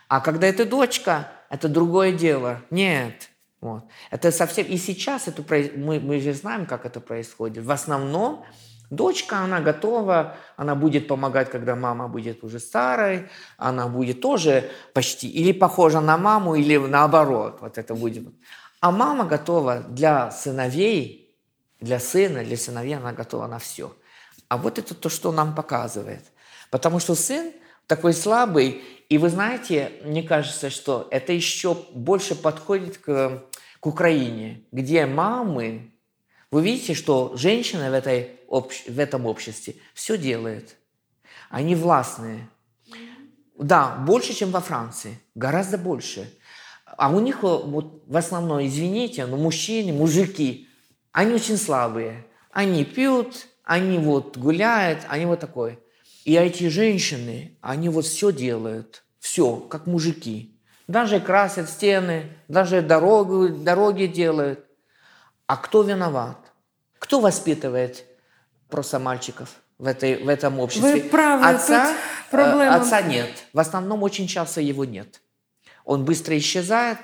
А 0.08 0.20
когда 0.20 0.46
это 0.46 0.64
дочка, 0.64 1.28
это 1.50 1.68
другое 1.68 2.12
дело. 2.12 2.62
Нет. 2.70 3.30
Вот. 3.60 3.84
Это 4.10 4.32
совсем... 4.32 4.66
И 4.66 4.76
сейчас 4.76 5.28
это, 5.28 5.44
мы, 5.76 6.00
мы 6.00 6.20
же 6.20 6.32
знаем, 6.32 6.66
как 6.66 6.86
это 6.86 7.00
происходит. 7.00 7.64
В 7.64 7.70
основном 7.70 8.44
Дочка, 8.90 9.38
она 9.38 9.60
готова, 9.60 10.36
она 10.56 10.74
будет 10.74 11.06
помогать, 11.06 11.48
когда 11.48 11.76
мама 11.76 12.08
будет 12.08 12.42
уже 12.42 12.58
старой, 12.58 13.28
она 13.56 13.86
будет 13.86 14.20
тоже 14.20 14.68
почти 14.92 15.28
или 15.28 15.52
похожа 15.52 16.00
на 16.00 16.18
маму, 16.18 16.56
или 16.56 16.76
наоборот, 16.76 17.58
вот 17.60 17.78
это 17.78 17.94
будет. 17.94 18.26
А 18.80 18.90
мама 18.90 19.26
готова 19.26 19.82
для 19.88 20.32
сыновей, 20.32 21.38
для 21.78 22.00
сына, 22.00 22.42
для 22.42 22.56
сыновей 22.56 22.96
она 22.96 23.12
готова 23.12 23.46
на 23.46 23.60
все. 23.60 23.94
А 24.48 24.56
вот 24.56 24.78
это 24.80 24.92
то, 24.96 25.08
что 25.08 25.30
нам 25.30 25.54
показывает. 25.54 26.24
Потому 26.70 27.00
что 27.00 27.14
сын 27.14 27.52
такой 27.86 28.14
слабый, 28.14 28.82
и 29.08 29.18
вы 29.18 29.28
знаете, 29.28 29.92
мне 30.04 30.22
кажется, 30.22 30.70
что 30.70 31.08
это 31.10 31.32
еще 31.32 31.76
больше 31.92 32.34
подходит 32.34 32.98
к, 32.98 33.44
к 33.80 33.86
Украине, 33.86 34.62
где 34.70 35.06
мамы, 35.06 35.90
вы 36.50 36.62
видите, 36.62 36.94
что 36.94 37.32
женщины 37.36 37.90
в 37.90 37.94
этой 37.94 38.40
в 38.48 38.98
этом 38.98 39.26
обществе 39.26 39.76
все 39.94 40.18
делает. 40.18 40.76
Они 41.48 41.76
властные. 41.76 42.48
Да, 43.56 43.96
больше, 43.96 44.34
чем 44.34 44.50
во 44.50 44.60
Франции. 44.60 45.20
Гораздо 45.34 45.78
больше. 45.78 46.32
А 46.84 47.10
у 47.10 47.20
них 47.20 47.42
вот, 47.42 48.02
в 48.06 48.16
основном, 48.16 48.64
извините, 48.64 49.26
но 49.26 49.36
мужчины, 49.36 49.92
мужики, 49.92 50.68
они 51.12 51.34
очень 51.34 51.56
слабые. 51.56 52.26
Они 52.50 52.84
пьют, 52.84 53.46
они 53.62 53.98
вот 53.98 54.36
гуляют, 54.36 55.00
они 55.08 55.26
вот 55.26 55.38
такое. 55.38 55.78
И 56.30 56.34
эти 56.34 56.68
женщины, 56.68 57.56
они 57.60 57.88
вот 57.88 58.04
все 58.04 58.30
делают. 58.30 59.02
Все, 59.18 59.56
как 59.56 59.88
мужики. 59.88 60.56
Даже 60.86 61.18
красят 61.18 61.68
стены, 61.68 62.28
даже 62.46 62.82
дорогу, 62.82 63.48
дороги 63.48 64.06
делают. 64.06 64.64
А 65.48 65.56
кто 65.56 65.82
виноват? 65.82 66.38
Кто 67.00 67.18
воспитывает 67.18 68.04
просто 68.68 69.00
мальчиков 69.00 69.48
в, 69.76 69.88
этой, 69.88 70.22
в 70.22 70.28
этом 70.28 70.60
обществе. 70.60 71.02
Вы 71.02 71.08
правы, 71.08 71.46
отца, 71.46 71.88
тут 71.88 71.96
проблема. 72.30 72.76
Отца 72.76 73.02
нет. 73.02 73.46
В 73.52 73.58
основном 73.58 74.04
очень 74.04 74.28
часто 74.28 74.60
его 74.60 74.84
нет. 74.84 75.22
Он 75.84 76.04
быстро 76.04 76.38
исчезает, 76.38 77.00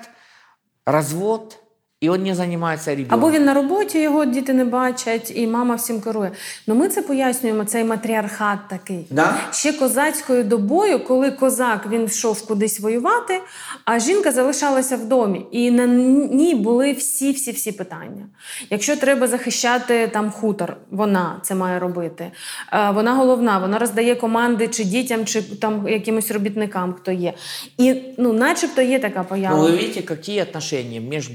развод, 0.85 1.59
і 2.01 2.09
він 2.09 2.23
не 2.23 2.35
займається 2.35 2.91
ребенком. 2.91 3.19
Або 3.19 3.31
він 3.31 3.45
на 3.45 3.53
роботі, 3.53 4.01
його 4.01 4.25
діти 4.25 4.53
не 4.53 4.65
бачать, 4.65 5.31
і 5.35 5.47
мама 5.47 5.75
всім 5.75 6.01
керує. 6.01 6.31
Ну 6.67 6.75
ми 6.75 6.87
це 6.87 7.01
пояснюємо, 7.01 7.65
цей 7.65 7.83
матріархат 7.83 8.59
такий. 8.69 9.07
Да? 9.09 9.37
Ще 9.51 9.73
козацькою 9.73 10.43
добою, 10.43 11.03
коли 11.03 11.31
козак 11.31 11.87
він 11.89 12.05
йшов 12.05 12.47
кудись 12.47 12.79
воювати, 12.79 13.41
а 13.85 13.99
жінка 13.99 14.31
залишалася 14.31 14.97
в 14.97 15.05
домі. 15.05 15.45
І 15.51 15.71
на 15.71 15.85
ній 15.85 16.55
були 16.55 16.93
всі-всі-всі 16.93 17.71
питання. 17.71 18.25
Якщо 18.69 18.95
треба 18.95 19.27
захищати 19.27 20.07
там 20.07 20.31
хутор, 20.31 20.77
вона 20.91 21.39
це 21.43 21.55
має 21.55 21.79
робити. 21.79 22.31
Е, 22.73 22.91
вона 22.91 23.13
головна, 23.13 23.59
вона 23.59 23.79
роздає 23.79 24.15
команди 24.15 24.67
чи 24.67 24.83
дітям, 24.83 25.25
чи 25.25 25.41
там 25.41 25.87
якимось 25.87 26.31
робітникам, 26.31 26.93
хто 26.93 27.11
є. 27.11 27.33
І 27.77 27.95
ну, 28.17 28.33
начебто 28.33 28.81
є 28.81 28.99
така 28.99 29.23
поява. 29.23 29.57
Ну, 29.57 29.63
ви 29.63 29.71
бачите, 29.71 30.13
які 30.13 30.41
отношения 30.41 31.01
між 31.01 31.29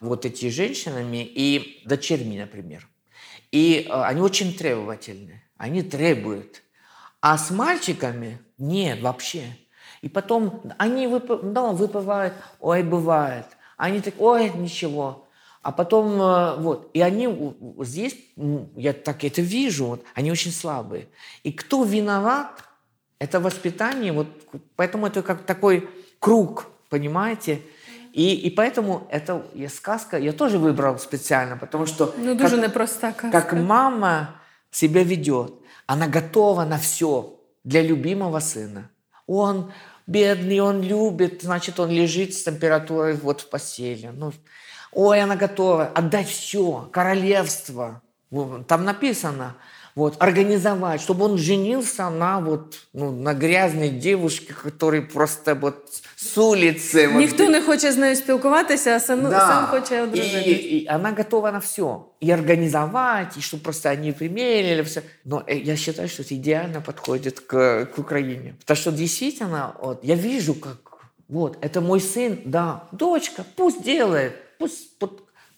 вот 0.00 0.24
эти 0.24 0.48
женщинами 0.48 1.24
и 1.24 1.82
дочерьми, 1.84 2.38
например. 2.38 2.88
И 3.52 3.86
э, 3.88 3.92
они 3.92 4.20
очень 4.20 4.54
требовательны, 4.56 5.42
они 5.56 5.82
требуют. 5.82 6.62
А 7.20 7.38
с 7.38 7.50
мальчиками 7.50 8.38
нет 8.58 9.00
вообще. 9.00 9.56
И 10.02 10.08
потом 10.08 10.62
они 10.78 11.06
вып... 11.06 11.42
да, 11.42 11.72
выпивают, 11.72 12.34
ой, 12.60 12.82
бывает. 12.82 13.46
Они 13.76 14.00
так, 14.00 14.14
ой, 14.18 14.50
ничего. 14.50 15.26
А 15.62 15.72
потом, 15.72 16.20
э, 16.20 16.56
вот, 16.58 16.90
и 16.94 17.00
они 17.00 17.54
здесь, 17.80 18.16
я 18.76 18.92
так 18.92 19.24
это 19.24 19.42
вижу, 19.42 19.86
вот, 19.86 20.04
они 20.14 20.30
очень 20.30 20.52
слабые. 20.52 21.08
И 21.42 21.52
кто 21.52 21.82
виноват, 21.82 22.62
это 23.18 23.40
воспитание, 23.40 24.12
вот, 24.12 24.28
поэтому 24.76 25.06
это 25.06 25.22
как 25.22 25.44
такой 25.44 25.88
круг, 26.20 26.66
понимаете? 26.88 27.62
И, 28.16 28.34
и 28.34 28.50
поэтому 28.50 29.06
это 29.10 29.44
я, 29.52 29.68
сказка 29.68 30.16
я 30.16 30.32
тоже 30.32 30.56
выбрал 30.56 30.98
специально, 30.98 31.58
потому 31.58 31.84
что 31.84 32.14
ну, 32.16 32.34
дуже 32.34 32.56
непроста 32.56 33.12
казка. 33.12 33.30
как 33.30 33.52
мама 33.52 34.40
себя 34.70 35.04
ведет. 35.04 35.52
Она 35.86 36.06
готова 36.06 36.64
на 36.64 36.78
все 36.78 37.38
для 37.62 37.82
любимого 37.82 38.40
сына. 38.40 38.88
Он 39.26 39.70
бедный, 40.06 40.60
он 40.60 40.80
любит, 40.80 41.42
значит, 41.42 41.78
он 41.78 41.90
лежит 41.90 42.32
с 42.32 42.42
температурой 42.42 43.16
вот 43.16 43.42
в 43.42 43.50
постели. 43.50 44.10
Ну, 44.14 44.32
ой, 44.92 45.20
она 45.20 45.36
готова 45.36 45.84
отдать 45.84 46.28
все, 46.28 46.88
королевство. 46.90 48.00
Там 48.66 48.84
написано, 48.84 49.56
вот, 49.96 50.16
организовать, 50.18 51.00
чтобы 51.00 51.24
он 51.24 51.38
женился 51.38 52.10
на 52.10 52.38
вот, 52.38 52.76
ну, 52.92 53.10
на 53.10 53.32
грязной 53.32 53.88
девушке, 53.88 54.52
которая 54.52 55.00
просто 55.00 55.54
вот 55.54 55.88
с 56.16 56.38
улицы. 56.38 57.08
Ніхто 57.16 57.44
вот. 57.44 57.52
не 57.52 57.62
хоче 57.62 57.92
з 57.92 57.96
нею 57.96 58.16
спілкуватися, 58.16 58.96
а 58.96 59.00
сам, 59.00 59.22
да. 59.22 59.40
сам 59.40 59.66
хоче 59.66 60.02
одружитись. 60.02 60.46
И, 60.46 60.78
и 60.78 60.86
она 60.86 61.12
готова 61.12 61.52
на 61.52 61.58
все. 61.58 62.04
И 62.20 62.30
организовать, 62.30 63.36
и 63.38 63.40
чтобы 63.40 63.62
просто 63.62 63.90
они 63.90 64.12
примерили 64.12 64.82
все. 64.82 65.02
Но 65.24 65.42
э, 65.46 65.56
я 65.56 65.76
считаю, 65.76 66.08
что 66.08 66.22
это 66.22 66.34
идеально 66.34 66.80
подходит 66.82 67.40
к, 67.40 67.86
к 67.86 67.98
Украине. 67.98 68.54
Потому 68.60 68.76
что 68.76 68.92
действительно, 68.92 69.74
вот, 69.80 70.04
я 70.04 70.14
вижу, 70.14 70.54
как 70.54 70.76
вот, 71.28 71.56
это 71.62 71.80
мой 71.80 72.00
сын, 72.00 72.38
да, 72.44 72.82
дочка, 72.92 73.44
пусть 73.56 73.82
делает, 73.82 74.32
пусть 74.58 74.90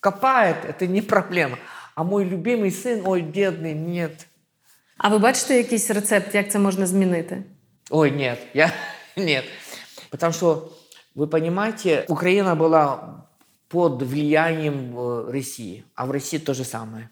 копает, 0.00 0.56
это 0.68 0.86
не 0.86 1.02
проблема. 1.02 1.58
А 1.98 2.04
мой 2.04 2.22
любимый 2.22 2.70
сын, 2.70 3.02
ой, 3.04 3.22
бедный, 3.22 3.74
нет. 3.74 4.28
А 4.98 5.08
ви 5.08 5.18
бачите 5.18 5.56
якийсь 5.56 5.90
рецепт, 5.90 6.34
як 6.34 6.50
це 6.50 6.58
можна 6.58 6.86
змінити? 6.86 7.42
Ой, 7.90 8.10
нет, 8.10 8.38
я 8.54 8.72
нет. 9.16 9.44
Потому 10.10 10.32
что, 10.32 10.72
вы 11.16 11.26
понимаете, 11.26 12.04
Украина 12.08 12.54
была 12.54 13.24
под 13.68 14.02
влиянием 14.02 14.96
э, 14.96 15.32
России, 15.32 15.84
а 15.96 16.04
в 16.04 16.12
России 16.12 16.38
то 16.38 16.54
же 16.54 16.64
самое. 16.64 17.08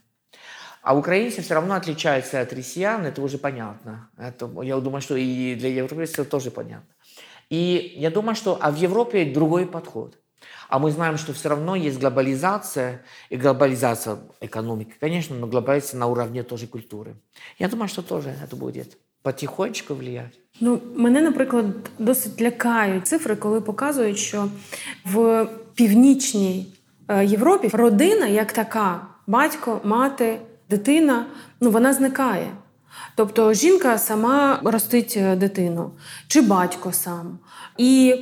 А 0.82 0.94
украинцы 0.94 1.42
все 1.42 1.54
равно 1.54 1.74
отличаются 1.74 2.40
от 2.40 2.52
россиян, 2.52 3.06
это 3.06 3.22
уже 3.22 3.38
понятно. 3.38 4.08
Это, 4.16 4.48
я 4.62 4.76
думаю, 4.76 5.02
что 5.02 5.16
и 5.16 5.56
для 5.56 5.68
европейцев 5.68 6.28
тоже 6.28 6.52
понятно. 6.52 6.94
И 7.50 7.94
я 7.96 8.10
думаю, 8.10 8.36
что 8.36 8.56
а 8.60 8.70
в 8.70 8.76
Европе 8.76 9.24
другой 9.24 9.66
подход. 9.66 10.16
А 10.69 10.79
мы 10.79 10.91
знаем, 10.91 11.17
что 11.17 11.33
все 11.33 11.49
равно 11.49 11.75
есть 11.75 11.99
глобализация, 11.99 13.01
и 13.29 13.37
глобализация 13.37 14.19
экономики, 14.41 14.93
конечно, 14.99 15.35
но 15.35 15.47
глобализация 15.47 15.99
на 15.99 16.07
уровне 16.07 16.43
тоже 16.43 16.67
культуры. 16.67 17.15
Я 17.59 17.67
думаю, 17.67 17.87
что 17.87 18.01
тоже 18.01 18.35
это 18.43 18.55
будет 18.55 18.97
потихонечку 19.23 19.95
влиять. 19.95 20.39
Ну, 20.59 20.79
мене, 20.95 21.21
наприклад, 21.21 21.65
досить 21.99 22.41
лякають 22.41 23.07
цифри, 23.07 23.35
коли 23.35 23.61
показують, 23.61 24.17
що 24.17 24.47
в 25.05 25.47
північній 25.75 26.73
е, 27.07 27.25
Європі 27.25 27.69
родина 27.73 28.27
як 28.27 28.51
така, 28.51 29.07
батько, 29.27 29.81
мати, 29.83 30.39
дитина, 30.69 31.25
ну 31.61 31.71
вона 31.71 31.93
зникає. 31.93 32.51
Тобто 33.15 33.53
жінка 33.53 33.97
сама 33.97 34.59
ростить 34.63 35.13
е, 35.17 35.35
дитину, 35.35 35.91
чи 36.27 36.41
батько 36.41 36.91
сам. 36.91 37.39
І 37.77 38.15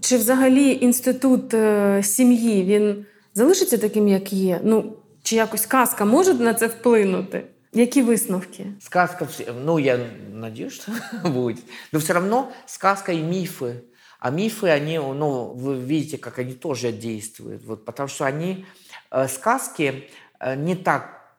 чи 0.00 0.16
взагалі 0.16 0.78
інститут 0.80 1.54
е, 1.54 2.02
сім'ї 2.02 2.64
він 2.64 3.06
залишиться 3.34 3.78
таким, 3.78 4.08
як 4.08 4.32
є? 4.32 4.60
Ну, 4.64 4.96
чи 5.22 5.36
якось 5.36 5.66
казка 5.66 6.04
може 6.04 6.34
на 6.34 6.54
це 6.54 6.66
вплинути? 6.66 7.44
Які 7.72 8.02
висновки? 8.02 8.66
Сказка, 8.80 9.28
ну, 9.64 9.78
я 9.78 9.98
надеюсь, 10.32 10.72
что 10.72 10.92
будет. 11.24 11.64
Но 11.92 11.98
все 11.98 12.12
равно 12.12 12.52
сказка 12.66 13.12
и 13.12 13.22
мифы. 13.22 13.74
А 14.18 14.30
мифы, 14.30 14.68
они, 14.68 14.98
ну, 14.98 15.54
вы 15.54 15.78
видите, 15.78 16.18
как 16.18 16.38
они 16.38 16.52
тоже 16.52 16.92
действуют. 16.92 17.64
Вот, 17.64 17.84
потому 17.84 18.08
что 18.08 18.24
они, 18.24 18.66
э, 19.10 19.28
сказки 19.28 20.10
э, 20.40 20.56
не 20.56 20.74
так 20.74 21.32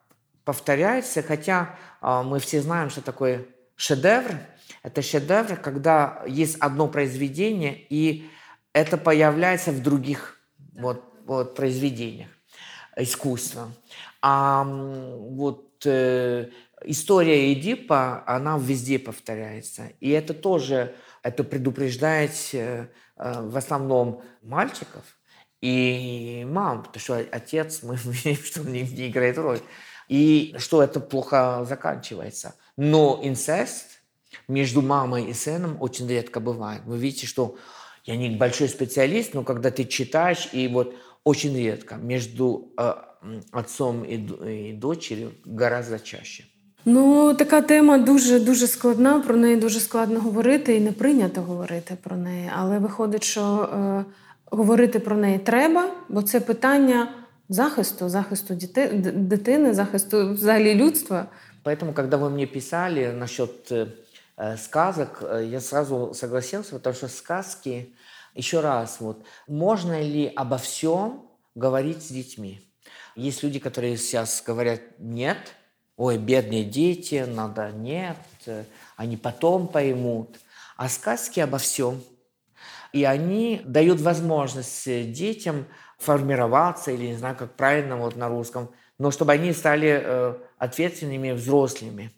повторяются, 0.46 1.22
хотя 1.22 1.78
э, 2.02 2.24
мы 2.24 2.40
все 2.40 2.62
знаем, 2.62 2.90
что 2.90 3.02
такое 3.02 3.46
шедевр. 3.76 4.38
Это 4.84 5.02
шедевр, 5.02 5.58
когда 5.58 6.24
есть 6.28 6.56
одно 6.60 6.88
произведение, 6.88 7.86
и 7.90 8.30
это 8.77 8.99
появляется 8.99 9.73
в 9.73 9.83
других 9.83 10.39
вот, 10.75 11.03
вот, 11.25 11.55
произведениях 11.55 12.29
искусства. 12.95 13.73
А 14.21 14.65
вот 14.65 15.87
э, 15.87 16.51
история 16.85 17.55
Эдипа, 17.55 18.23
она 18.27 18.59
везде 18.59 18.99
повторяется. 18.99 19.93
И 20.01 20.11
это 20.11 20.35
тоже, 20.35 20.95
это 21.23 21.43
предупреждает 21.43 22.33
э, 22.53 22.89
э, 23.17 23.41
в 23.49 23.57
основном 23.57 24.23
мальчиков 24.43 25.05
и 25.63 26.47
мам, 26.47 26.83
потому 26.83 27.01
что 27.01 27.17
отец, 27.33 27.83
мы 27.83 27.97
видим, 28.05 28.45
что 28.45 28.61
не, 28.61 28.83
не 28.83 29.09
играет 29.09 29.39
роль. 29.39 29.61
И 30.09 30.55
что 30.59 30.83
это 30.83 31.01
плохо 31.01 31.65
заканчивается. 31.67 32.55
Но 32.77 33.21
инцест 33.23 34.03
между 34.49 34.83
мамой 34.83 35.31
и 35.31 35.33
сыном 35.33 35.79
очень 35.81 36.07
редко 36.07 36.41
бывает. 36.41 36.83
Вы 36.85 36.99
видите, 36.99 37.27
что 37.27 37.57
я 38.06 38.16
не 38.16 38.30
большой 38.30 38.68
специалист, 38.68 39.34
но 39.34 39.44
когда 39.44 39.70
ты 39.70 39.86
читаешь, 39.86 40.50
и 40.54 40.68
вот 40.68 40.96
очень 41.24 41.56
редко 41.58 41.96
между 41.96 42.74
э, 42.78 42.94
отцом 43.52 44.04
и, 44.04 44.16
и 44.16 44.74
дочерью 44.74 45.32
гораздо 45.46 46.00
чаще. 46.00 46.44
Ну, 46.86 47.34
така 47.34 47.62
тема 47.62 47.98
дуже 47.98 48.40
дуже 48.40 48.68
складна. 48.68 49.20
Про 49.20 49.36
неї 49.36 49.56
дуже 49.56 49.80
складно 49.80 50.20
говорити 50.20 50.76
і 50.76 50.82
не 50.82 50.92
прийнято 50.92 51.42
говорити 51.42 51.98
про 52.04 52.18
неї. 52.18 52.52
Але 52.58 52.80
виходить, 52.80 53.24
що 53.24 53.42
е, 53.42 54.06
говорити 54.46 55.00
про 55.00 55.18
неї 55.18 55.40
треба, 55.40 55.90
бо 56.10 56.22
це 56.22 56.40
питання 56.40 57.08
захисту, 57.50 58.10
захисту 58.10 58.56
діти, 58.56 58.88
дитини, 59.16 59.74
захисту 59.74 60.34
взагалі 60.34 60.76
людства. 60.76 61.26
Поэтому, 61.64 61.94
когда 61.94 62.18
вы 62.18 62.30
мне 62.30 62.48
писали 62.48 63.12
насчет 63.12 63.72
э, 63.72 63.88
сказок, 64.57 65.19
э, 65.23 65.47
я 65.51 65.61
сразу 65.61 66.13
согласился, 66.15 66.75
потому 66.75 66.95
что 66.95 67.09
сказки, 67.09 67.95
еще 68.35 68.61
раз, 68.61 69.01
вот, 69.01 69.25
можно 69.47 70.01
ли 70.01 70.31
обо 70.35 70.59
всем 70.59 71.27
говорить 71.55 72.03
с 72.03 72.09
детьми? 72.09 72.61
Есть 73.15 73.43
люди, 73.43 73.59
которые 73.59 73.97
сейчас 73.97 74.43
говорят 74.47 74.81
«нет», 74.99 75.39
«ой, 75.97 76.19
бедные 76.19 76.65
дети, 76.65 77.25
надо 77.27 77.71
нет», 77.71 78.19
они 78.97 79.17
потом 79.17 79.69
поймут. 79.69 80.39
А 80.77 80.91
сказки 80.91 81.41
обо 81.41 81.57
всем. 81.57 82.03
И 82.93 83.05
они 83.05 83.63
дают 83.65 84.01
возможность 84.01 84.85
детям 85.13 85.67
формироваться, 85.99 86.91
или 86.91 87.07
не 87.07 87.17
знаю, 87.17 87.37
как 87.37 87.55
правильно 87.55 87.97
вот 87.97 88.17
на 88.17 88.29
русском, 88.29 88.71
но 88.99 89.11
чтобы 89.11 89.33
они 89.33 89.53
стали 89.53 90.01
э, 90.03 90.35
ответственными 90.59 91.33
взрослыми. 91.33 92.13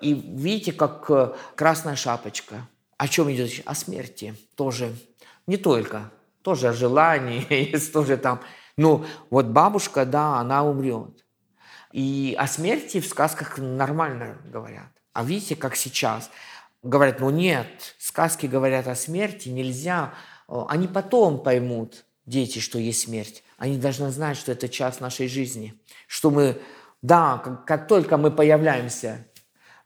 И 0.00 0.14
видите, 0.14 0.72
как 0.72 1.06
э, 1.10 1.34
красная 1.54 1.96
шапочка. 1.96 2.68
О 2.98 3.08
чем 3.08 3.30
идет 3.32 3.48
речь? 3.48 3.62
О 3.64 3.74
смерти 3.74 4.34
тоже. 4.54 4.94
Не 5.46 5.56
только. 5.56 6.10
Тоже 6.42 6.68
о 6.68 6.72
желании, 6.72 7.46
есть 7.72 7.92
тоже 7.92 8.16
там 8.16 8.40
ну, 8.76 9.06
вот 9.30 9.46
бабушка, 9.46 10.04
да, 10.04 10.38
она 10.38 10.64
умрет. 10.64 11.24
И 11.92 12.36
о 12.38 12.46
смерти 12.46 13.00
в 13.00 13.06
сказках 13.06 13.58
нормально 13.58 14.38
говорят. 14.44 14.90
А 15.14 15.24
видите, 15.24 15.56
как 15.56 15.76
сейчас 15.76 16.30
говорят, 16.82 17.20
ну 17.20 17.30
нет, 17.30 17.94
сказки 17.98 18.46
говорят 18.46 18.86
о 18.86 18.94
смерти, 18.94 19.48
нельзя. 19.48 20.12
Они 20.46 20.88
потом 20.88 21.42
поймут, 21.42 22.04
дети, 22.26 22.58
что 22.58 22.78
есть 22.78 23.02
смерть. 23.02 23.42
Они 23.56 23.78
должны 23.78 24.10
знать, 24.10 24.36
что 24.36 24.52
это 24.52 24.68
часть 24.68 25.00
нашей 25.00 25.26
жизни. 25.26 25.80
Что 26.06 26.30
мы, 26.30 26.60
да, 27.00 27.38
как, 27.38 27.64
как 27.64 27.88
только 27.88 28.18
мы 28.18 28.30
появляемся 28.30 29.26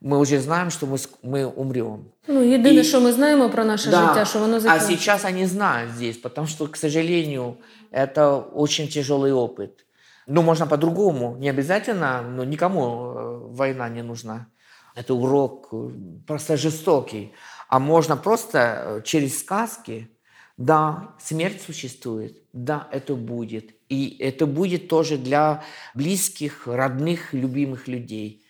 мы 0.01 0.19
уже 0.19 0.39
знаем, 0.39 0.69
что 0.69 0.85
мы, 0.85 0.97
мы 1.23 1.45
умрем. 1.45 2.05
Ну, 2.27 2.43
єдине, 2.43 2.81
И, 2.81 2.83
що 2.83 3.01
ми 3.01 3.13
знаємо 3.13 3.49
про 3.49 3.65
наше 3.65 3.89
да, 3.89 4.07
життя, 4.07 4.25
що 4.25 4.39
воно 4.39 4.59
закінчиться. 4.59 4.93
А 4.93 4.97
сейчас 4.97 5.25
они 5.25 5.47
знают 5.47 5.91
здесь, 5.91 6.17
потому 6.17 6.47
что, 6.47 6.67
к 6.67 6.77
сожалению, 6.77 7.57
это 7.91 8.43
очень 8.53 8.87
тяжелый 8.87 9.31
опыт. 9.31 9.85
Ну, 10.27 10.41
можно 10.41 10.67
по-другому, 10.67 11.37
не 11.39 11.49
обязательно, 11.49 12.21
но 12.21 12.43
никому 12.43 12.81
э, 12.81 13.55
война 13.55 13.89
не 13.89 14.03
нужна. 14.03 14.47
Это 14.95 15.13
урок 15.13 15.69
э, 15.71 15.89
просто 16.27 16.57
жестокий. 16.57 17.31
А 17.69 17.79
можно 17.79 18.17
просто 18.17 18.57
э, 18.57 19.01
через 19.03 19.39
сказки, 19.39 20.09
да, 20.57 21.15
смерть 21.19 21.61
существует, 21.61 22.37
да, 22.53 22.87
это 22.91 23.15
будет. 23.15 23.75
И 23.89 24.17
это 24.19 24.45
будет 24.45 24.87
тоже 24.87 25.17
для 25.17 25.63
близких, 25.93 26.67
родных, 26.67 27.33
любимых 27.33 27.87
людей. 27.87 28.41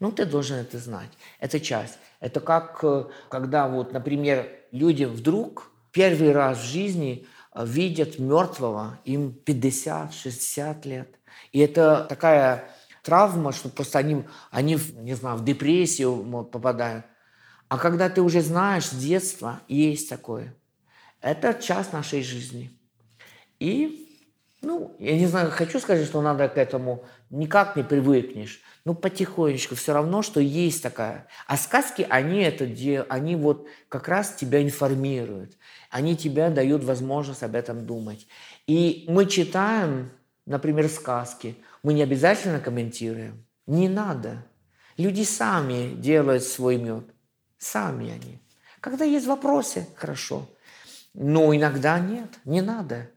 Ну, 0.00 0.10
ты 0.10 0.24
должен 0.24 0.56
это 0.56 0.78
знать. 0.78 1.10
Это 1.38 1.60
часть. 1.60 1.98
Это 2.20 2.40
как, 2.40 2.80
э, 2.82 3.04
когда 3.28 3.68
вот, 3.68 3.92
например, 3.92 4.48
люди 4.72 5.04
вдруг 5.04 5.70
первый 5.92 6.32
раз 6.32 6.58
в 6.58 6.64
жизни 6.64 7.26
э, 7.54 7.64
видят 7.66 8.18
мертвого, 8.18 8.98
им 9.04 9.38
50-60 9.44 10.88
лет. 10.88 11.18
И 11.52 11.58
это 11.60 12.06
такая 12.08 12.70
травма, 13.02 13.52
что 13.52 13.68
просто 13.68 13.98
они, 13.98 14.24
они 14.50 14.78
не 14.96 15.14
знаю, 15.14 15.36
в 15.36 15.44
депрессию 15.44 16.44
попадают. 16.44 17.04
А 17.68 17.78
когда 17.78 18.08
ты 18.08 18.22
уже 18.22 18.40
знаешь 18.40 18.86
с 18.86 18.92
детства, 18.92 19.60
есть 19.68 20.08
такое. 20.08 20.54
Это 21.20 21.54
часть 21.54 21.92
нашей 21.92 22.22
жизни. 22.22 22.70
И, 23.58 24.09
ну, 24.62 24.94
я 24.98 25.16
не 25.16 25.26
знаю, 25.26 25.50
хочу 25.50 25.80
сказать, 25.80 26.06
что 26.06 26.20
надо 26.20 26.48
к 26.48 26.58
этому 26.58 27.04
никак 27.30 27.76
не 27.76 27.82
привыкнешь. 27.82 28.60
Ну, 28.84 28.94
потихонечку, 28.94 29.74
все 29.74 29.94
равно, 29.94 30.22
что 30.22 30.40
есть 30.40 30.82
такая. 30.82 31.26
А 31.46 31.56
сказки, 31.56 32.06
они 32.08 32.40
это 32.40 32.66
делают, 32.66 33.10
они 33.10 33.36
вот 33.36 33.66
как 33.88 34.08
раз 34.08 34.34
тебя 34.34 34.62
информируют. 34.62 35.56
Они 35.90 36.16
тебя 36.16 36.50
дают 36.50 36.84
возможность 36.84 37.42
об 37.42 37.54
этом 37.54 37.86
думать. 37.86 38.26
И 38.66 39.06
мы 39.08 39.26
читаем, 39.26 40.10
например, 40.44 40.88
сказки, 40.88 41.56
мы 41.82 41.94
не 41.94 42.02
обязательно 42.02 42.60
комментируем. 42.60 43.46
Не 43.66 43.88
надо. 43.88 44.44
Люди 44.98 45.22
сами 45.22 45.94
делают 45.94 46.42
свой 46.42 46.76
мед. 46.76 47.04
Сами 47.56 48.10
они. 48.10 48.42
Когда 48.80 49.04
есть 49.04 49.26
вопросы, 49.26 49.86
хорошо. 49.96 50.46
Но 51.14 51.54
иногда 51.54 51.98
нет, 51.98 52.28
не 52.44 52.60
надо. 52.60 53.10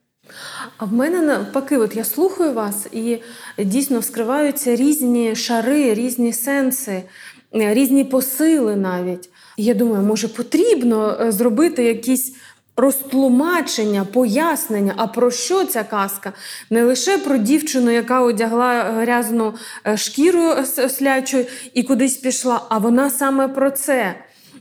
А 0.78 0.86
в 0.86 0.94
мене 0.94 1.22
навпаки, 1.22 1.78
от 1.78 1.96
я 1.96 2.04
слухаю 2.04 2.54
вас, 2.54 2.88
і 2.92 3.18
дійсно 3.58 4.00
вскриваються 4.00 4.76
різні 4.76 5.36
шари, 5.36 5.94
різні 5.94 6.34
сенси, 6.34 7.04
різні 7.52 8.04
посили 8.04 8.76
навіть. 8.76 9.30
Я 9.58 9.74
думаю, 9.74 10.04
може 10.04 10.28
потрібно 10.28 11.18
е, 11.22 11.32
зробити 11.32 11.84
якісь 11.84 12.36
розтлумачення, 12.78 14.06
пояснення, 14.06 14.94
а 14.98 15.08
про 15.08 15.32
що 15.32 15.66
ця 15.66 15.84
казка? 15.84 16.34
Не 16.70 16.84
лише 16.84 17.18
про 17.18 17.38
дівчину, 17.38 17.92
яка 17.92 18.22
одягла 18.22 18.84
грязну 18.84 19.54
е, 19.88 19.98
шкіру 19.98 20.54
слячу 20.90 21.46
і 21.74 21.84
кудись 21.84 22.18
пішла, 22.18 22.66
а 22.70 22.78
вона 22.78 23.10
саме 23.10 23.48
про 23.48 23.72
це. 23.72 24.16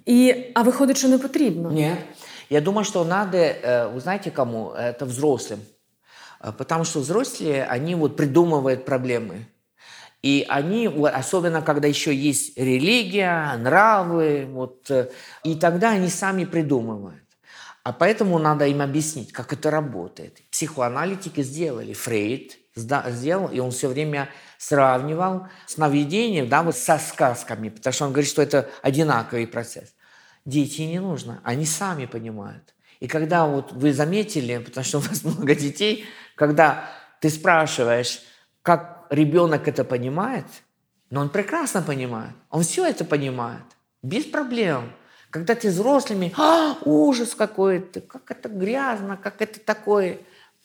І, 0.07 0.35
А 0.55 0.63
виходить, 0.63 0.97
що 0.99 1.09
не 1.09 1.19
потрібно. 1.19 1.73
Ні. 1.73 1.97
Я 2.53 2.61
думаю, 2.61 2.85
что 2.85 3.03
надо, 3.03 3.39
э, 3.39 3.89
вы 3.89 3.99
знаете 4.01 4.31
кому? 4.31 4.73
Это 4.73 5.07
взрослым. 5.07 5.61
Э, 6.39 6.53
потому 6.53 6.85
что 6.85 7.01
взрослые, 7.01 7.65
они 7.65 7.95
вот 7.95 8.15
придумывают 8.15 8.85
проблемы. 8.85 9.47
И 10.21 10.45
они, 10.51 10.87
особенно 10.87 11.63
когда 11.63 11.89
еще 11.89 12.15
есть 12.15 12.59
религия, 12.59 13.57
нравы, 13.57 14.47
вот, 14.51 14.91
э, 14.91 15.09
и 15.45 15.55
тогда 15.55 15.93
они 15.93 16.09
сами 16.09 16.45
придумывают. 16.45 17.25
А 17.85 17.95
поэтому 17.95 18.39
надо 18.39 18.67
им 18.67 18.83
объяснить, 18.83 19.33
как 19.33 19.55
это 19.55 19.71
работает. 19.71 20.43
Психоаналитики 20.51 21.41
сделали. 21.41 21.95
Фрейд 21.95 22.59
сделал, 22.77 23.49
и 23.49 23.61
он 23.61 23.71
все 23.71 23.89
время 23.89 24.29
сравнивал 24.59 25.47
сновидением 25.67 26.51
да, 26.51 26.63
вот 26.63 26.77
со 26.77 26.99
сказками, 26.99 27.71
потому 27.71 27.95
что 27.95 28.05
он 28.05 28.13
говорит, 28.13 28.31
что 28.31 28.43
это 28.43 28.69
одинаковый 28.83 29.47
процесс. 29.47 29.95
Дети 30.45 30.83
не 30.83 30.99
нужно, 30.99 31.41
они 31.45 31.67
сами 31.67 32.07
понимают. 32.07 32.75
И 33.01 33.09
когда 33.09 33.47
вот 33.47 33.73
вы 33.73 33.93
заметили, 33.93 34.59
потому 34.59 34.85
что 34.85 34.99
у 34.99 35.01
вас 35.01 35.23
много 35.25 35.55
детей, 35.55 36.05
когда 36.35 36.89
ты 37.21 37.31
спрашиваешь, 37.31 38.21
как 38.63 39.07
ребенок 39.11 39.69
это 39.69 39.85
понимает, 39.85 40.47
но 41.11 41.21
он 41.21 41.29
прекрасно 41.29 41.83
понимает, 41.83 42.35
он 42.51 42.63
все 42.63 42.87
это 42.87 43.05
понимает, 43.05 43.65
без 44.03 44.25
проблем. 44.25 44.93
Когда 45.31 45.55
ты 45.55 45.69
взрослыми, 45.69 46.33
а, 46.37 46.77
ужас 46.85 47.35
какой-то, 47.35 48.03
как 48.03 48.31
это 48.31 48.51
грязно, 48.51 49.17
как 49.17 49.41
это 49.41 49.61
такое. 49.61 50.19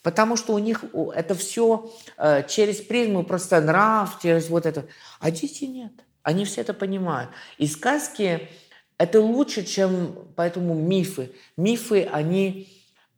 Потому 0.03 0.35
что 0.35 0.53
у 0.53 0.59
них 0.59 0.83
это 1.15 1.35
все 1.35 1.91
э, 2.17 2.43
через 2.47 2.77
призму 2.81 3.23
просто 3.23 3.61
нрав, 3.61 4.21
через 4.21 4.49
вот 4.49 4.65
это. 4.65 4.85
А 5.19 5.31
дети 5.31 5.63
нет. 5.63 5.93
Они 6.21 6.43
все 6.43 6.61
это 6.61 6.73
понимают. 6.73 7.29
И 7.57 7.67
сказки 7.67 8.49
это 8.97 9.21
лучше, 9.21 9.63
чем 9.63 10.27
поэтому 10.35 10.73
мифы. 10.73 11.31
Мифы, 11.55 12.03
они 12.11 12.67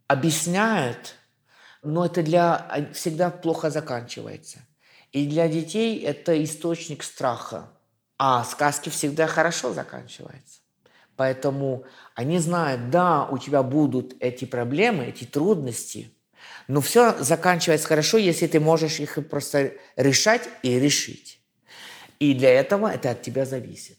объясняют, 0.07 1.15
но 1.82 2.05
это 2.05 2.21
для 2.21 2.89
всегда 2.93 3.30
плохо 3.30 3.69
заканчивается. 3.69 4.59
И 5.11 5.25
для 5.25 5.47
детей 5.47 5.99
это 6.01 6.43
источник 6.43 7.03
страха. 7.03 7.69
А 8.17 8.43
сказки 8.43 8.89
всегда 8.89 9.27
хорошо 9.27 9.73
заканчиваются. 9.73 10.59
Поэтому 11.15 11.86
они 12.15 12.39
знают, 12.39 12.89
да, 12.89 13.25
у 13.25 13.38
тебя 13.38 13.63
будут 13.63 14.15
эти 14.19 14.45
проблемы, 14.45 15.05
эти 15.05 15.23
трудности, 15.23 16.11
но 16.67 16.82
все 16.82 17.15
заканчивается 17.23 17.88
хорошо, 17.88 18.17
если 18.17 18.47
ты 18.47 18.59
можешь 18.59 18.99
их 18.99 19.17
просто 19.30 19.73
решать 19.95 20.49
и 20.63 20.80
решить. 20.80 21.41
И 22.19 22.34
для 22.34 22.51
этого 22.51 22.91
это 22.91 23.11
от 23.11 23.21
тебя 23.21 23.45
зависит 23.45 23.99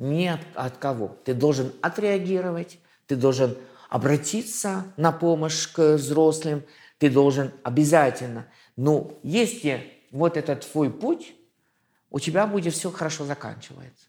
ни 0.00 0.26
от, 0.26 0.40
от 0.54 0.78
кого. 0.78 1.16
Ты 1.24 1.34
должен 1.34 1.72
отреагировать, 1.82 2.80
ты 3.06 3.14
должен 3.14 3.56
обратиться 3.88 4.84
на 4.96 5.12
помощь 5.12 5.68
к 5.68 5.94
взрослым, 5.94 6.64
ты 6.98 7.10
должен 7.10 7.52
обязательно. 7.62 8.46
Но 8.76 9.18
если 9.22 9.92
вот 10.10 10.36
этот 10.36 10.68
твой 10.70 10.90
путь, 10.90 11.34
у 12.10 12.18
тебя 12.18 12.46
будет 12.46 12.74
все 12.74 12.90
хорошо 12.90 13.24
заканчивается 13.24 14.06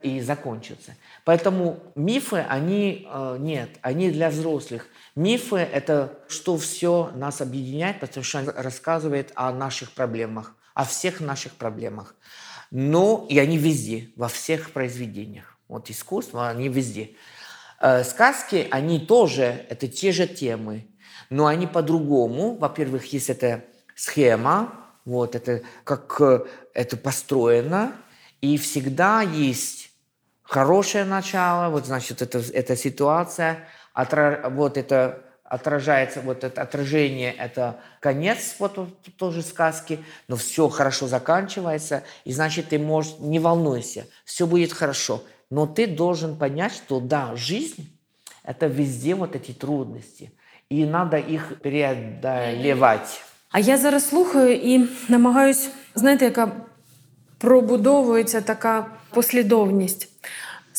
и 0.00 0.20
закончится. 0.20 0.96
Поэтому 1.24 1.80
мифы, 1.94 2.38
они 2.48 3.06
э, 3.08 3.36
нет, 3.38 3.70
они 3.82 4.10
для 4.10 4.30
взрослых. 4.30 4.86
Мифы– 5.14 5.56
это 5.72 6.18
что 6.28 6.56
все 6.56 7.10
нас 7.14 7.40
объединяет, 7.40 8.00
потому 8.00 8.24
что 8.24 8.42
рассказывает 8.56 9.32
о 9.34 9.52
наших 9.52 9.92
проблемах, 9.92 10.56
о 10.74 10.84
всех 10.84 11.20
наших 11.20 11.52
проблемах. 11.52 12.14
Но 12.70 13.26
и 13.28 13.38
они 13.38 13.58
везде, 13.58 14.10
во 14.16 14.28
всех 14.28 14.70
произведениях. 14.70 15.56
Вот 15.68 15.90
искусство, 15.90 16.48
они 16.48 16.68
везде. 16.68 17.12
Э, 17.80 18.04
сказки, 18.04 18.68
они 18.70 19.00
тоже, 19.00 19.64
это 19.68 19.88
те 19.88 20.12
же 20.12 20.26
темы, 20.26 20.86
но 21.30 21.46
они 21.46 21.66
по-другому. 21.66 22.56
Во-первых, 22.56 23.12
есть 23.12 23.30
эта 23.30 23.64
схема, 23.94 24.72
вот 25.04 25.34
это 25.34 25.62
как 25.84 26.20
э, 26.20 26.44
это 26.74 26.96
построено, 26.96 27.92
и 28.40 28.56
всегда 28.58 29.22
есть 29.22 29.90
хорошее 30.42 31.04
начало, 31.04 31.70
вот 31.70 31.86
значит 31.86 32.22
это, 32.22 32.38
эта 32.52 32.76
ситуация, 32.76 33.68
вот 33.94 34.76
это 34.76 35.22
отражается, 35.49 36.21
вот 36.21 36.43
это 36.43 36.61
отражение, 36.61 37.31
это 37.31 37.79
конец 37.99 38.55
вот 38.59 38.77
тоже 39.17 39.41
сказки, 39.41 39.99
но 40.27 40.35
все 40.35 40.69
хорошо 40.69 41.07
заканчивается, 41.07 42.03
и 42.23 42.33
значит 42.33 42.69
ты 42.69 42.79
можешь, 42.79 43.13
не 43.19 43.39
волнуйся, 43.39 44.07
все 44.25 44.47
будет 44.47 44.73
хорошо. 44.73 45.23
Но 45.51 45.67
ты 45.67 45.85
должен 45.85 46.35
понять, 46.37 46.73
что 46.73 46.99
да, 46.99 47.35
жизнь – 47.35 48.43
это 48.43 48.67
везде 48.67 49.13
вот 49.13 49.35
эти 49.35 49.53
трудности, 49.53 50.31
і 50.69 50.85
треба 50.85 51.17
їх 51.17 51.59
преодолевати. 51.61 53.09
А 53.51 53.59
я 53.59 53.77
зараз 53.77 54.07
слухаю 54.09 54.53
і 54.55 54.89
намагаюсь, 55.09 55.69
знаєте, 55.95 56.25
яка 56.25 56.51
пробудовується 57.37 58.41
така 58.41 58.85
послідовність. 59.09 60.09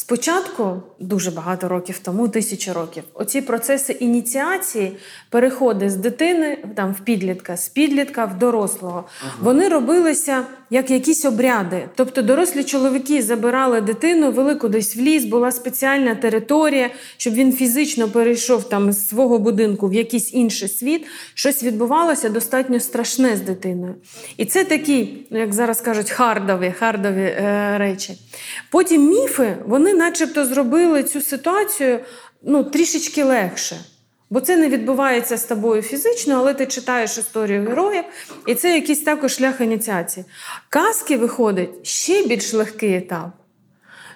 Спочатку, 0.00 0.82
дуже 0.98 1.30
багато 1.30 1.68
років 1.68 1.98
тому, 1.98 2.28
тисячі 2.28 2.72
років, 2.72 3.04
оці 3.14 3.40
процеси 3.40 3.92
ініціації, 3.92 4.96
переходи 5.31 5.89
з 5.89 5.95
дитини 5.95 6.57
там 6.75 6.93
в 6.93 6.99
підлітка, 6.99 7.57
з 7.57 7.69
підлітка 7.69 8.25
в 8.25 8.37
дорослого, 8.37 9.03
ага. 9.21 9.33
вони 9.41 9.67
робилися 9.67 10.45
як 10.69 10.91
якісь 10.91 11.25
обряди. 11.25 11.89
Тобто 11.95 12.21
дорослі 12.21 12.63
чоловіки 12.63 13.21
забирали 13.21 13.81
дитину, 13.81 14.31
вели 14.31 14.55
кудись 14.55 14.95
в 14.95 14.99
ліс, 14.99 15.25
була 15.25 15.51
спеціальна 15.51 16.15
територія, 16.15 16.89
щоб 17.17 17.33
він 17.33 17.53
фізично 17.53 18.09
перейшов 18.09 18.69
там 18.69 18.91
з 18.91 19.09
свого 19.09 19.39
будинку 19.39 19.87
в 19.87 19.93
якийсь 19.93 20.33
інший 20.33 20.69
світ. 20.69 21.05
Щось 21.33 21.63
відбувалося 21.63 22.29
достатньо 22.29 22.79
страшне 22.79 23.35
з 23.35 23.41
дитиною. 23.41 23.95
І 24.37 24.45
це 24.45 24.63
такі, 24.63 25.27
ну, 25.29 25.39
як 25.39 25.53
зараз 25.53 25.81
кажуть, 25.81 26.09
хардові, 26.09 26.73
хардові 26.79 27.23
е, 27.23 27.75
речі. 27.77 28.13
Потім 28.71 29.07
міфи, 29.07 29.57
вони 29.65 29.93
начебто 29.93 30.45
зробили 30.45 31.03
цю 31.03 31.21
ситуацію 31.21 31.99
ну, 32.43 32.63
трішечки 32.63 33.23
легше. 33.23 33.75
Бо 34.31 34.41
це 34.41 34.57
не 34.57 34.69
відбувається 34.69 35.37
з 35.37 35.43
тобою 35.43 35.81
фізично, 35.81 36.35
але 36.35 36.53
ти 36.53 36.65
читаєш 36.65 37.17
історію 37.17 37.69
героїв, 37.69 38.03
і 38.47 38.55
це 38.55 38.75
якийсь 38.75 39.01
також 39.01 39.31
шлях 39.31 39.61
ініціації. 39.61 40.25
Казки 40.69 41.17
виходить 41.17 41.87
ще 41.87 42.27
більш 42.27 42.53
легкий 42.53 42.95
етап. 42.95 43.29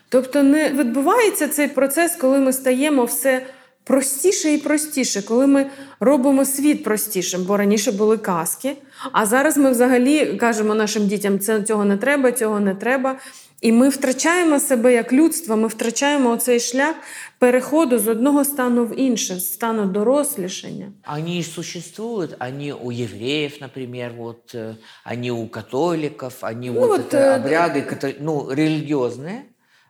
Тобто 0.10 0.44
не 0.44 0.70
відбувається 0.70 1.48
цей 1.48 1.68
процес, 1.68 2.16
коли 2.16 2.40
ми 2.40 2.54
стаємо 2.54 3.06
все 3.06 3.46
простіше 3.84 4.54
і 4.54 4.58
простіше, 4.58 5.22
коли 5.22 5.48
ми 5.48 5.66
робимо 6.00 6.46
світ 6.46 6.84
простішим, 6.84 7.44
бо 7.44 7.58
раніше 7.58 7.92
були 7.92 8.18
казки. 8.18 8.76
А 9.12 9.26
зараз 9.26 9.58
ми 9.58 9.72
взагалі 9.72 10.38
кажемо 10.38 10.76
нашим 10.76 11.08
дітям, 11.08 11.40
це 11.40 11.62
цього 11.62 11.86
не 11.86 11.98
треба, 11.98 12.32
цього 12.32 12.60
не 12.60 12.76
треба. 12.76 13.16
І 13.61 13.73
ми 13.73 13.89
втрачаємо 13.89 14.61
себе 14.61 14.93
як 14.93 15.13
людство, 15.13 15.57
ми 15.57 15.69
втрачаємо 15.69 16.31
оцей 16.31 16.61
шлях 16.61 16.95
переходу 17.39 17.99
з 17.99 18.09
одного 18.09 18.45
стану 18.45 18.85
в 18.85 19.01
інше, 19.01 19.41
стану 19.41 19.87
дорослішання. 19.87 20.93
Они 21.17 21.43
существуют, 21.43 22.37
они 22.39 22.73
у 22.73 22.91
евреев, 22.91 23.61
например, 23.61 24.13
вот, 24.17 24.55
э, 24.55 24.75
они 25.05 25.31
у 25.31 25.49
католиков, 25.49 26.33
они 26.41 26.71
Ну 26.71 26.81
вот, 26.81 26.91
вот, 26.91 27.01
это 27.01 27.17
э, 27.17 27.35
обряды, 27.35 27.83
которые, 27.83 28.15
ну, 28.21 28.51
религиозные, 28.51 29.43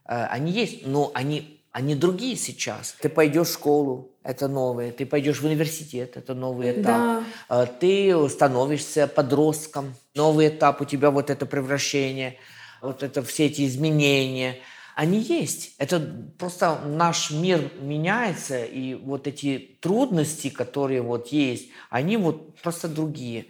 э, 0.08 0.36
они 0.36 0.50
есть, 0.62 0.86
но 0.86 1.10
они, 1.14 1.42
они 1.72 1.94
другие 1.94 2.36
сейчас. 2.36 2.96
Ты 3.02 3.08
пойдешь 3.08 3.48
в 3.48 3.52
школу, 3.52 4.10
это 4.24 4.48
новое, 4.48 4.90
ты 4.90 5.06
пойдешь 5.06 5.40
в 5.40 5.46
университет, 5.46 6.16
это 6.16 6.34
новый 6.34 6.72
этап. 6.72 6.84
Да. 6.84 7.22
Э, 7.48 7.66
Ты 7.80 8.28
становишься 8.28 9.06
подростком, 9.06 9.94
новый 10.16 10.48
этап 10.48 10.80
у 10.80 10.84
тебя 10.84 11.10
вот 11.10 11.30
это 11.30 11.46
превращение, 11.46 12.36
вот 12.85 13.03
это 13.03 13.21
все 13.23 13.47
эти 13.47 13.65
изменения. 13.65 14.59
Они 14.95 15.19
есть. 15.19 15.75
Это 15.77 15.99
просто 16.37 16.79
наш 16.85 17.31
мир 17.31 17.71
меняется, 17.81 18.63
и 18.63 18.93
вот 18.93 19.27
эти 19.27 19.77
трудности, 19.81 20.49
которые 20.49 21.01
вот 21.01 21.27
есть, 21.27 21.69
они 21.89 22.15
вот 22.15 22.55
просто 22.61 22.87
другие. 22.87 23.47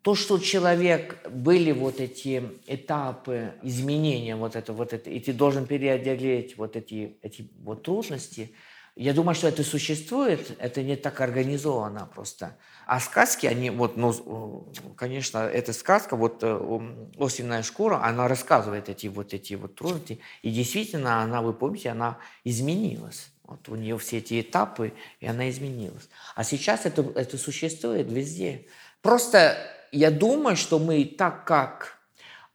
То, 0.00 0.14
что 0.14 0.38
человек 0.38 1.28
были 1.28 1.72
вот 1.72 2.00
эти 2.00 2.42
этапы 2.66 3.52
изменения, 3.62 4.36
вот 4.36 4.56
это, 4.56 4.72
вот 4.72 4.92
это, 4.92 5.10
и 5.10 5.20
ты 5.20 5.32
должен 5.32 5.66
преодолеть 5.66 6.56
вот 6.56 6.76
эти, 6.76 7.18
эти 7.22 7.50
вот 7.62 7.82
трудности, 7.82 8.52
я 8.94 9.12
думаю, 9.12 9.34
что 9.34 9.48
это 9.48 9.62
существует, 9.62 10.56
это 10.58 10.82
не 10.82 10.96
так 10.96 11.20
организовано 11.20 12.08
просто. 12.14 12.56
А 12.86 13.00
сказки, 13.00 13.46
они 13.46 13.70
вот, 13.70 13.96
ну, 13.96 14.64
конечно, 14.96 15.38
эта 15.38 15.72
сказка, 15.72 16.14
вот 16.14 16.44
э, 16.44 16.46
м, 16.46 17.10
«Осенняя 17.18 17.64
шкура», 17.64 18.00
она 18.00 18.28
рассказывает 18.28 18.88
эти 18.88 19.08
вот 19.08 19.34
эти 19.34 19.54
вот 19.54 19.74
трудности, 19.74 20.20
и 20.42 20.52
действительно, 20.52 21.20
она, 21.20 21.42
вы 21.42 21.52
помните, 21.52 21.90
она 21.90 22.18
изменилась. 22.44 23.32
Вот 23.42 23.68
у 23.68 23.74
нее 23.74 23.98
все 23.98 24.18
эти 24.18 24.40
этапы, 24.40 24.92
и 25.18 25.26
она 25.26 25.50
изменилась. 25.50 26.08
А 26.36 26.44
сейчас 26.44 26.86
это, 26.86 27.02
это 27.16 27.36
существует 27.38 28.10
везде. 28.10 28.66
Просто 29.02 29.56
я 29.90 30.12
думаю, 30.12 30.56
что 30.56 30.78
мы 30.78 31.04
так 31.04 31.44
как 31.44 31.98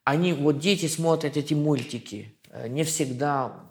они, 0.05 0.31
вот 0.31 0.59
дети 0.59 0.87
смотрят 0.87 1.35
эти 1.35 1.53
мультики, 1.53 2.37
э, 2.49 2.69
не 2.69 2.85
всегда 2.85 3.65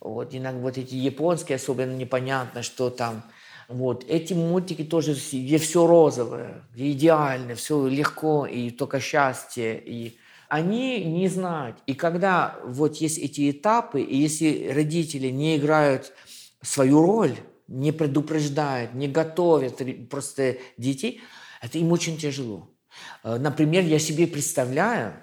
вот 0.00 0.34
иногда 0.34 0.60
вот 0.60 0.78
эти 0.78 0.94
японские 0.94 1.56
особенно 1.56 1.94
непонятно, 1.94 2.62
что 2.62 2.90
там. 2.90 3.22
Вот 3.70 4.04
эти 4.08 4.34
мультики 4.34 4.82
тоже, 4.82 5.14
где 5.14 5.58
все 5.58 5.86
розовое, 5.86 6.64
где 6.74 6.90
идеально, 6.90 7.54
все 7.54 7.86
легко 7.86 8.44
и 8.44 8.70
только 8.70 8.98
счастье. 8.98 9.80
И 9.80 10.18
они 10.48 11.04
не 11.04 11.28
знают. 11.28 11.76
И 11.86 11.94
когда 11.94 12.58
вот 12.64 12.96
есть 12.96 13.18
эти 13.18 13.48
этапы, 13.52 14.00
и 14.02 14.16
если 14.16 14.70
родители 14.74 15.28
не 15.28 15.56
играют 15.56 16.12
свою 16.62 17.00
роль, 17.00 17.36
не 17.68 17.92
предупреждают, 17.92 18.92
не 18.94 19.06
готовят 19.06 19.80
просто 20.10 20.56
детей, 20.76 21.20
это 21.62 21.78
им 21.78 21.92
очень 21.92 22.18
тяжело. 22.18 22.68
Э, 23.22 23.36
Например, 23.38 23.84
я 23.84 24.00
себе 24.00 24.26
представляю, 24.26 25.14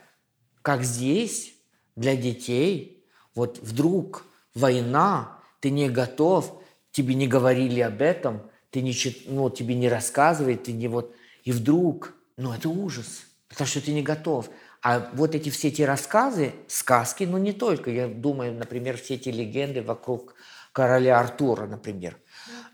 как 0.61 0.83
здесь 0.83 1.51
для 1.97 2.15
детей 2.15 3.05
вот 3.35 3.59
вдруг 3.59 4.25
война, 4.55 5.37
ты 5.59 5.69
не 5.69 5.89
готов, 5.89 6.63
тебе 6.97 7.13
не 7.13 7.27
говорили 7.27 7.79
об 7.81 8.01
этом, 8.01 8.41
ты 8.71 8.81
не, 8.81 8.91
ну, 9.27 9.51
тебе 9.51 9.75
не 9.75 9.87
рассказывают, 9.87 10.63
ты 10.63 10.73
не 10.73 10.87
вот... 10.87 11.15
И 11.43 11.51
вдруг, 11.51 12.15
ну 12.37 12.51
это 12.51 12.69
ужас, 12.69 13.27
потому 13.47 13.67
что 13.67 13.81
ты 13.81 13.91
не 13.93 14.01
готов. 14.01 14.49
А 14.81 15.07
вот 15.13 15.35
эти 15.35 15.49
все 15.49 15.67
эти 15.67 15.83
рассказы, 15.83 16.53
сказки, 16.67 17.23
ну 17.23 17.37
не 17.37 17.53
только, 17.53 17.91
я 17.91 18.07
думаю, 18.07 18.53
например, 18.55 18.97
все 18.97 19.13
эти 19.13 19.29
легенды 19.29 19.83
вокруг 19.83 20.33
короля 20.71 21.19
Артура, 21.19 21.67
например. 21.67 22.17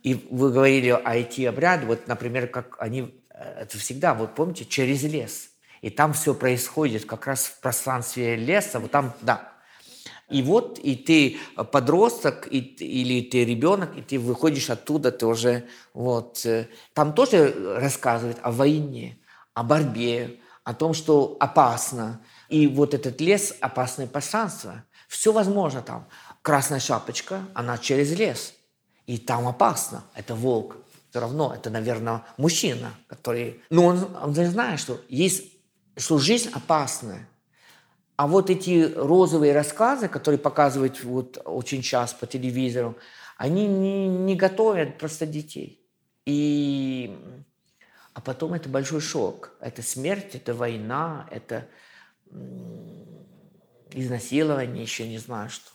И 0.04 0.26
вы 0.32 0.54
говорили 0.54 0.90
о 0.90 1.16
эти 1.16 1.42
обряды, 1.42 1.86
вот, 1.86 2.08
например, 2.08 2.48
как 2.48 2.78
они, 2.80 3.14
э, 3.30 3.62
это 3.64 3.78
всегда, 3.78 4.14
вот 4.14 4.36
помните, 4.36 4.64
через 4.64 5.04
лес. 5.04 5.50
И 5.82 5.90
там 5.90 6.14
все 6.14 6.34
происходит 6.34 7.06
как 7.06 7.28
раз 7.28 7.46
в 7.48 7.60
пространстве 7.60 8.38
леса, 8.38 8.80
вот 8.80 8.92
там, 8.92 9.14
да. 9.22 9.53
И 10.34 10.42
вот, 10.42 10.80
и 10.80 10.96
ты 10.96 11.38
подросток, 11.72 12.48
и, 12.50 12.58
или 12.58 13.22
ты 13.22 13.46
ребенок, 13.46 13.96
и 13.96 14.02
ты 14.02 14.18
выходишь 14.18 14.72
оттуда, 14.72 15.12
ты 15.12 15.28
уже, 15.28 15.66
вот, 15.94 16.44
э, 16.46 16.68
там 16.94 17.14
тоже 17.14 17.54
рассказывают 17.80 18.40
о 18.42 18.52
войне, 18.52 19.20
о 19.54 19.64
борьбе, 19.64 20.40
о 20.64 20.74
том, 20.74 20.96
что 20.96 21.38
опасно. 21.40 22.20
И 22.50 22.68
вот 22.68 22.96
этот 22.96 23.22
лес– 23.22 23.56
опасное 23.62 24.08
пространство. 24.08 24.84
Все 25.08 25.32
возможно 25.32 25.84
там. 25.84 26.08
Красная 26.42 26.80
шапочка, 26.80 27.46
она 27.54 27.78
через 27.78 28.12
лес. 28.18 28.56
И 29.06 29.20
там 29.20 29.48
опасно. 29.48 30.04
Это 30.16 30.34
волк. 30.34 30.78
Все 31.12 31.20
равно, 31.20 31.54
это, 31.56 31.70
наверное, 31.70 32.24
мужчина, 32.38 32.92
который... 33.06 33.62
Ну, 33.70 33.86
он, 33.86 34.18
он 34.20 34.34
знает, 34.34 34.80
что 34.80 35.00
есть, 35.10 35.44
что 35.96 36.18
жизнь 36.18 36.50
опасная. 36.52 37.30
А 38.17 38.27
вот 38.27 38.51
эти 38.51 38.93
розовые 38.97 39.53
рассказы, 39.53 40.09
которые 40.09 40.39
показывают 40.39 41.05
вот 41.05 41.41
очень 41.45 41.83
часто 41.83 42.19
по 42.19 42.27
телевизору, 42.27 42.97
они 43.37 43.69
не, 43.69 44.09
не 44.09 44.35
готовят 44.35 44.99
просто 44.99 45.25
детей. 45.25 45.81
И... 46.27 47.17
А 48.15 48.21
потом 48.21 48.55
это 48.55 48.69
большой 48.69 49.01
шок. 49.01 49.53
Это 49.61 49.83
смерть, 49.83 50.35
это 50.35 50.53
война, 50.53 51.29
это 51.31 51.69
м, 52.33 53.07
изнасилование, 53.93 54.83
еще 54.83 55.07
не 55.07 55.19
знаю 55.19 55.49
что. 55.51 55.71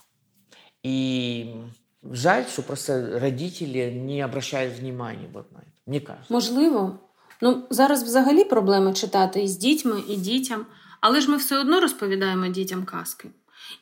И 0.84 1.56
жаль, 2.04 2.46
что 2.46 2.62
просто 2.62 3.20
родители 3.20 3.89
не 3.91 4.20
обращают 4.20 4.76
внимания 4.76 5.30
вот 5.32 5.50
на 5.54 5.60
это. 5.60 5.68
Мне 5.86 6.02
кажется. 6.02 6.34
Можливо. 6.34 7.00
Ну, 7.41 7.64
зараз 7.70 8.04
взагалі 8.04 8.44
проблема 8.44 8.94
читати 8.94 9.44
і 9.44 9.48
з 9.48 9.58
дітьми, 9.58 10.04
і 10.10 10.16
дітям, 10.16 10.66
але 11.02 11.22
ж 11.22 11.32
ми 11.32 11.38
все 11.38 11.58
одно 11.58 11.80
розповідаємо 11.82 12.48
дітям 12.48 12.86
казки. 12.86 13.30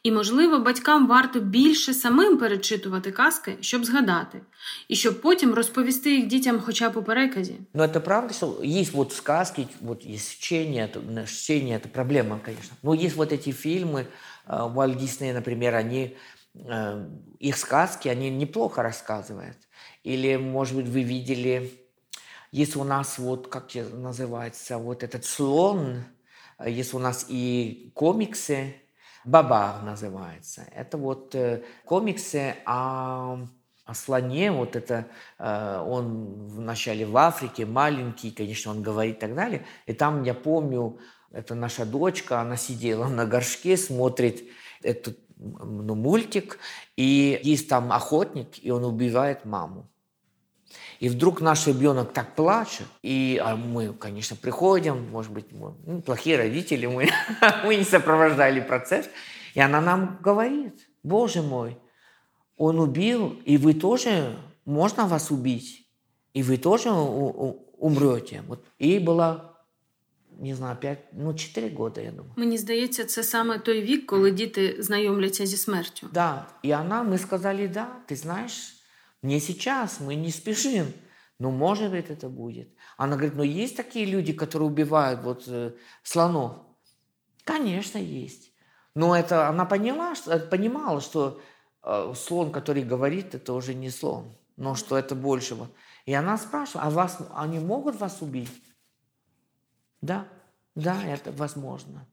І, 0.03 0.12
можливо, 0.12 0.59
батькам 0.59 1.07
варто 1.07 1.39
більше 1.39 1.93
самим 1.93 2.38
перечитувати 2.38 3.12
казки, 3.12 3.57
щоб 3.62 3.86
згадати, 3.86 4.41
і 4.88 4.95
щоб 4.95 5.22
потім 5.22 5.53
розповісти 5.53 6.16
їх 6.16 6.28
дітям 6.28 6.59
хоча 6.66 6.89
б 6.89 6.97
у 6.97 7.03
переказі. 7.03 7.55
Но 7.74 7.84
это 7.84 7.99
правда, 7.99 8.34
что 8.34 8.62
есть 8.64 8.93
вот 8.93 9.14
сказки, 9.14 9.68
вот 9.82 10.05
есть 10.05 10.39
чтение, 10.39 10.86
это, 10.86 11.12
на- 11.12 11.26
чтение 11.26 11.78
это 11.78 11.88
проблема, 11.88 12.39
конечно. 12.45 12.76
Но 12.84 12.93
есть 12.93 13.16
вот 13.16 13.32
эти 13.32 13.49
фильмы, 13.51 14.05
э, 14.47 14.74
Уальт 14.76 14.97
Дисней, 14.97 15.34
например, 15.34 15.76
они, 15.76 16.16
э, 16.55 17.05
их 17.39 17.57
сказки, 17.57 18.09
они 18.09 18.30
неплохо 18.30 18.82
рассказывают. 18.84 19.57
Или, 20.03 20.38
может 20.38 20.76
быть, 20.76 20.88
вы 20.88 21.03
видели, 21.03 21.72
есть 22.51 22.76
у 22.76 22.84
нас 22.84 23.20
вот, 23.20 23.47
как 23.47 23.68
те 23.68 23.84
называется, 23.84 24.78
вот 24.78 25.03
этот 25.03 25.26
слон, 25.26 25.80
э, 25.80 26.03
есть 26.64 26.94
у 26.94 26.98
нас 26.98 27.26
и 27.28 27.90
комиксы, 27.94 28.74
Бабар 29.24 29.82
называется. 29.82 30.66
Это 30.72 30.96
вот 30.96 31.34
э, 31.34 31.64
комиксы 31.84 32.54
о, 32.64 33.38
о 33.84 33.94
слоне, 33.94 34.52
вот 34.52 34.76
это 34.76 35.07
э, 35.38 35.84
он 35.84 36.48
вначале 36.48 37.04
в 37.04 37.16
Африке, 37.16 37.66
маленький, 37.66 38.30
конечно, 38.30 38.70
он 38.70 38.82
говорит 38.82 39.16
и 39.16 39.20
так 39.20 39.34
далее. 39.34 39.66
И 39.86 39.92
там, 39.94 40.22
я 40.22 40.32
помню, 40.32 40.98
это 41.32 41.57
наша 41.57 41.84
дочка, 41.84 42.40
она 42.40 42.57
сидела 42.57 43.09
на 43.09 43.26
горшке, 43.26 43.76
смотрит 43.76 44.44
этот 44.82 45.18
ну, 45.36 45.94
мультик, 45.96 46.59
и 46.96 47.40
есть 47.42 47.68
там 47.68 47.92
охотник, 47.92 48.64
и 48.64 48.70
он 48.70 48.84
убивает 48.84 49.44
маму. 49.44 49.90
И 51.03 51.09
вдруг 51.09 51.41
наш 51.41 51.68
ребенок 51.68 52.14
так 52.14 52.36
плачет, 52.36 52.86
и 53.03 53.41
а 53.43 53.55
мы, 53.55 53.93
конечно, 53.93 54.36
приходим, 54.41 55.09
может 55.12 55.32
быть, 55.32 55.51
мы, 55.51 55.74
ну, 55.88 56.01
плохие 56.01 56.38
родители, 56.38 56.86
мы, 56.86 57.09
мы 57.66 57.76
не 57.76 57.84
сопровождали 57.84 58.62
процесс, 58.62 59.09
и 59.55 59.59
она 59.59 59.82
нам 59.82 60.20
говорит, 60.24 60.88
Боже 61.03 61.41
мой, 61.41 61.78
он 62.57 62.80
убил, 62.80 63.36
и 63.45 63.57
вы 63.57 63.74
тоже, 63.74 64.38
можно 64.66 65.07
вас 65.07 65.32
убить, 65.32 65.88
и 66.36 66.43
вы 66.43 66.57
тоже 66.57 66.91
у- 66.91 67.47
у- 67.47 67.66
умрете. 67.80 68.43
Вот. 68.47 68.59
Ей 68.80 68.99
было, 68.99 69.39
не 70.39 70.53
знаю, 70.55 70.78
5, 70.78 70.97
ну, 71.14 71.34
4 71.34 71.70
года, 71.76 72.01
я 72.01 72.12
думаю. 72.12 72.34
Мені 72.36 72.57
здається, 72.57 73.05
це 73.05 73.24
саме 73.24 73.59
той 73.59 73.82
вік, 73.82 74.05
коли 74.05 74.32
діти 74.32 74.76
знайомляться 74.80 75.45
зі 75.45 75.57
смертю. 75.57 76.07
Да, 76.14 76.45
и 76.66 76.70
она, 76.72 77.03
мы 77.03 77.18
сказали, 77.18 77.68
да, 77.68 77.88
ты 78.09 78.16
знаешь, 78.16 78.74
не 79.27 79.41
сейчас, 79.41 80.01
мы 80.01 80.14
не 80.14 80.31
спешим, 80.31 80.93
но 81.39 81.51
может 81.51 81.91
быть 81.91 82.11
это 82.11 82.29
будет. 82.29 82.72
Она 82.97 83.16
говорит, 83.16 83.35
ну 83.35 83.43
есть 83.43 83.77
такие 83.77 84.07
люди, 84.07 84.33
которые 84.33 84.68
убивают 84.68 85.22
вот 85.22 85.45
э, 85.49 85.72
слонов? 86.03 86.57
Конечно, 87.45 87.99
есть. 87.99 88.53
Но 88.95 89.14
это 89.14 89.49
она 89.49 89.66
поняла, 89.66 90.14
что, 90.14 90.33
э, 90.33 90.39
понимала, 90.39 91.01
что 91.01 91.41
э, 91.83 92.14
слон, 92.16 92.53
который 92.53 92.83
говорит, 92.83 93.35
это 93.35 93.53
уже 93.53 93.74
не 93.74 93.91
слон. 93.91 94.37
но 94.57 94.74
что 94.74 94.97
это 94.97 95.14
большего. 95.14 95.68
И 96.07 96.14
она 96.14 96.39
спрашивает, 96.39 96.87
а 96.87 96.91
вас, 96.91 97.18
они 97.35 97.59
могут 97.59 97.97
вас 97.97 98.22
убить? 98.22 98.62
Да, 100.01 100.27
да, 100.74 101.03
это 101.05 101.33
возможно. 101.33 102.07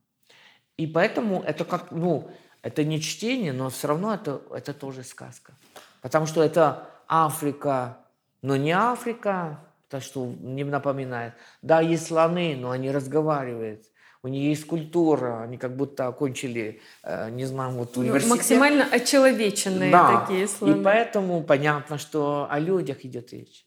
И 0.76 0.86
поэтому 0.86 1.42
это 1.42 1.64
как, 1.64 1.90
ну, 1.92 2.30
это 2.60 2.84
не 2.84 3.00
чтение, 3.00 3.52
но 3.52 3.70
все 3.70 3.88
равно 3.88 4.12
это, 4.12 4.42
это 4.50 4.74
тоже 4.74 5.04
сказка. 5.04 5.54
Потому 6.02 6.26
что 6.26 6.42
это 6.42 6.90
Африка, 7.08 7.98
но 8.42 8.56
не 8.56 8.72
Африка, 8.72 9.60
то, 9.88 10.00
что 10.00 10.26
не 10.26 10.64
напоминает. 10.64 11.34
Да, 11.62 11.80
есть 11.80 12.06
слоны, 12.06 12.56
но 12.58 12.70
они 12.70 12.90
разговаривают. 12.90 13.84
У 14.24 14.28
них 14.28 14.42
есть 14.42 14.66
культура, 14.66 15.42
они 15.42 15.58
как 15.58 15.76
будто 15.76 16.06
окончили, 16.06 16.80
э, 17.02 17.30
не 17.30 17.44
знаю, 17.44 17.72
вот 17.72 17.94
ну, 17.94 18.02
университет. 18.02 18.30
Ну, 18.30 18.36
максимально 18.36 18.84
очеловеченные 18.90 19.92
да. 19.92 20.20
такие 20.20 20.48
слоны. 20.48 20.80
И 20.80 20.82
поэтому 20.82 21.42
понятно, 21.44 21.98
что 21.98 22.48
о 22.50 22.58
людях 22.58 23.04
идет 23.04 23.32
речь. 23.32 23.66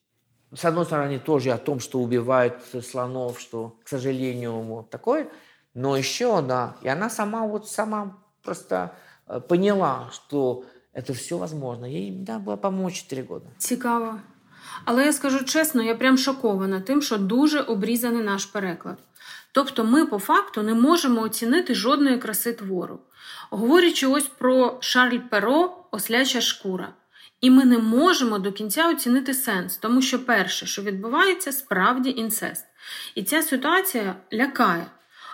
С 0.53 0.65
одной 0.65 0.85
стороны, 0.85 1.19
тоже 1.19 1.51
о 1.51 1.59
том, 1.59 1.79
что 1.79 1.99
убивают 1.99 2.63
слонов, 2.83 3.39
что, 3.39 3.75
к 3.83 3.87
сожалению, 3.87 4.53
вот 4.61 4.89
такое. 4.89 5.29
Но 5.75 5.95
еще, 5.95 6.41
да, 6.41 6.75
и 6.81 6.87
она 6.87 7.09
сама 7.09 7.45
вот 7.45 7.69
сама 7.69 8.17
просто 8.41 8.93
э, 9.27 9.39
поняла, 9.39 10.09
что 10.11 10.65
это 10.97 11.13
все 11.13 11.37
возможно. 11.37 11.85
Ей 11.85 12.11
да, 12.11 12.39
було 12.39 12.57
помочь 12.57 12.95
4 12.95 13.23
года. 13.23 13.45
Цікаво. 13.57 14.19
Але 14.85 15.05
я 15.05 15.13
скажу 15.13 15.45
чесно, 15.45 15.83
я 15.83 15.95
прям 15.95 16.17
шокована 16.17 16.81
тим, 16.81 17.01
що 17.01 17.17
дуже 17.17 17.59
обрізаний 17.59 18.23
наш 18.23 18.45
переклад. 18.45 18.97
Тобто 19.51 19.83
ми 19.83 20.05
по 20.05 20.19
факту 20.19 20.63
не 20.63 20.73
можемо 20.73 21.21
оцінити 21.21 21.75
жодної 21.75 22.17
краси 22.17 22.53
твору. 22.53 22.99
Говорячи 23.49 24.07
ось 24.07 24.27
про 24.27 24.77
Шарль 24.79 25.19
Перо, 25.29 25.85
осляча 25.91 26.41
шкура. 26.41 26.93
І 27.41 27.49
ми 27.49 27.65
не 27.65 27.77
можемо 27.77 28.39
до 28.39 28.51
кінця 28.51 28.89
оцінити 28.89 29.33
сенс, 29.33 29.77
тому 29.77 30.01
що 30.01 30.25
перше, 30.25 30.65
що 30.65 30.81
відбувається, 30.81 31.51
справді 31.51 32.09
інцест. 32.09 32.65
І 33.15 33.23
ця 33.23 33.41
ситуація 33.41 34.15
лякає, 34.33 34.85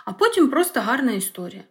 а 0.04 0.12
потім 0.12 0.50
просто 0.50 0.80
гарна 0.80 1.12
історія. 1.12 1.64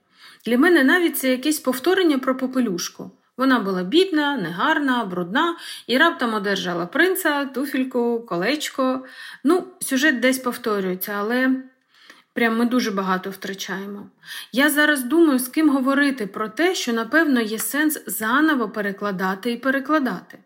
Для 0.46 0.58
мене 0.58 0.84
навіть 0.84 1.18
це 1.18 1.30
якесь 1.30 1.60
повторення 1.60 2.18
про 2.18 2.38
попелюшку. 2.38 3.12
Вона 3.38 3.60
була 3.60 3.84
бідна, 3.84 4.38
негарна, 4.38 5.06
брудна 5.06 5.56
і 5.88 5.98
раптом 5.98 6.34
одержала 6.34 6.86
принца, 6.86 7.46
туфільку, 7.46 8.26
колечко. 8.30 9.06
Ну, 9.44 9.68
сюжет 9.80 10.20
десь 10.20 10.40
повторюється, 10.40 11.16
але 11.18 11.50
прям 12.34 12.58
ми 12.58 12.66
дуже 12.66 12.92
багато 12.92 13.30
втрачаємо. 13.30 14.10
Я 14.52 14.70
зараз 14.70 15.04
думаю, 15.04 15.40
з 15.40 15.48
ким 15.48 15.70
говорити 15.70 16.28
про 16.28 16.50
те, 16.50 16.76
що, 16.76 16.94
напевно, 16.94 17.42
є 17.42 17.60
сенс 17.60 18.04
заново 18.08 18.70
перекладати 18.70 19.52
і 19.52 19.58
перекладати. 19.58 20.38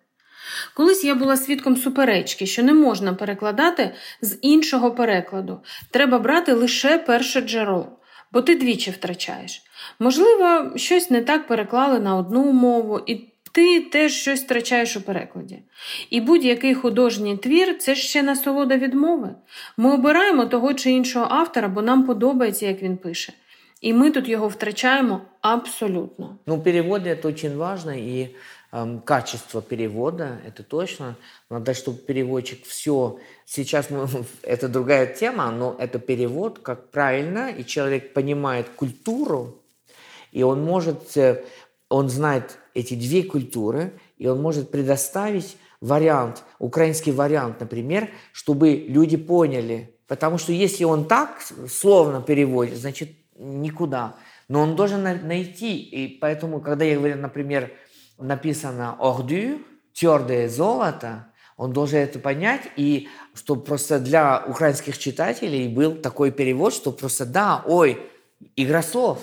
Колись 0.74 1.04
я 1.04 1.16
була 1.16 1.38
свідком 1.38 1.78
суперечки, 1.78 2.46
що 2.46 2.64
не 2.64 2.74
можна 2.74 3.14
перекладати 3.14 3.96
з 4.22 4.38
іншого 4.42 4.92
перекладу. 4.92 5.60
Треба 5.92 6.20
брати 6.20 6.54
лише 6.54 6.98
перше 6.98 7.42
джерело, 7.42 7.97
бо 8.32 8.42
ти 8.42 8.56
двічі 8.56 8.92
втрачаєш. 8.92 9.64
Можливо, 10.00 10.72
щось 10.76 11.10
не 11.10 11.22
так 11.22 11.48
переклали 11.48 12.00
на 12.00 12.16
одну 12.16 12.52
мову, 12.52 13.00
і 13.06 13.16
ти 13.52 13.82
теж 13.82 14.14
щось 14.14 14.44
втрачаєш 14.44 14.98
у 14.98 15.02
перекладі. 15.02 15.60
І 16.10 16.22
будь-який 16.22 16.76
художній 16.76 17.38
твір 17.38 17.78
це 17.78 17.96
ще 17.96 18.24
насолода 18.24 18.78
відмови. 18.78 19.36
Ми 19.78 19.94
обираємо 19.94 20.46
того 20.46 20.74
чи 20.74 20.92
іншого 20.92 21.28
автора, 21.30 21.68
бо 21.68 21.82
нам 21.82 22.04
подобається, 22.04 22.66
як 22.66 22.82
він 22.82 22.98
пише. 22.98 23.34
І 23.82 23.94
ми 23.94 24.12
тут 24.12 24.30
його 24.30 24.48
втрачаємо 24.48 25.22
абсолютно. 25.42 26.38
Ну, 26.48 26.62
переводи 26.62 27.20
це 27.22 27.32
дуже 27.32 27.56
важливо, 27.56 28.00
і 28.00 28.22
э, 28.22 28.30
качество 29.06 29.62
перевода, 29.62 30.40
это 30.46 30.64
точно. 30.64 31.16
Надо, 31.50 31.74
чтобы 31.74 32.00
переводчик 32.00 32.66
все... 32.66 33.20
Сейчас 33.46 33.90
мы, 33.90 34.08
это 34.42 34.68
другая 34.68 35.08
тема, 35.14 35.50
но 35.52 35.76
это 35.80 36.00
перевод, 36.00 36.60
как 36.60 36.90
правильно, 36.90 37.50
и 37.50 37.66
человек 37.66 38.14
понимает 38.14 38.68
культуру, 38.70 39.62
и 40.32 40.44
он 40.44 40.64
может, 40.64 41.16
э, 41.16 41.44
он 41.90 42.10
знает 42.10 42.58
эти 42.74 42.94
две 42.94 43.24
культуры, 43.24 43.94
и 44.18 44.28
он 44.28 44.42
может 44.42 44.70
предоставить 44.70 45.58
вариант, 45.80 46.44
украинский 46.60 47.12
вариант, 47.12 47.60
например, 47.60 48.10
чтобы 48.34 48.74
люди 48.74 49.18
поняли. 49.18 49.94
Потому 50.08 50.38
что 50.38 50.52
если 50.52 50.84
он 50.84 51.06
так 51.06 51.42
словно 51.70 52.22
переводит, 52.22 52.78
значит, 52.78 53.12
никуда. 53.38 54.16
Но 54.48 54.62
он 54.62 54.76
должен 54.76 55.04
найти. 55.04 55.78
И 55.78 56.18
поэтому, 56.18 56.62
когда 56.62 56.86
я 56.86 56.98
говорю, 56.98 57.18
например, 57.18 57.72
написано 58.18 58.96
«орду», 59.00 59.60
твердое 59.94 60.48
золото, 60.48 61.28
он 61.58 61.74
должен 61.74 62.00
это 62.00 62.20
понять, 62.20 62.62
и 62.76 63.08
чтобы 63.34 63.64
просто 63.64 64.00
для 64.00 64.44
украинских 64.48 64.98
читателей 64.98 65.68
был 65.68 65.96
такой 65.96 66.32
перевод, 66.32 66.74
что 66.74 66.92
просто 66.92 67.26
«да, 67.26 67.64
ой, 67.66 68.00
игра 68.56 68.84
слов». 68.84 69.20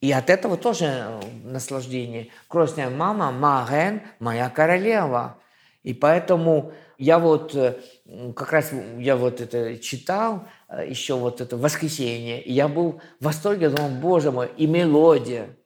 И 0.00 0.12
от 0.12 0.30
этого 0.30 0.56
тоже 0.56 0.84
э, 0.84 1.20
наслаждение. 1.44 2.28
Крестная 2.48 2.88
мама, 2.88 3.32
Маген, 3.32 4.02
моя 4.20 4.48
королева. 4.48 5.38
И 5.82 5.92
поэтому 5.92 6.72
я 6.98 7.18
вот 7.18 7.54
э, 7.54 7.76
как 8.34 8.52
раз 8.52 8.70
я 8.98 9.16
вот 9.16 9.40
это 9.40 9.76
читал 9.78 10.44
э, 10.68 10.86
еще 10.88 11.14
вот 11.14 11.40
это 11.40 11.56
воскресенье, 11.56 12.40
и 12.40 12.52
я 12.52 12.68
был 12.68 13.00
в 13.20 13.24
восторге, 13.24 13.70
думал, 13.70 13.90
боже 14.00 14.30
мой, 14.30 14.50
и 14.56 14.66
мелодия, 14.66 15.56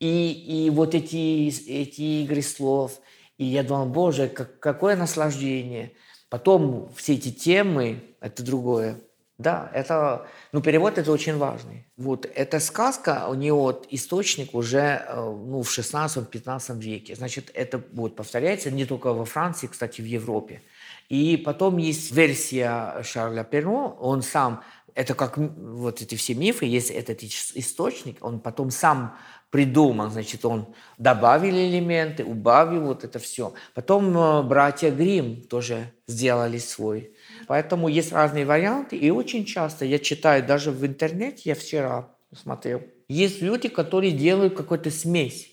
и, 0.00 0.66
и 0.66 0.70
вот 0.70 0.94
эти, 0.94 1.48
эти 1.70 2.22
игры 2.22 2.42
слов. 2.42 3.00
И 3.38 3.44
я 3.44 3.62
думал, 3.62 3.86
боже, 3.86 4.28
как, 4.28 4.58
какое 4.60 4.96
наслаждение. 4.96 5.92
Потом 6.28 6.92
все 6.96 7.14
эти 7.14 7.30
темы, 7.30 8.02
это 8.20 8.42
другое. 8.42 9.00
Да, 9.38 9.70
это, 9.74 10.26
ну, 10.52 10.62
перевод 10.62 10.96
это 10.96 11.12
очень 11.12 11.36
важный. 11.36 11.86
Вот 11.98 12.24
эта 12.24 12.58
сказка, 12.58 13.26
у 13.28 13.34
нее 13.34 13.52
вот 13.52 13.86
источник 13.90 14.54
уже 14.54 15.04
э, 15.06 15.14
ну, 15.14 15.62
в 15.62 15.68
16-15 15.68 16.80
веке. 16.80 17.14
Значит, 17.14 17.50
это 17.52 17.82
вот 17.92 18.16
повторяется 18.16 18.70
не 18.70 18.86
только 18.86 19.12
во 19.12 19.26
Франции, 19.26 19.66
кстати, 19.66 20.00
в 20.00 20.06
Европе. 20.06 20.62
И 21.10 21.36
потом 21.36 21.76
есть 21.76 22.12
версия 22.12 23.02
Шарля 23.02 23.44
Перро, 23.44 23.96
он 24.00 24.22
сам, 24.22 24.62
это 24.96 25.14
как 25.14 25.36
вот 25.36 26.02
эти 26.02 26.14
все 26.14 26.34
мифы, 26.34 26.64
есть 26.64 26.90
этот 26.90 27.22
источник, 27.22 28.24
он 28.24 28.40
потом 28.40 28.70
сам 28.70 29.16
придумал, 29.50 30.10
значит, 30.10 30.44
он 30.44 30.74
добавил 30.98 31.54
элементы, 31.54 32.24
убавил 32.24 32.86
вот 32.86 33.04
это 33.04 33.18
все. 33.18 33.54
Потом 33.74 34.16
э, 34.16 34.42
братья 34.42 34.90
Грим 34.90 35.42
тоже 35.42 35.92
сделали 36.06 36.58
свой 36.58 37.14
Поэтому 37.46 37.88
есть 37.88 38.12
разные 38.12 38.44
варианты, 38.44 38.96
и 38.96 39.10
очень 39.10 39.44
часто 39.44 39.84
я 39.84 39.98
читаю, 39.98 40.44
даже 40.44 40.72
в 40.72 40.84
интернете, 40.84 41.42
я 41.44 41.54
вчера 41.54 42.08
смотрел, 42.34 42.82
есть 43.08 43.40
люди, 43.40 43.68
которые 43.68 44.12
делают 44.12 44.56
какую-то 44.56 44.90
смесь, 44.90 45.50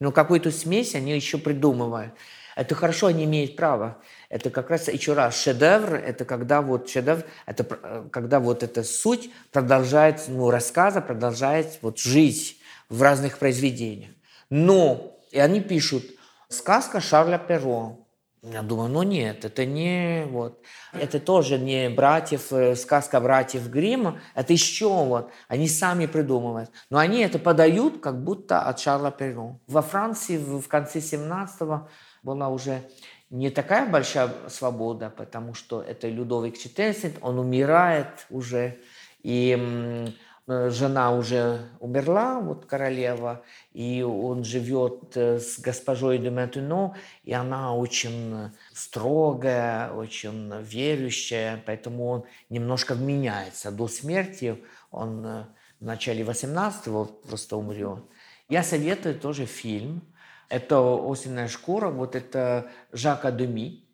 но 0.00 0.10
какую-то 0.10 0.50
смесь 0.50 0.94
они 0.94 1.14
еще 1.14 1.38
придумывают. 1.38 2.12
Это 2.56 2.74
хорошо, 2.74 3.08
они 3.08 3.24
имеют 3.24 3.54
право. 3.54 3.98
Это 4.30 4.48
как 4.48 4.70
раз 4.70 4.88
еще 4.88 5.12
раз 5.12 5.40
шедевр, 5.40 5.94
это 5.94 6.24
когда 6.24 6.62
вот 6.62 6.88
шедевр, 6.88 7.22
это 7.44 7.64
когда 8.10 8.40
вот 8.40 8.62
эта 8.62 8.82
суть 8.82 9.30
продолжает, 9.52 10.24
ну, 10.26 10.50
рассказа 10.50 11.02
продолжает 11.02 11.78
вот 11.82 11.98
жить 11.98 12.58
в 12.88 13.02
разных 13.02 13.38
произведениях. 13.38 14.10
Но, 14.48 15.18
и 15.32 15.38
они 15.38 15.60
пишут, 15.60 16.04
сказка 16.48 17.02
Шарля 17.02 17.36
Перро, 17.38 18.06
я 18.42 18.62
думаю, 18.62 18.88
ну 18.88 19.02
нет, 19.02 19.44
это 19.44 19.66
не 19.66 20.24
вот, 20.30 20.62
это 20.92 21.18
тоже 21.18 21.58
не 21.58 21.90
братьев, 21.90 22.52
э, 22.52 22.76
сказка 22.76 23.20
братьев 23.20 23.68
Гримма, 23.68 24.20
это 24.34 24.52
еще 24.52 24.88
вот, 24.88 25.30
они 25.48 25.68
сами 25.68 26.06
придумывают. 26.06 26.70
Но 26.88 26.98
они 26.98 27.20
это 27.20 27.38
подают 27.38 28.00
как 28.00 28.22
будто 28.22 28.62
от 28.62 28.78
Шарла 28.78 29.10
Перро. 29.10 29.58
Во 29.66 29.82
Франции 29.82 30.38
в 30.38 30.68
конце 30.68 31.00
17-го 31.00 31.88
была 32.26 32.50
уже 32.50 32.82
не 33.30 33.50
такая 33.50 33.88
большая 33.88 34.30
свобода, 34.48 35.10
потому 35.16 35.54
что 35.54 35.80
это 35.80 36.08
Людовик 36.08 36.56
XIV, 36.56 37.18
он 37.22 37.38
умирает 37.38 38.26
уже, 38.30 38.78
и 39.22 40.12
Э, 40.48 40.70
жена 40.70 41.10
уже 41.12 41.68
умерла, 41.80 42.38
вот 42.38 42.66
королева, 42.66 43.42
и 43.72 44.02
он 44.02 44.44
живет 44.44 45.16
э, 45.16 45.40
с 45.40 45.58
госпожой 45.58 46.18
де 46.18 46.30
Ментуно, 46.30 46.94
и 47.24 47.32
она 47.32 47.74
очень 47.74 48.52
строгая, 48.72 49.90
очень 49.90 50.52
верующая, 50.62 51.60
поэтому 51.66 52.06
он 52.06 52.24
немножко 52.48 52.94
меняется. 52.94 53.72
До 53.72 53.88
смерти 53.88 54.62
он 54.92 55.26
э, 55.26 55.44
в 55.80 55.84
начале 55.84 56.22
18-го 56.22 57.06
просто 57.28 57.56
умрет. 57.56 58.04
Я 58.48 58.62
советую 58.62 59.18
тоже 59.18 59.46
фильм. 59.46 60.02
Это 60.48 60.78
«Осенняя 61.10 61.48
шкура», 61.48 61.88
вот 61.88 62.14
это 62.14 62.70
Жака 62.92 63.30
Деми, 63.30 63.84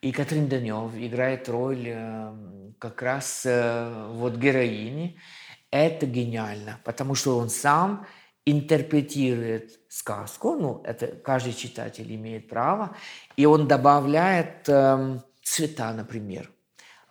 и 0.00 0.12
Катрин 0.12 0.48
Данев 0.48 0.92
играет 0.96 1.48
роль 1.48 1.94
как 2.78 3.02
раз 3.02 3.46
вот 3.46 4.36
героини. 4.36 5.18
Это 5.70 6.06
гениально, 6.06 6.80
потому 6.84 7.14
что 7.14 7.38
он 7.38 7.48
сам 7.48 8.06
интерпретирует 8.44 9.78
сказку, 9.88 10.54
ну, 10.56 10.82
это 10.84 11.06
каждый 11.06 11.54
читатель 11.54 12.14
имеет 12.14 12.48
право, 12.48 12.96
и 13.36 13.46
он 13.46 13.68
добавляет 13.68 14.68
э, 14.68 15.20
цвета, 15.42 15.92
например. 15.92 16.50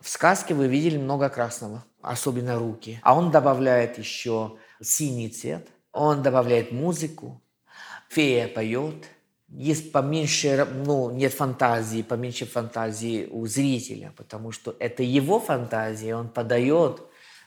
В 0.00 0.08
сказке 0.08 0.54
вы 0.54 0.68
видели 0.68 0.98
много 0.98 1.28
красного, 1.28 1.84
особенно 2.02 2.58
руки. 2.58 3.00
А 3.02 3.16
он 3.16 3.30
добавляет 3.30 3.98
еще 3.98 4.58
синий 4.80 5.28
цвет, 5.28 5.68
он 5.92 6.22
добавляет 6.22 6.70
музыку, 6.72 7.41
фея 8.12 8.46
поет, 8.48 9.06
есть 9.48 9.92
поменьше, 9.92 10.66
ну, 10.86 11.10
нет 11.10 11.32
фантазии, 11.32 12.02
поменьше 12.02 12.46
фантазии 12.46 13.26
у 13.30 13.46
зрителя, 13.46 14.12
потому 14.16 14.52
что 14.52 14.76
это 14.78 15.02
его 15.02 15.40
фантазия, 15.40 16.14
он 16.16 16.28
подает 16.28 17.02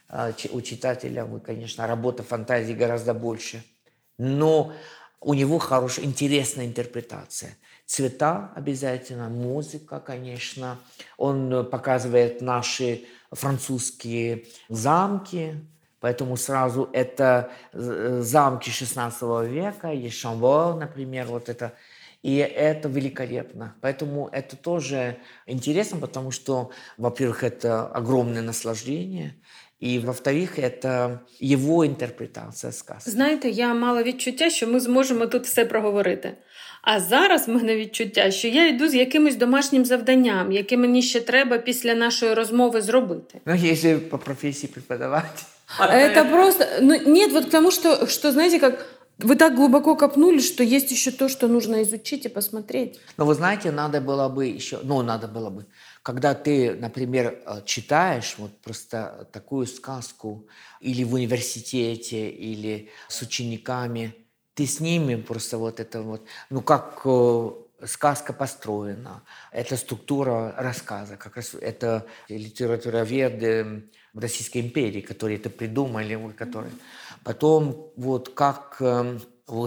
а, 0.08 0.32
у 0.50 0.60
читателя, 0.60 1.26
конечно, 1.44 1.86
работа 1.86 2.22
фантазии 2.22 2.72
гораздо 2.72 3.14
больше, 3.14 3.64
но 4.18 4.72
у 5.20 5.34
него 5.34 5.58
хорошая, 5.58 6.04
интересная 6.04 6.66
интерпретация. 6.66 7.56
Цвета 7.86 8.52
обязательно, 8.54 9.28
музыка, 9.28 10.00
конечно. 10.00 10.78
Он 11.16 11.68
показывает 11.70 12.40
наши 12.40 13.04
французские 13.30 14.44
замки, 14.68 15.54
поэтому 16.05 16.37
сразу 16.37 16.89
это 16.93 17.51
э, 17.73 18.21
замки 18.21 18.69
16 18.69 19.21
века, 19.49 19.89
есть 19.89 20.17
Шамбор, 20.17 20.75
например, 20.75 21.27
вот 21.27 21.49
это 21.49 21.73
и 22.23 22.35
это 22.37 22.87
великолепно. 22.87 23.75
Поэтому 23.81 24.29
это 24.31 24.55
тоже 24.55 25.17
интересно, 25.47 25.99
потому 25.99 26.31
что, 26.31 26.71
во-первых, 26.97 27.43
это 27.43 27.87
огромное 27.87 28.41
наслаждение, 28.41 29.33
і 29.79 29.99
во-вторых, 29.99 30.59
это 30.59 31.19
його 31.39 31.85
інтерпретація 31.85 32.71
сказки. 32.71 33.11
Знаєте, 33.11 33.49
я 33.49 33.73
мала 33.73 34.03
відчуття, 34.03 34.49
що 34.49 34.67
ми 34.67 34.79
зможемо 34.79 35.25
тут 35.25 35.43
все 35.43 35.65
проговорити. 35.65 36.37
А 36.81 36.99
зараз 36.99 37.47
в 37.47 37.51
мене 37.51 37.75
відчуття, 37.75 38.31
що 38.31 38.47
я 38.47 38.67
йду 38.67 38.87
з 38.87 38.95
якимось 38.95 39.35
домашнім 39.35 39.85
завданням, 39.85 40.51
яке 40.51 40.77
мені 40.77 41.01
ще 41.01 41.19
треба 41.21 41.57
після 41.57 41.95
нашої 41.95 42.33
розмови 42.33 42.81
зробити. 42.81 43.41
Ну, 43.45 43.55
якщо 43.55 43.99
по 43.99 44.17
професії 44.17 44.73
преподавати. 44.73 45.43
Это 45.78 46.24
просто... 46.24 46.78
Ну, 46.80 46.94
нет, 47.10 47.32
вот 47.32 47.46
потому 47.46 47.70
что, 47.70 48.06
что, 48.06 48.32
знаете, 48.32 48.60
как 48.60 48.86
Вы 49.18 49.36
так 49.36 49.54
глубоко 49.56 49.96
копнули, 49.96 50.40
что 50.40 50.62
есть 50.62 50.90
еще 50.90 51.10
то, 51.10 51.28
что 51.28 51.48
нужно 51.48 51.82
изучить 51.82 52.26
и 52.26 52.28
посмотреть. 52.28 53.00
Но 53.16 53.24
вы 53.24 53.34
знаете, 53.34 53.70
надо 53.70 54.00
было 54.00 54.28
бы 54.28 54.46
еще, 54.46 54.78
ну, 54.82 55.00
надо 55.02 55.26
было 55.26 55.48
бы, 55.48 55.66
когда 56.02 56.34
ты, 56.34 56.74
например, 56.74 57.38
э, 57.46 57.62
читаешь 57.64 58.34
вот 58.38 58.60
просто 58.60 59.26
такую 59.32 59.66
сказку 59.66 60.46
или 60.80 61.02
в 61.04 61.14
университете, 61.14 62.28
или 62.28 62.90
с 63.08 63.22
учениками, 63.22 64.14
ты 64.54 64.66
с 64.66 64.80
ними 64.80 65.16
просто 65.16 65.56
вот 65.56 65.80
это 65.80 66.02
вот, 66.02 66.26
ну, 66.50 66.60
как 66.60 67.00
э, 67.06 67.50
сказка 67.86 68.34
построена, 68.34 69.22
это 69.50 69.76
структура 69.78 70.54
рассказа, 70.58 71.16
как 71.16 71.36
раз 71.36 71.54
это 71.54 72.04
литературоведы 72.28 73.90
Российской 74.18 74.58
империи, 74.58 75.00
которые 75.00 75.38
это 75.38 75.50
придумали, 75.50 76.32
которые 76.36 76.72
Потом 77.26 77.90
вот 77.96 78.28
как 78.34 78.76
э, 78.78 79.18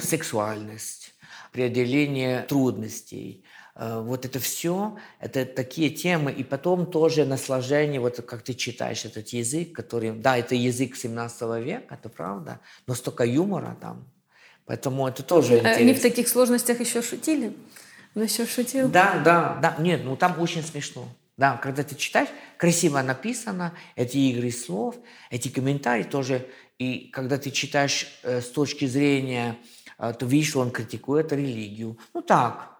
сексуальность, 0.01 1.13
преодоление 1.51 2.43
трудностей, 2.43 3.43
э, 3.75 3.99
вот 4.01 4.25
это 4.25 4.39
все, 4.39 4.97
это 5.19 5.45
такие 5.45 5.89
темы, 5.89 6.31
и 6.31 6.45
потом 6.45 6.85
тоже 6.85 7.25
наслаждение, 7.25 7.99
вот 7.99 8.21
как 8.25 8.43
ты 8.43 8.53
читаешь 8.53 9.03
этот 9.03 9.27
язык, 9.29 9.73
который, 9.73 10.11
да, 10.11 10.37
это 10.37 10.55
язык 10.55 10.95
17 10.95 11.41
века, 11.63 11.95
это 11.95 12.07
правда, 12.07 12.61
но 12.87 12.95
столько 12.95 13.25
юмора 13.25 13.77
там, 13.81 14.07
поэтому 14.65 15.05
это 15.05 15.21
тоже 15.21 15.55
интересно. 15.55 15.81
Они 15.81 15.93
в 15.93 16.01
таких 16.01 16.29
сложностях 16.29 16.79
еще 16.79 17.01
шутили? 17.01 17.53
Он 18.15 18.23
еще 18.23 18.45
шутил? 18.45 18.87
Да, 18.87 19.21
да, 19.25 19.59
да, 19.61 19.75
нет, 19.79 20.01
ну 20.05 20.15
там 20.15 20.39
очень 20.39 20.63
смешно. 20.63 21.09
Да, 21.39 21.55
когда 21.55 21.83
ты 21.83 21.95
читаешь, 21.95 22.27
красиво 22.57 23.01
написано, 23.01 23.73
эти 23.95 24.17
игры 24.17 24.51
слов, 24.51 24.97
эти 25.29 25.47
комментарии 25.47 26.03
тоже. 26.03 26.45
И 26.79 27.09
когда 27.13 27.37
ты 27.37 27.49
читаешь 27.49 28.07
э, 28.23 28.41
с 28.41 28.49
точки 28.49 28.83
зрения, 28.83 29.55
э, 29.99 30.11
то 30.11 30.25
видишь, 30.25 30.49
что 30.49 30.59
он 30.59 30.69
критикует 30.69 31.31
религию. 31.31 31.97
Ну 32.13 32.21
так, 32.21 32.77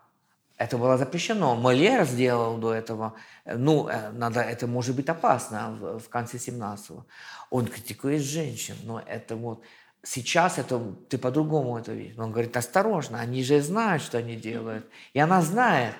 это 0.57 0.78
было 0.78 0.97
запрещено. 0.97 1.55
Молер 1.55 2.03
сделал 2.03 2.57
до 2.57 2.74
этого. 2.74 3.14
Ну, 3.45 3.88
э, 3.88 4.12
надо, 4.12 4.41
это 4.41 4.68
может 4.68 4.93
быть 4.93 5.07
опасно 5.07 5.78
в, 5.80 5.99
в 5.99 6.10
конце 6.10 6.36
17-го. 6.36 7.05
Он 7.51 7.66
критикует 7.66 8.22
женщин, 8.22 8.76
но 8.84 8.99
это 8.99 9.38
вот... 9.38 9.64
Сейчас 10.03 10.57
это 10.57 10.82
ты 11.07 11.18
по-другому 11.18 11.78
это 11.78 11.93
видишь. 11.93 12.18
Он 12.18 12.34
говорит, 12.34 12.57
осторожно, 12.57 13.22
они 13.22 13.41
же 13.41 13.62
знают, 13.62 14.03
что 14.03 14.18
они 14.18 14.36
делают. 14.36 14.86
И 15.14 15.20
она 15.20 15.41
знает. 15.41 15.95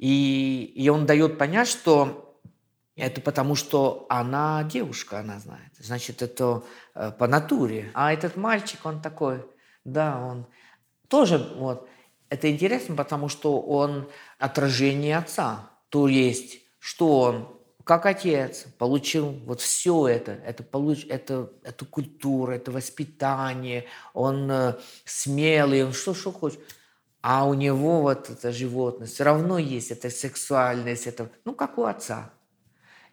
И, 0.00 0.72
и 0.76 0.88
он 0.88 1.04
дает 1.04 1.36
понять, 1.36 1.68
что 1.68 2.34
это 2.96 3.20
потому, 3.20 3.54
что 3.54 4.06
она 4.08 4.64
девушка, 4.64 5.20
она 5.20 5.38
знает. 5.38 5.72
Значит, 5.78 6.22
это 6.22 6.62
э, 6.94 7.12
по 7.12 7.26
натуре. 7.26 7.90
А 7.92 8.10
этот 8.10 8.34
мальчик, 8.34 8.80
он 8.84 9.02
такой, 9.02 9.44
да, 9.84 10.18
он 10.18 10.46
тоже 11.08 11.36
вот. 11.54 11.86
Это 12.30 12.50
интересно, 12.50 12.96
потому 12.96 13.28
что 13.28 13.60
он 13.60 14.08
отражение 14.38 15.18
отца. 15.18 15.68
То 15.90 16.08
есть, 16.08 16.62
что 16.78 17.20
он 17.20 17.48
как 17.84 18.06
отец 18.06 18.64
получил 18.78 19.32
вот 19.44 19.60
все 19.60 20.08
это, 20.08 20.32
это, 20.32 20.62
получ, 20.62 21.04
это, 21.10 21.50
эту 21.62 21.84
культуру, 21.84 22.52
это 22.52 22.72
воспитание, 22.72 23.84
он 24.14 24.50
э, 24.50 24.76
смелый, 25.04 25.84
он 25.84 25.92
что, 25.92 26.14
что 26.14 26.32
хочет 26.32 26.60
а 27.22 27.46
у 27.46 27.54
него 27.54 28.00
вот 28.00 28.30
эта 28.30 28.52
животность 28.52 29.14
все 29.14 29.24
равно 29.24 29.58
есть, 29.58 29.90
эта 29.90 30.10
сексуальность, 30.10 31.06
это, 31.06 31.30
ну, 31.44 31.54
как 31.54 31.78
у 31.78 31.84
отца. 31.84 32.30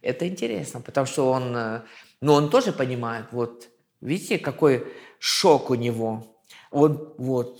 Это 0.01 0.27
интересно, 0.27 0.79
потому 0.79 1.07
что 1.07 1.29
он, 1.31 1.55
э, 1.55 1.81
ну, 2.21 2.33
он 2.33 2.49
тоже 2.49 2.71
понимает, 2.71 3.25
вот, 3.31 3.67
видите, 3.99 4.39
какой 4.39 4.87
шок 5.19 5.69
у 5.69 5.75
него. 5.75 6.37
Он 6.71 7.13
вот 7.17 7.59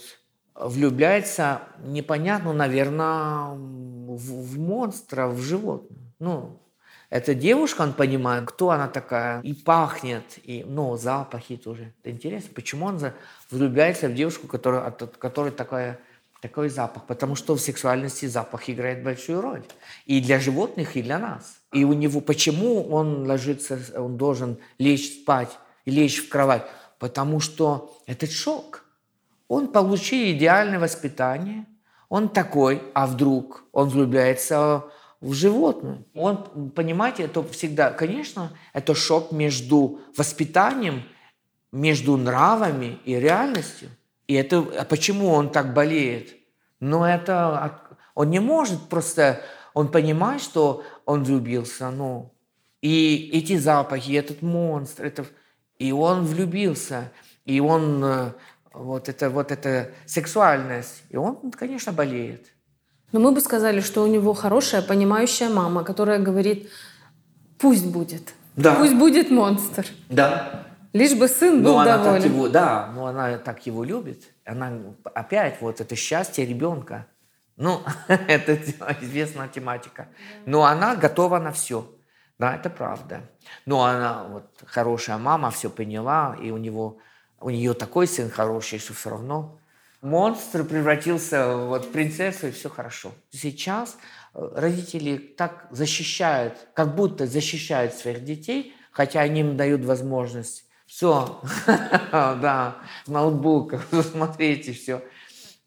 влюбляется, 0.55 1.61
непонятно, 1.83 2.53
наверное, 2.53 3.49
в, 3.49 4.17
в 4.17 4.59
монстра, 4.59 5.27
в 5.27 5.39
животное. 5.41 5.99
Ну, 6.19 6.59
эта 7.09 7.33
девушка, 7.33 7.81
он 7.81 7.93
понимает, 7.93 8.49
кто 8.49 8.71
она 8.71 8.87
такая, 8.87 9.41
и 9.41 9.53
пахнет, 9.53 10.23
и, 10.43 10.63
ну, 10.65 10.95
запахи 10.97 11.57
тоже. 11.57 11.93
Это 12.01 12.11
интересно, 12.11 12.49
почему 12.53 12.85
он 12.85 12.99
влюбляется 13.49 14.09
в 14.09 14.13
девушку, 14.13 14.47
которая, 14.47 14.85
от 14.85 15.17
которой 15.17 15.51
такая 15.51 15.99
такой 16.41 16.69
запах, 16.69 17.05
потому 17.05 17.35
что 17.35 17.55
в 17.55 17.59
сексуальности 17.59 18.25
запах 18.25 18.69
играет 18.69 19.03
большую 19.03 19.41
роль. 19.41 19.63
И 20.05 20.21
для 20.21 20.39
животных, 20.39 20.95
и 20.95 21.01
для 21.01 21.19
нас. 21.19 21.59
И 21.73 21.83
у 21.83 21.93
него, 21.93 22.21
почему 22.21 22.87
он 22.89 23.27
ложится, 23.27 23.79
он 23.95 24.17
должен 24.17 24.57
лечь 24.77 25.21
спать, 25.21 25.57
лечь 25.85 26.19
в 26.23 26.29
кровать? 26.29 26.65
Потому 26.99 27.39
что 27.39 27.97
этот 28.05 28.31
шок. 28.31 28.85
Он 29.47 29.67
получил 29.67 30.31
идеальное 30.31 30.79
воспитание, 30.79 31.65
он 32.09 32.29
такой, 32.29 32.81
а 32.93 33.07
вдруг 33.07 33.63
он 33.71 33.89
влюбляется 33.89 34.85
в 35.21 35.33
животное. 35.33 36.03
Он, 36.13 36.71
понимаете, 36.71 37.23
это 37.23 37.43
всегда, 37.43 37.91
конечно, 37.91 38.51
это 38.73 38.93
шок 38.93 39.31
между 39.31 40.01
воспитанием, 40.15 41.03
между 41.71 42.17
нравами 42.17 42.99
и 43.03 43.15
реальностью. 43.15 43.89
И 44.27 44.33
это, 44.33 44.59
а 44.77 44.85
почему 44.85 45.29
он 45.29 45.49
так 45.49 45.73
болеет? 45.73 46.35
Ну, 46.79 47.03
это, 47.03 47.81
он 48.13 48.29
не 48.29 48.39
может 48.39 48.89
просто, 48.89 49.41
он 49.73 49.89
понимает, 49.89 50.41
что 50.41 50.83
он 51.05 51.23
влюбился, 51.23 51.89
ну, 51.89 52.33
и 52.81 53.29
эти 53.33 53.57
запахи, 53.57 54.11
этот 54.11 54.41
монстр, 54.41 55.05
это, 55.05 55.25
и 55.79 55.91
он 55.91 56.25
влюбился, 56.25 57.11
и 57.45 57.59
он, 57.59 58.03
э, 58.03 58.31
вот 58.73 59.09
это, 59.09 59.29
вот 59.29 59.51
эта 59.51 59.91
сексуальность, 60.05 61.03
и 61.09 61.17
он, 61.17 61.51
конечно, 61.51 61.91
болеет. 61.91 62.47
Но 63.11 63.19
мы 63.19 63.31
бы 63.31 63.39
сказали, 63.41 63.79
что 63.79 64.03
у 64.03 64.07
него 64.07 64.33
хорошая, 64.33 64.81
понимающая 64.81 65.49
мама, 65.49 65.83
которая 65.83 66.19
говорит, 66.19 66.69
пусть 67.57 67.85
будет, 67.85 68.33
да. 68.55 68.75
пусть 68.75 68.95
будет 68.95 69.31
монстр. 69.31 69.87
Да. 70.09 70.66
Лишь 70.97 71.15
бы 71.15 71.27
сын 71.27 71.63
был 71.63 71.73
но 71.73 71.79
она 71.79 71.97
доволен. 71.97 72.21
Так 72.21 72.31
его, 72.31 72.49
да, 72.49 72.91
но 72.93 73.05
она 73.05 73.37
так 73.37 73.65
его 73.65 73.83
любит. 73.83 74.23
Она 74.45 74.73
опять 75.13 75.61
вот 75.61 75.81
это 75.81 75.95
счастье 75.95 76.45
ребенка. 76.45 77.07
Ну, 77.55 77.81
это 78.07 78.55
известная 79.01 79.47
тематика. 79.47 80.07
Но 80.45 80.65
она 80.65 80.95
готова 80.95 81.39
на 81.39 81.51
все. 81.51 81.89
Да, 82.39 82.55
это 82.55 82.69
правда. 82.69 83.21
Но 83.65 83.83
она 83.83 84.23
вот 84.23 84.45
хорошая 84.65 85.17
мама, 85.17 85.49
все 85.51 85.69
поняла, 85.69 86.35
и 86.41 86.51
у 86.51 86.57
него 86.57 86.99
у 87.39 87.49
нее 87.49 87.73
такой 87.73 88.07
сын 88.07 88.29
хороший, 88.29 88.79
что 88.79 88.93
все 88.93 89.09
равно 89.09 89.59
монстр 90.01 90.63
превратился 90.63 91.55
вот 91.55 91.85
в 91.85 91.91
принцессу, 91.91 92.47
и 92.47 92.51
все 92.51 92.69
хорошо. 92.69 93.11
Сейчас 93.31 93.97
э, 94.33 94.49
родители 94.55 95.17
так 95.17 95.67
защищают, 95.71 96.67
как 96.73 96.95
будто 96.95 97.27
защищают 97.27 97.93
своих 97.93 98.23
детей, 98.23 98.73
хотя 98.91 99.21
они 99.21 99.41
им 99.41 99.57
дают 99.57 99.83
возможность 99.83 100.66
Все, 100.87 101.41
да, 102.11 102.77
ноутбук, 103.07 103.75
смотрите, 104.11 104.71
все. 104.71 105.03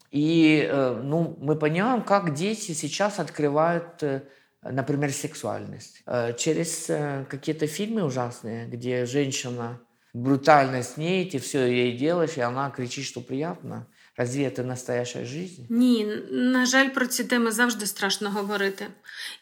И 0.09 0.67
э, 0.69 0.99
ну, 1.01 1.37
мы 1.39 1.55
понимаем, 1.55 2.01
как 2.01 2.33
дети 2.33 2.73
сейчас 2.73 3.19
открывают, 3.19 4.01
э, 4.01 4.23
например, 4.61 5.13
сексуальность. 5.13 6.01
Э, 6.05 6.33
через 6.37 6.87
какие-то 7.29 7.67
фильмы 7.67 8.03
ужасные, 8.03 8.67
где 8.67 9.05
женщина 9.05 9.79
брутально 10.13 10.83
с 10.83 10.97
ней, 10.97 11.29
ты 11.29 11.39
все 11.39 11.65
ей 11.65 11.97
делаешь, 11.97 12.35
и 12.35 12.41
она 12.41 12.69
кричит, 12.71 13.05
что 13.05 13.21
приятно. 13.21 13.87
Разве 14.21 14.49
це 14.49 14.63
настояща 14.63 15.25
життя? 15.25 15.61
Ні, 15.69 16.07
на 16.31 16.65
жаль, 16.65 16.89
про 16.89 17.05
ці 17.05 17.23
теми 17.23 17.51
завжди 17.51 17.85
страшно 17.85 18.29
говорити. 18.29 18.87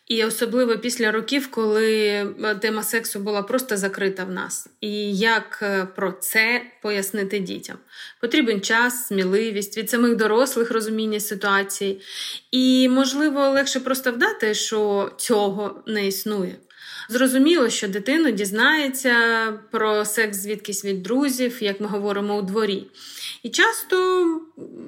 І 0.07 0.23
особливо 0.23 0.77
після 0.77 1.11
років, 1.11 1.51
коли 1.51 1.97
е, 2.43 2.55
тема 2.61 2.83
сексу 2.83 3.19
була 3.19 3.41
просто 3.41 3.77
закрита 3.77 4.23
в 4.23 4.31
нас. 4.31 4.67
І 4.81 5.17
як 5.17 5.59
е, 5.61 5.85
про 5.95 6.11
це 6.11 6.61
пояснити 6.81 7.39
дітям? 7.39 7.77
Потрібен 8.21 8.61
час, 8.61 9.07
сміливість 9.07 9.77
від 9.77 9.89
самих 9.89 10.15
дорослих 10.15 10.71
розуміння 10.71 11.19
ситуації. 11.19 12.01
І, 12.51 12.89
можливо, 12.89 13.49
легше 13.49 13.79
просто 13.79 14.11
вдати, 14.11 14.53
що 14.53 15.11
цього 15.17 15.83
не 15.87 16.07
існує. 16.07 16.55
Зрозуміло, 17.09 17.69
що 17.69 17.87
дитина 17.87 18.31
дізнається 18.31 19.13
про 19.71 20.05
секс 20.05 20.37
звідкись 20.37 20.85
від 20.85 21.03
друзів, 21.03 21.63
як 21.63 21.81
ми 21.81 21.87
говоримо 21.87 22.37
у 22.37 22.41
дворі. 22.41 22.87
І 23.43 23.49
часто 23.49 24.25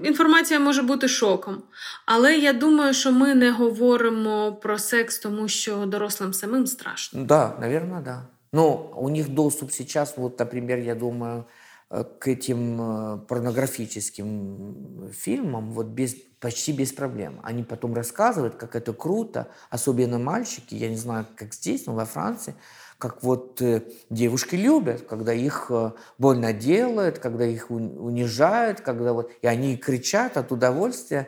інформація 0.04 0.60
може 0.60 0.82
бути 0.82 1.08
шоком. 1.08 1.64
Але 2.06 2.38
я 2.38 2.54
думаю, 2.54 2.94
що 2.94 3.12
ми 3.12 3.36
не 3.36 3.52
говоримо 3.52 4.54
про 4.62 4.78
секс, 4.78 5.20
тому 5.20 5.48
що 5.48 5.86
дорослим 5.86 6.34
самим 6.34 6.68
страшно. 6.68 7.24
Да, 7.24 7.58
наверное, 7.62 8.02
да. 8.02 8.28
Ну, 8.54 8.92
у 8.98 9.10
них 9.10 9.30
доступ 9.30 9.72
сейчас, 9.72 10.18
вот, 10.18 10.40
например, 10.40 10.80
я 10.80 10.96
думаю, 10.96 11.44
к 11.92 12.30
этим 12.30 12.80
э, 12.80 13.18
порнографическим 13.28 15.12
фильмам 15.12 15.74
вот 15.74 15.88
без, 15.88 16.16
почти 16.40 16.72
без 16.72 16.94
проблем. 16.94 17.42
Они 17.44 17.64
потом 17.64 17.94
рассказывают, 17.94 18.56
как 18.56 18.78
это 18.78 18.94
круто, 18.94 19.50
особенно 19.70 20.18
мальчики, 20.18 20.74
я 20.74 20.88
не 20.88 20.96
знаю, 20.96 21.28
как 21.36 21.54
здесь, 21.54 21.86
но 21.88 21.94
во 21.94 22.06
Франции, 22.06 22.56
как 22.98 23.24
вот 23.24 23.62
э, 23.62 23.84
девушки 24.10 24.56
любят, 24.56 25.02
когда 25.02 25.34
их 25.34 25.68
э, 25.70 25.92
больно 26.18 26.54
делают, 26.54 27.20
когда 27.20 27.46
их 27.46 27.70
унижают, 27.70 28.80
когда 28.80 29.12
вот, 29.12 29.30
и 29.42 29.48
они 29.48 29.76
кричат 29.76 30.38
от 30.38 30.54
удовольствия. 30.54 31.28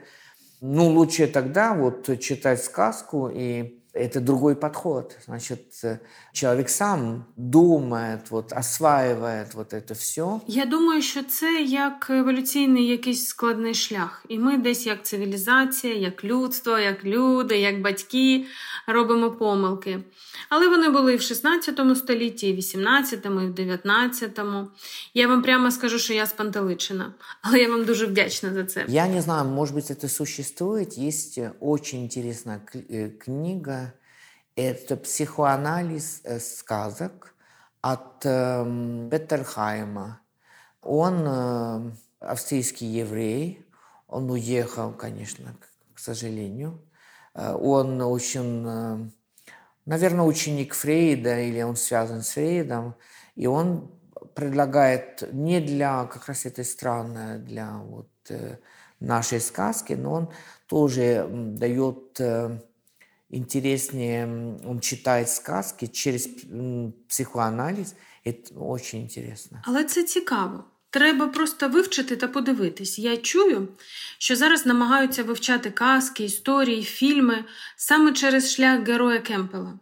Ну, 0.62 0.88
лучше 0.88 1.28
тогда 1.28 1.74
вот 1.74 2.08
читать 2.20 2.64
сказку 2.64 3.28
и 3.28 3.83
это 3.99 4.21
другой 4.21 4.55
подход. 4.55 5.17
Значит, 5.25 5.63
э, 5.83 5.99
человек 6.33 6.69
сам 6.69 7.27
думает, 7.37 8.31
вот, 8.31 8.53
осваивает 8.53 9.55
вот 9.55 9.73
это 9.73 9.95
все. 9.95 10.41
Я 10.47 10.67
думаю, 10.67 11.03
що 11.03 11.23
це 11.23 11.63
як 11.63 12.11
еволюційний 12.11 12.87
якийсь 12.87 13.27
складний 13.27 13.75
шлях. 13.75 14.25
І 14.29 14.39
ми 14.39 14.57
десь 14.57 14.87
як 14.87 15.03
цивілізація, 15.03 15.95
як 15.95 16.25
людство, 16.25 16.79
як 16.79 17.05
люди, 17.05 17.59
як 17.59 17.81
батьки 17.81 18.45
робимо 18.87 19.31
помилки. 19.31 20.01
Але 20.49 20.69
вони 20.69 20.89
були 20.89 21.15
і 21.15 21.17
в 21.17 21.23
16 21.23 21.81
столітті, 21.97 22.49
і 22.49 22.53
в 22.53 22.57
18, 22.57 23.25
і 23.25 23.29
в 23.29 23.55
19. 23.55 24.41
Я 25.15 25.29
вам 25.29 25.43
прямо 25.43 25.71
скажу, 25.71 25.99
що 25.99 26.15
я 26.15 26.27
спантеличена. 26.27 27.15
Але 27.43 27.59
я 27.59 27.69
вам 27.69 27.85
дуже 27.85 28.07
вдячна 28.07 28.55
за 28.55 28.65
це. 28.65 28.85
Я 28.89 29.09
не 29.09 29.23
знаю, 29.23 29.45
може 29.45 29.75
бути, 29.75 29.95
це 29.95 30.09
существує. 30.09 30.87
Є 30.97 31.13
дуже 31.61 31.97
інтересна 31.97 32.61
книга 33.19 33.82
это 34.56 34.98
психоанализ 34.98 36.22
э, 36.24 36.40
сказок 36.40 37.36
от 37.82 38.26
э, 38.26 39.08
Петерхайма. 39.12 40.22
Он 40.82 41.24
э, 41.26 41.92
австрийский 42.20 42.88
еврей, 42.88 43.66
он 44.08 44.30
уехал, 44.30 44.92
конечно, 44.94 45.56
к, 45.94 46.00
сожалению. 46.00 46.80
Э, 47.34 47.54
он 47.54 48.02
очень, 48.02 49.12
наверное, 49.86 50.26
ученик 50.26 50.74
Фрейда, 50.74 51.40
или 51.42 51.62
он 51.62 51.76
связан 51.76 52.22
с 52.22 52.30
Фрейдом, 52.32 52.96
и 53.36 53.48
он 53.48 53.92
предлагает 54.36 55.34
не 55.34 55.60
для 55.60 56.06
как 56.06 56.28
раз 56.28 56.46
этой 56.46 56.66
страны, 56.66 57.40
для 57.40 57.78
вот 57.78 58.10
нашей 59.00 59.42
сказки, 59.42 59.94
но 59.94 60.14
он 60.14 60.30
тоже 60.68 61.28
дает 61.30 62.20
интереснее 63.34 64.26
он 64.66 64.80
читает 64.80 65.30
сказки 65.30 65.88
через 65.88 66.30
психоаналіз. 67.10 67.96
Це 68.26 68.34
дуже 68.52 68.98
інтересно. 68.98 69.62
Але 69.64 69.84
це 69.84 70.04
цікаво. 70.04 70.64
Треба 70.90 71.28
просто 71.28 71.70
вивчити 71.70 72.16
та 72.16 72.28
подивитись. 72.28 73.00
Я 73.00 73.18
чую, 73.18 73.68
що 74.18 74.36
зараз 74.36 74.66
намагаються 74.66 75.24
вивчати 75.24 75.72
казки, 75.72 76.24
історії, 76.24 76.84
фільми 76.84 77.46
саме 77.78 78.14
через 78.14 78.54
шлях 78.54 78.88
героя 78.88 79.20
Кемпела. 79.20 79.80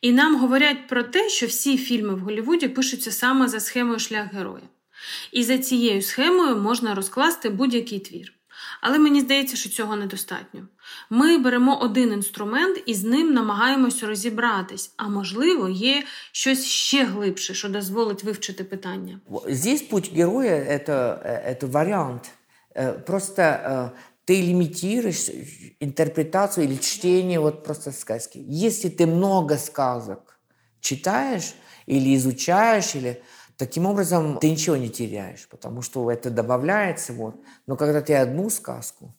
І 0.00 0.12
нам 0.12 0.36
говорять 0.36 0.88
про 0.88 1.02
те, 1.02 1.28
що 1.28 1.46
всі 1.46 1.78
фільми 1.78 2.14
в 2.14 2.18
Голлівуді 2.18 2.68
пишуться 2.68 3.12
саме 3.12 3.48
за 3.48 3.60
схемою 3.60 3.98
шлях 3.98 4.32
героя. 4.32 4.68
І 5.32 5.44
за 5.44 5.58
цією 5.58 6.02
схемою 6.02 6.56
можна 6.56 6.94
розкласти 6.94 7.48
будь-який 7.48 8.00
твір. 8.00 8.35
Але 8.81 8.99
мені 8.99 9.21
здається, 9.21 9.57
що 9.57 9.69
цього 9.69 9.95
недостатньо. 9.95 10.67
Ми 11.09 11.37
беремо 11.37 11.79
один 11.79 12.13
інструмент 12.13 12.83
і 12.85 12.93
з 12.93 13.03
ним 13.03 13.33
намагаємося 13.33 14.07
розібратись, 14.07 14.93
а 14.97 15.07
можливо, 15.09 15.69
є 15.69 16.03
щось 16.31 16.65
ще 16.65 17.05
глибше, 17.05 17.53
що 17.53 17.69
дозволить 17.69 18.23
вивчити 18.23 18.63
питання. 18.63 19.19
Здесь 19.49 19.81
путь 19.81 20.11
героя 20.15 20.55
это, 20.55 21.21
это 21.45 21.67
вариант. 21.67 22.31
Просто 23.05 23.91
ты 24.25 24.41
лимитируешь 24.41 25.29
интерпретацию 25.79 26.67
или 26.67 26.77
чтение 26.77 27.39
вот 27.39 27.63
просто 27.63 27.91
сказки. 27.91 28.39
Если 28.47 28.89
ты 28.89 29.05
много 29.05 29.57
сказок 29.57 30.39
читаешь 30.79 31.53
или 31.87 32.15
изучаешь, 32.15 32.95
или 32.95 33.21
Таким 33.56 33.86
образом, 33.86 34.38
ты 34.38 34.50
ничего 34.50 34.76
не 34.76 34.90
теряешь, 34.90 35.48
потому 35.48 35.80
что 35.80 36.10
это 36.10 36.30
добавляется. 36.30 37.12
Вот. 37.12 37.36
Но 37.66 37.76
когда 37.76 38.02
ты 38.02 38.14
одну 38.14 38.50
сказку, 38.50 39.14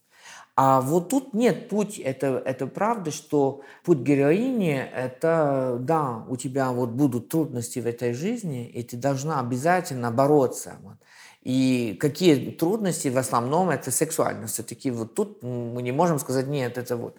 а 0.56 0.82
вот 0.82 1.10
тут 1.10 1.36
нет 1.36 1.70
путь, 1.70 2.00
это, 2.00 2.42
это 2.44 2.66
правда, 2.66 3.12
что 3.12 3.62
путь 3.84 4.00
героини, 4.00 4.76
это, 4.76 5.78
да, 5.80 6.26
у 6.28 6.36
тебя 6.36 6.72
вот 6.72 6.90
будут 6.90 7.30
трудности 7.30 7.78
в 7.78 7.86
этой 7.86 8.14
жизни, 8.14 8.68
и 8.68 8.82
ты 8.82 8.98
должна 8.98 9.40
обязательно 9.40 10.12
бороться. 10.12 10.78
Вот. 10.82 10.98
И 11.44 11.96
какие 12.00 12.52
трудности 12.52 13.08
в 13.08 13.18
основном 13.18 13.70
это 13.70 13.92
сексуальность. 13.92 14.56
Все-таки 14.56 14.92
вот 14.92 15.14
тут 15.14 15.44
мы 15.44 15.82
не 15.82 15.92
можем 15.92 16.18
сказать, 16.20 16.48
нет, 16.48 16.80
это 16.80 16.98
вот. 16.98 17.18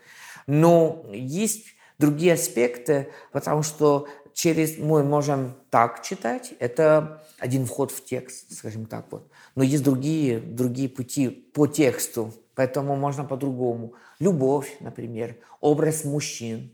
Но 0.49 1.07
есть 1.13 1.67
другие 1.99 2.35
аспекты, 2.35 3.09
потому 3.33 3.63
что 3.63 4.09
через 4.35 4.79
мы 4.79 5.03
можем 5.03 5.55
так 5.71 6.03
читать, 6.03 6.53
это 6.59 7.23
один 7.39 7.67
вход 7.67 7.91
в 7.91 8.05
текст, 8.05 8.53
скажем 8.53 8.87
так 8.87 9.07
вот. 9.11 9.31
Но 9.55 9.63
есть 9.63 9.83
другие, 9.83 10.39
другие 10.39 10.89
пути 10.89 11.29
по 11.29 11.67
тексту, 11.67 12.33
поэтому 12.55 12.97
можно 12.97 13.25
по-другому. 13.25 13.95
Любовь, 14.19 14.77
например, 14.81 15.37
образ 15.61 16.05
мужчин. 16.05 16.73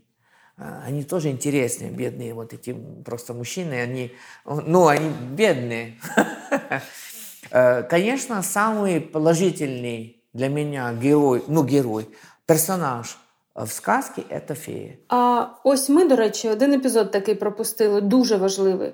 А, 0.57 0.83
они 0.85 1.03
тоже 1.03 1.29
интересные, 1.29 1.91
бедные 1.91 2.33
вот 2.33 2.53
эти 2.53 2.75
просто 3.03 3.33
мужчины, 3.33 3.73
они, 3.73 4.11
ну, 4.45 4.87
они 4.87 5.09
бедные. 5.31 5.99
Э, 7.51 7.83
конечно, 7.89 8.41
самый 8.41 9.01
положительный 9.01 10.23
для 10.33 10.49
меня 10.49 10.93
герой, 10.93 11.43
ну, 11.47 11.63
герой, 11.63 12.09
персонаж– 12.45 13.17
в 13.55 13.71
сказці 13.71 14.23
це 14.47 14.55
фея. 14.55 14.93
А 15.09 15.45
ось 15.63 15.89
ми, 15.89 16.05
до 16.05 16.15
речі, 16.15 16.49
один 16.49 16.73
епізод 16.73 17.11
такий 17.11 17.35
пропустили, 17.35 18.01
дуже 18.01 18.37
важливий, 18.37 18.93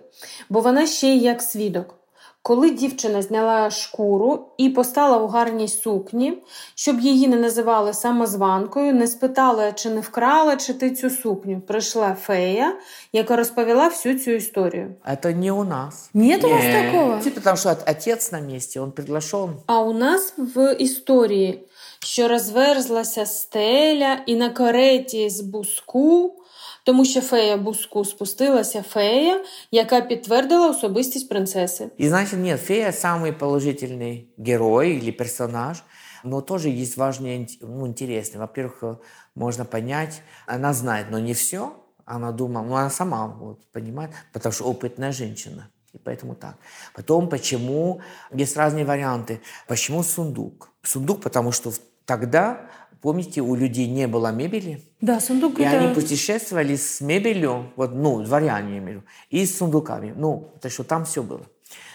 бо 0.49 0.59
вона 0.59 0.85
ще 0.87 1.07
й 1.07 1.19
як 1.19 1.41
свідок. 1.41 1.95
Коли 2.43 2.69
дівчина 2.69 3.21
зняла 3.21 3.69
шкуру 3.69 4.47
і 4.57 4.69
постала 4.69 5.17
у 5.17 5.27
гарній 5.27 5.67
сукні, 5.67 6.43
щоб 6.75 6.99
її 6.99 7.27
не 7.27 7.37
називали 7.37 7.93
самозванкою, 7.93 8.93
не 8.93 9.07
спитали, 9.07 9.73
чи 9.75 9.89
не 9.89 10.01
вкрала, 10.01 10.55
чи 10.55 10.73
ти 10.73 10.91
цю 10.91 11.09
сукню. 11.09 11.61
Прийшла 11.61 12.15
фея, 12.21 12.75
яка 13.13 13.35
розповіла 13.35 13.87
всю 13.87 14.19
цю 14.19 14.31
історію. 14.31 14.95
Це 15.23 15.33
не 15.33 15.51
у 15.51 15.63
нас. 15.63 16.09
Нет 16.13 16.43
у 16.43 16.49
вас 16.49 16.63
такого? 16.63 17.19
Типа, 17.23 17.41
тому 17.43 17.57
що 17.57 17.69
отець 17.69 18.31
на 18.31 18.39
місці, 18.39 18.79
він 18.79 18.91
приглашен. 18.91 19.49
А 19.65 19.81
у 19.81 19.93
нас 19.93 20.33
в 20.37 20.75
історії 20.75 21.67
що 22.04 22.28
розверзлася 22.28 23.26
стеля, 23.26 24.18
і 24.26 24.36
на 24.36 24.50
кареті 24.50 25.30
з 25.30 25.40
буску, 25.40 26.36
тому 26.84 27.04
що 27.04 27.20
фея 27.20 27.56
буску 27.56 28.04
спустилася 28.04 28.82
фея, 28.82 29.44
яка 29.70 30.00
підтвердила 30.00 30.70
особистість 30.70 31.28
принцеси. 31.28 31.90
І 31.98 32.08
значить, 32.08 32.38
ні, 32.38 32.56
фея 32.56 32.90
самый 32.90 33.32
положительный 33.32 34.24
герой 34.38 34.90
или 34.96 35.12
персонаж, 35.12 35.82
но 36.24 36.40
тоже 36.40 36.68
есть 36.68 36.96
важные, 36.96 37.46
ну, 37.60 37.86
интересные. 37.86 38.38
Во-первых, 38.38 38.98
можно 39.34 39.64
понять, 39.64 40.22
она 40.46 40.72
знает, 40.72 41.06
но 41.10 41.18
не 41.18 41.32
все. 41.32 41.72
Она 42.04 42.32
думала, 42.32 42.64
ну, 42.64 42.74
она 42.74 42.90
сама 42.90 43.26
вот, 43.26 43.66
понимает, 43.72 44.10
потому 44.32 44.52
что 44.52 44.64
опытная 44.64 45.12
женщина. 45.12 45.68
И 45.92 45.98
поэтому 45.98 46.34
так. 46.34 46.56
Потом, 46.94 47.28
почему 47.28 48.00
есть 48.32 48.56
разные 48.56 48.84
варианты. 48.84 49.40
Почему 49.66 50.02
сундук? 50.02 50.70
Сундук, 50.82 51.22
потому 51.22 51.52
что 51.52 51.72
тогда, 52.05 52.61
помните, 53.01 53.41
у 53.41 53.55
людей 53.55 53.87
не 53.87 54.07
было 54.07 54.31
мебели. 54.31 54.81
Да, 55.01 55.19
сундук 55.19 55.59
И 55.59 55.63
это... 55.63 55.79
они 55.79 55.93
путешествовали 55.93 56.75
с 56.75 57.01
мебелью, 57.01 57.71
вот, 57.75 57.93
ну, 57.93 58.21
дворяне, 58.21 58.73
я 58.73 58.77
имею 58.79 59.03
и 59.29 59.45
с 59.45 59.57
сундуками. 59.57 60.13
Ну, 60.15 60.51
потому 60.53 60.71
что 60.71 60.83
там 60.83 61.05
все 61.05 61.23
было. 61.23 61.45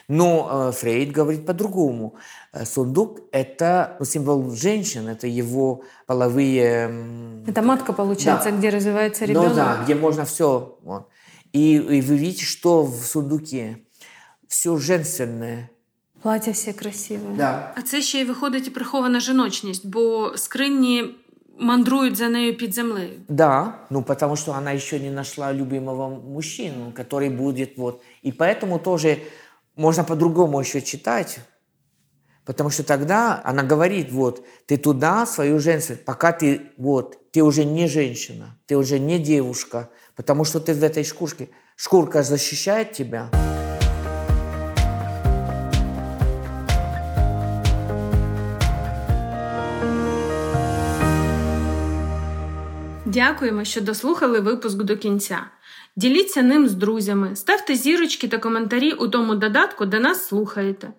Но 0.08 0.68
э, 0.68 0.72
Фрейд 0.72 1.10
говорит 1.10 1.46
по-другому. 1.46 2.14
Э, 2.52 2.64
сундук– 2.64 3.20
это 3.32 3.96
ну, 3.98 4.04
символ 4.04 4.50
женщин, 4.54 5.08
это 5.08 5.26
его 5.26 5.82
половые... 6.06 7.42
Это 7.46 7.62
матка, 7.62 7.92
получается, 7.92 8.50
Да. 8.50 8.56
где 8.56 8.68
развивается 8.68 9.24
ребенок. 9.24 9.48
Ну 9.50 9.54
да, 9.54 9.82
где 9.82 9.94
можно 9.94 10.24
все. 10.24 10.78
Вот. 10.82 11.08
И, 11.52 11.74
и 11.76 12.00
вы 12.00 12.16
видите, 12.16 12.44
что 12.44 12.84
в 12.84 13.04
сундуке 13.04 13.78
все 14.48 14.76
женственное. 14.76 15.70
Плаття 16.25 16.51
всі 16.51 16.73
красиві. 16.73 17.19
Да. 17.35 17.73
А 17.77 17.81
це 17.81 18.01
ще 18.01 18.19
й 18.19 18.25
виходить 18.25 18.67
і 18.67 18.69
прихована 18.69 19.19
жіночність, 19.19 19.87
бо 19.87 20.33
скрині 20.35 21.15
мандрують 21.59 22.15
за 22.15 22.29
нею 22.29 22.57
під 22.57 22.73
землею. 22.73 23.19
Да, 23.27 23.73
ну 23.89 24.03
потому 24.03 24.35
что 24.35 24.51
она 24.51 24.71
еще 24.71 24.99
не 24.99 25.11
нашла 25.11 25.53
любимого 25.53 26.09
мужчину, 26.09 26.93
который 26.95 27.29
будет 27.29 27.77
вот. 27.77 28.01
И 28.25 28.31
поэтому 28.31 28.79
тоже 28.79 29.17
можно 29.75 30.03
по-другому 30.03 30.59
еще 30.59 30.81
читать. 30.81 31.39
Потому 32.45 32.69
что 32.69 32.83
тогда 32.83 33.41
она 33.43 33.63
говорит, 33.63 34.11
вот, 34.11 34.43
ты 34.65 34.77
туда 34.77 35.25
свою 35.25 35.59
женственность, 35.59 36.05
пока 36.05 36.31
ты, 36.31 36.61
вот, 36.77 37.31
ты 37.31 37.43
уже 37.43 37.65
не 37.65 37.87
женщина, 37.87 38.57
ты 38.65 38.75
уже 38.75 38.99
не 38.99 39.19
девушка, 39.19 39.89
потому 40.15 40.43
что 40.43 40.59
ты 40.59 40.73
в 40.73 40.83
этой 40.83 41.03
шкурке. 41.03 41.49
Шкурка 41.75 42.23
защищает 42.23 42.93
тебя. 42.93 43.29
Дякуємо, 53.16 53.64
що 53.64 53.80
дослухали 53.80 54.40
випуск 54.40 54.82
до 54.82 54.96
кінця. 54.96 55.46
Діліться 55.96 56.42
ним 56.42 56.68
з 56.68 56.74
друзями, 56.74 57.36
ставте 57.36 57.74
зірочки 57.74 58.28
та 58.28 58.38
коментарі 58.38 58.92
у 58.92 59.08
тому 59.08 59.34
додатку, 59.34 59.86
де 59.86 60.00
нас 60.00 60.26
слухаєте. 60.26 60.92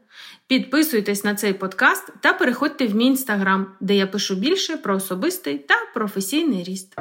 Підписуйтесь 0.48 1.24
на 1.24 1.36
цей 1.36 1.54
подкаст 1.54 2.14
та 2.22 2.34
переходьте 2.34 2.88
в 2.88 2.96
мій 2.96 3.06
інстаграм, 3.06 3.68
де 3.80 3.96
я 3.96 4.08
пишу 4.08 4.36
більше 4.36 4.78
про 4.78 4.96
особистий 4.96 5.58
та 5.58 5.76
професійний 5.94 6.64
ріст. 6.64 6.94